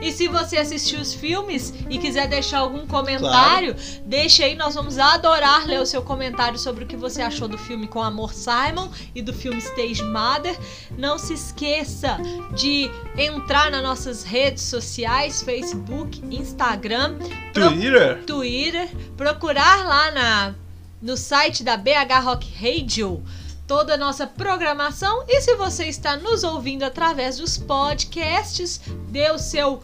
E 0.00 0.12
se 0.12 0.28
você 0.28 0.56
assistiu 0.56 1.00
os 1.00 1.12
filmes 1.12 1.74
e 1.88 1.98
quiser 1.98 2.26
deixar 2.26 2.60
algum 2.60 2.86
comentário, 2.86 3.74
claro. 3.74 4.00
deixe 4.06 4.42
aí, 4.42 4.54
nós 4.54 4.74
vamos 4.74 4.98
adorar 4.98 5.66
ler 5.66 5.80
o 5.80 5.86
seu 5.86 6.02
comentário 6.02 6.58
sobre 6.58 6.84
o 6.84 6.86
que 6.86 6.96
você 6.96 7.20
achou 7.20 7.46
do 7.46 7.58
filme 7.58 7.86
Com 7.86 8.02
Amor 8.02 8.32
Simon 8.32 8.90
e 9.14 9.20
do 9.20 9.32
filme 9.32 9.58
Stage 9.58 10.02
Mother. 10.02 10.58
Não 10.96 11.18
se 11.18 11.34
esqueça 11.34 12.18
de 12.54 12.90
entrar 13.16 13.70
nas 13.70 13.82
nossas 13.82 14.24
redes 14.24 14.62
sociais, 14.64 15.42
Facebook, 15.42 16.22
Instagram, 16.30 17.18
Twitter, 17.52 18.24
Twitter 18.24 18.88
procurar 19.16 19.86
lá 19.86 20.10
na 20.10 20.54
no 21.00 21.16
site 21.16 21.64
da 21.64 21.78
BH 21.78 22.22
Rock 22.22 22.52
Radio 22.60 23.22
toda 23.70 23.94
a 23.94 23.96
nossa 23.96 24.26
programação. 24.26 25.24
E 25.28 25.40
se 25.40 25.54
você 25.54 25.84
está 25.84 26.16
nos 26.16 26.42
ouvindo 26.42 26.82
através 26.82 27.38
dos 27.38 27.56
podcasts, 27.56 28.80
dê 29.08 29.30
o 29.30 29.38
seu 29.38 29.80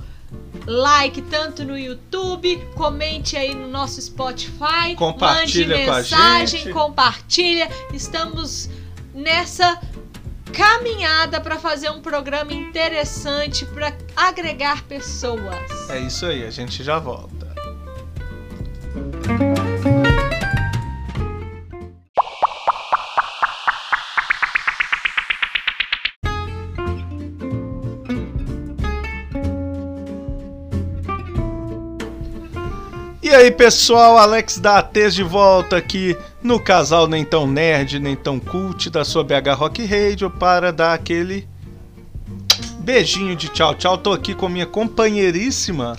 like 0.66 1.22
tanto 1.22 1.64
no 1.64 1.78
YouTube, 1.78 2.68
comente 2.74 3.36
aí 3.36 3.54
no 3.54 3.68
nosso 3.68 4.02
Spotify, 4.02 4.96
compartilha 4.96 5.76
mande 5.76 5.86
mensagem, 5.86 6.72
compartilha. 6.72 7.70
Estamos 7.92 8.68
nessa 9.14 9.80
caminhada 10.52 11.40
para 11.40 11.56
fazer 11.56 11.88
um 11.88 12.00
programa 12.00 12.52
interessante 12.52 13.64
para 13.66 13.96
agregar 14.16 14.82
pessoas. 14.82 15.88
É 15.88 16.00
isso 16.00 16.26
aí, 16.26 16.44
a 16.44 16.50
gente 16.50 16.82
já 16.82 16.98
volta. 16.98 17.54
Aí 33.30 33.50
pessoal, 33.50 34.18
Alex 34.18 34.58
da 34.58 34.78
ATES 34.78 35.14
de 35.14 35.22
volta 35.22 35.76
aqui 35.76 36.16
no 36.42 36.60
casal 36.60 37.06
nem 37.06 37.24
tão 37.24 37.46
nerd, 37.46 37.98
nem 37.98 38.14
tão 38.14 38.38
cult 38.38 38.90
da 38.90 39.04
sua 39.04 39.24
BH 39.24 39.54
Rock 39.56 39.84
Radio 39.84 40.30
para 40.30 40.72
dar 40.72 40.94
aquele 40.94 41.48
beijinho 42.80 43.34
de 43.34 43.48
tchau 43.48 43.74
tchau. 43.74 43.98
Tô 43.98 44.12
aqui 44.12 44.34
com 44.34 44.48
minha 44.48 44.66
companheiríssima 44.66 45.96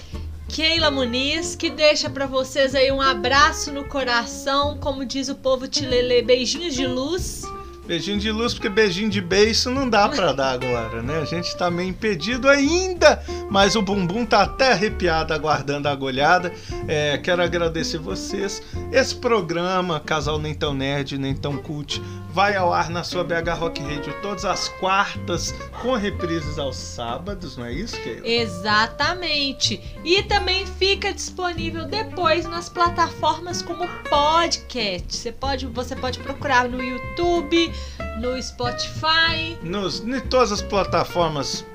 Keila 0.50 0.90
Muniz, 0.90 1.56
que 1.56 1.70
deixa 1.70 2.10
para 2.10 2.26
vocês 2.26 2.74
aí 2.74 2.92
um 2.92 3.02
abraço 3.02 3.72
no 3.72 3.84
coração, 3.84 4.78
como 4.78 5.06
diz 5.06 5.28
o 5.28 5.36
povo 5.36 5.68
tilelê, 5.68 6.22
beijinhos 6.22 6.74
de 6.74 6.88
luz. 6.88 7.44
Beijinho 7.88 8.20
de 8.20 8.30
luz, 8.34 8.54
porque 8.54 8.68
beijinho 8.68 9.10
de 9.10 9.22
beijo 9.22 9.70
não 9.70 9.90
dá 9.90 10.10
para 10.10 10.34
dar 10.34 10.52
agora, 10.52 11.02
né? 11.02 11.20
A 11.22 11.26
gente 11.26 11.56
tá 11.56 11.72
meio 11.72 11.88
impedido 11.88 12.50
ainda, 12.50 13.24
mas 13.50 13.78
o 13.78 13.82
bumbum 13.82 14.26
tá 14.26 14.42
até 14.42 14.74
arrepiado 14.74 15.34
aguardando 15.34 15.88
a 15.88 15.92
agulhada. 15.92 16.52
É, 16.86 17.18
quero 17.18 17.42
agradecer 17.42 17.98
vocês. 17.98 18.62
Esse 18.92 19.16
programa, 19.16 20.02
Casal 20.02 20.38
Nem 20.38 20.54
Tão 20.54 20.74
Nerd, 20.74 21.18
Nem 21.18 21.34
Tão 21.34 21.56
Cult, 21.58 22.02
vai 22.38 22.56
ao 22.56 22.72
ar 22.72 22.92
na 22.92 23.04
sua 23.04 23.24
BH 23.24 23.50
Rock 23.58 23.82
Radio 23.82 24.14
todas 24.22 24.46
as 24.46 24.70
quartas, 24.70 25.56
com 25.82 25.96
reprises 25.96 26.60
aos 26.60 26.76
sábados, 26.76 27.58
não 27.58 27.66
é 27.66 27.74
isso, 27.74 28.00
Keila? 28.04 28.28
Exatamente. 28.28 29.82
E 30.06 30.22
também 30.22 30.64
fica 30.68 31.12
disponível 31.12 31.88
depois 31.88 32.46
nas 32.46 32.70
plataformas 32.70 33.64
como 33.64 33.88
podcast. 34.08 35.16
Você 35.16 35.32
pode, 35.32 35.66
você 35.66 35.96
pode 35.96 36.20
procurar 36.20 36.70
no 36.70 36.80
YouTube, 36.80 37.74
no 38.22 38.40
Spotify. 38.40 39.58
Nos, 39.64 40.02
em 40.02 40.20
todas 40.20 40.52
as 40.52 40.62
plataformas, 40.62 41.66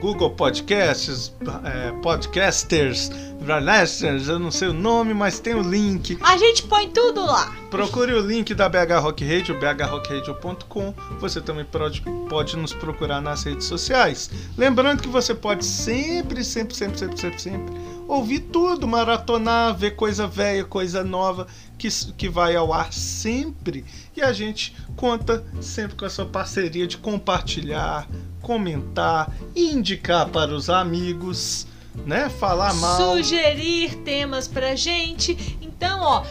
Google 0.00 0.30
Podcasts, 0.30 1.32
é, 1.64 1.92
Podcasters, 2.02 3.10
Bralesters, 3.40 4.28
eu 4.28 4.38
não 4.38 4.50
sei 4.50 4.68
o 4.68 4.72
nome, 4.72 5.14
mas 5.14 5.38
tem 5.38 5.54
o 5.54 5.62
link. 5.62 6.18
A 6.22 6.36
gente 6.36 6.62
põe 6.64 6.88
tudo 6.88 7.24
lá. 7.24 7.54
Procure 7.70 8.12
o 8.14 8.20
link 8.20 8.54
da 8.54 8.68
BH 8.68 9.00
Rock 9.00 9.24
Radio, 9.24 9.58
bhrockradio.com. 9.58 10.94
Você 11.20 11.40
também 11.40 11.64
pode, 11.64 12.02
pode 12.28 12.56
nos 12.56 12.72
procurar 12.72 13.20
nas 13.20 13.44
redes 13.44 13.66
sociais. 13.66 14.30
Lembrando 14.56 15.02
que 15.02 15.08
você 15.08 15.34
pode 15.34 15.64
sempre, 15.64 16.44
sempre, 16.44 16.74
sempre, 16.74 16.98
sempre, 16.98 17.18
sempre, 17.20 17.40
sempre 17.40 17.98
ouvir 18.08 18.40
tudo, 18.40 18.88
maratonar, 18.88 19.76
ver 19.76 19.90
coisa 19.94 20.26
velha, 20.26 20.64
coisa 20.64 21.04
nova 21.04 21.46
que, 21.78 21.88
que 22.16 22.28
vai 22.28 22.56
ao 22.56 22.72
ar 22.72 22.92
sempre. 22.92 23.84
E 24.16 24.20
a 24.20 24.32
gente 24.32 24.76
conta 24.96 25.44
sempre 25.60 25.96
com 25.96 26.04
a 26.04 26.10
sua 26.10 26.26
parceria 26.26 26.86
de 26.86 26.98
compartilhar, 26.98 28.08
comentar, 28.42 29.32
indicar 29.54 30.28
para 30.28 30.52
os 30.52 30.68
amigos, 30.68 31.66
né? 32.04 32.28
Falar 32.28 32.74
mal. 32.74 33.16
Sugerir 33.16 33.94
temas 33.98 34.48
pra 34.48 34.74
gente. 34.74 35.58
Então, 35.62 36.00
ó, 36.00 36.24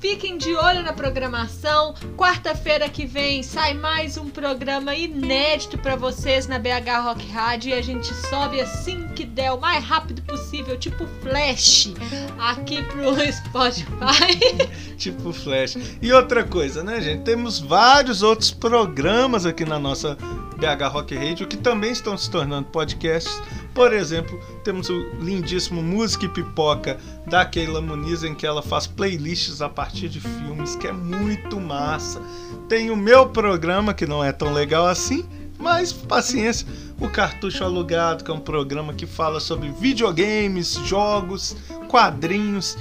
Fiquem 0.00 0.38
de 0.38 0.54
olho 0.54 0.84
na 0.84 0.92
programação. 0.92 1.92
Quarta-feira 2.16 2.88
que 2.88 3.04
vem 3.04 3.42
sai 3.42 3.74
mais 3.74 4.16
um 4.16 4.30
programa 4.30 4.94
inédito 4.94 5.76
para 5.76 5.96
vocês 5.96 6.46
na 6.46 6.56
BH 6.56 7.02
Rock 7.02 7.26
Rádio 7.28 7.70
e 7.70 7.74
a 7.74 7.82
gente 7.82 8.06
sobe 8.14 8.60
assim 8.60 9.08
que 9.08 9.24
der 9.24 9.50
o 9.50 9.60
mais 9.60 9.84
rápido 9.84 10.22
possível, 10.22 10.78
tipo 10.78 11.04
flash, 11.20 11.92
aqui 12.38 12.80
pro 12.84 13.16
Spotify. 13.32 14.94
tipo 14.96 15.32
flash. 15.32 15.76
E 16.00 16.12
outra 16.12 16.44
coisa, 16.44 16.84
né, 16.84 17.00
gente? 17.00 17.24
Temos 17.24 17.58
vários 17.58 18.22
outros 18.22 18.52
programas 18.52 19.44
aqui 19.44 19.64
na 19.64 19.80
nossa 19.80 20.16
BH 20.58 20.92
Rock 20.92 21.16
Radio 21.16 21.48
que 21.48 21.56
também 21.56 21.90
estão 21.90 22.16
se 22.16 22.30
tornando 22.30 22.68
podcasts. 22.68 23.42
Por 23.78 23.92
exemplo, 23.92 24.40
temos 24.64 24.90
o 24.90 25.08
lindíssimo 25.20 25.80
Música 25.80 26.24
e 26.24 26.28
Pipoca 26.28 26.98
da 27.24 27.44
Keila 27.44 27.80
Muniz, 27.80 28.24
em 28.24 28.34
que 28.34 28.44
ela 28.44 28.60
faz 28.60 28.88
playlists 28.88 29.62
a 29.62 29.68
partir 29.68 30.08
de 30.08 30.18
filmes, 30.18 30.74
que 30.74 30.88
é 30.88 30.92
muito 30.92 31.60
massa. 31.60 32.20
Tem 32.68 32.90
o 32.90 32.96
meu 32.96 33.28
programa, 33.28 33.94
que 33.94 34.04
não 34.04 34.22
é 34.22 34.32
tão 34.32 34.52
legal 34.52 34.88
assim, 34.88 35.24
mas 35.56 35.92
paciência. 35.92 36.66
O 36.98 37.08
Cartucho 37.08 37.62
Alugado, 37.62 38.24
que 38.24 38.30
é 38.32 38.34
um 38.34 38.40
programa 38.40 38.92
que 38.92 39.06
fala 39.06 39.38
sobre 39.38 39.70
videogames, 39.70 40.72
jogos, 40.84 41.54
quadrinhos 41.86 42.76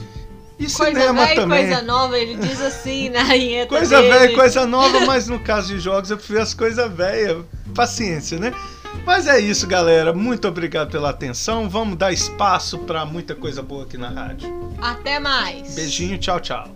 e 0.58 0.64
coisa 0.64 1.00
cinema 1.00 1.26
velha 1.26 1.36
também. 1.36 1.68
coisa 1.68 1.82
nova, 1.84 2.18
ele 2.18 2.38
diz 2.38 2.60
assim 2.60 3.10
na 3.10 3.22
vinheta 3.32 3.68
Coisa 3.68 4.02
velha, 4.02 4.34
coisa 4.34 4.66
nova, 4.66 5.02
mas 5.02 5.28
no 5.28 5.40
caso 5.40 5.68
de 5.68 5.80
jogos 5.80 6.10
eu 6.10 6.18
prefiro 6.18 6.42
as 6.42 6.56
coisas 6.56 6.92
velhas. 6.92 7.46
Paciência, 7.76 8.40
né? 8.40 8.52
Mas 9.06 9.28
é 9.28 9.40
isso, 9.40 9.66
galera. 9.66 10.14
Muito 10.14 10.48
obrigado 10.48 10.92
pela 10.92 11.10
atenção. 11.10 11.70
Vamos 11.70 11.98
dar 11.98 12.12
espaço 12.12 12.80
para 12.80 13.06
muita 13.06 13.34
coisa 13.36 13.62
boa 13.62 13.84
aqui 13.84 13.98
na 13.98 14.10
rádio. 14.10 14.50
Até 14.82 15.20
mais. 15.20 15.76
Beijinho, 15.76 16.18
tchau, 16.18 16.40
tchau. 16.40 16.68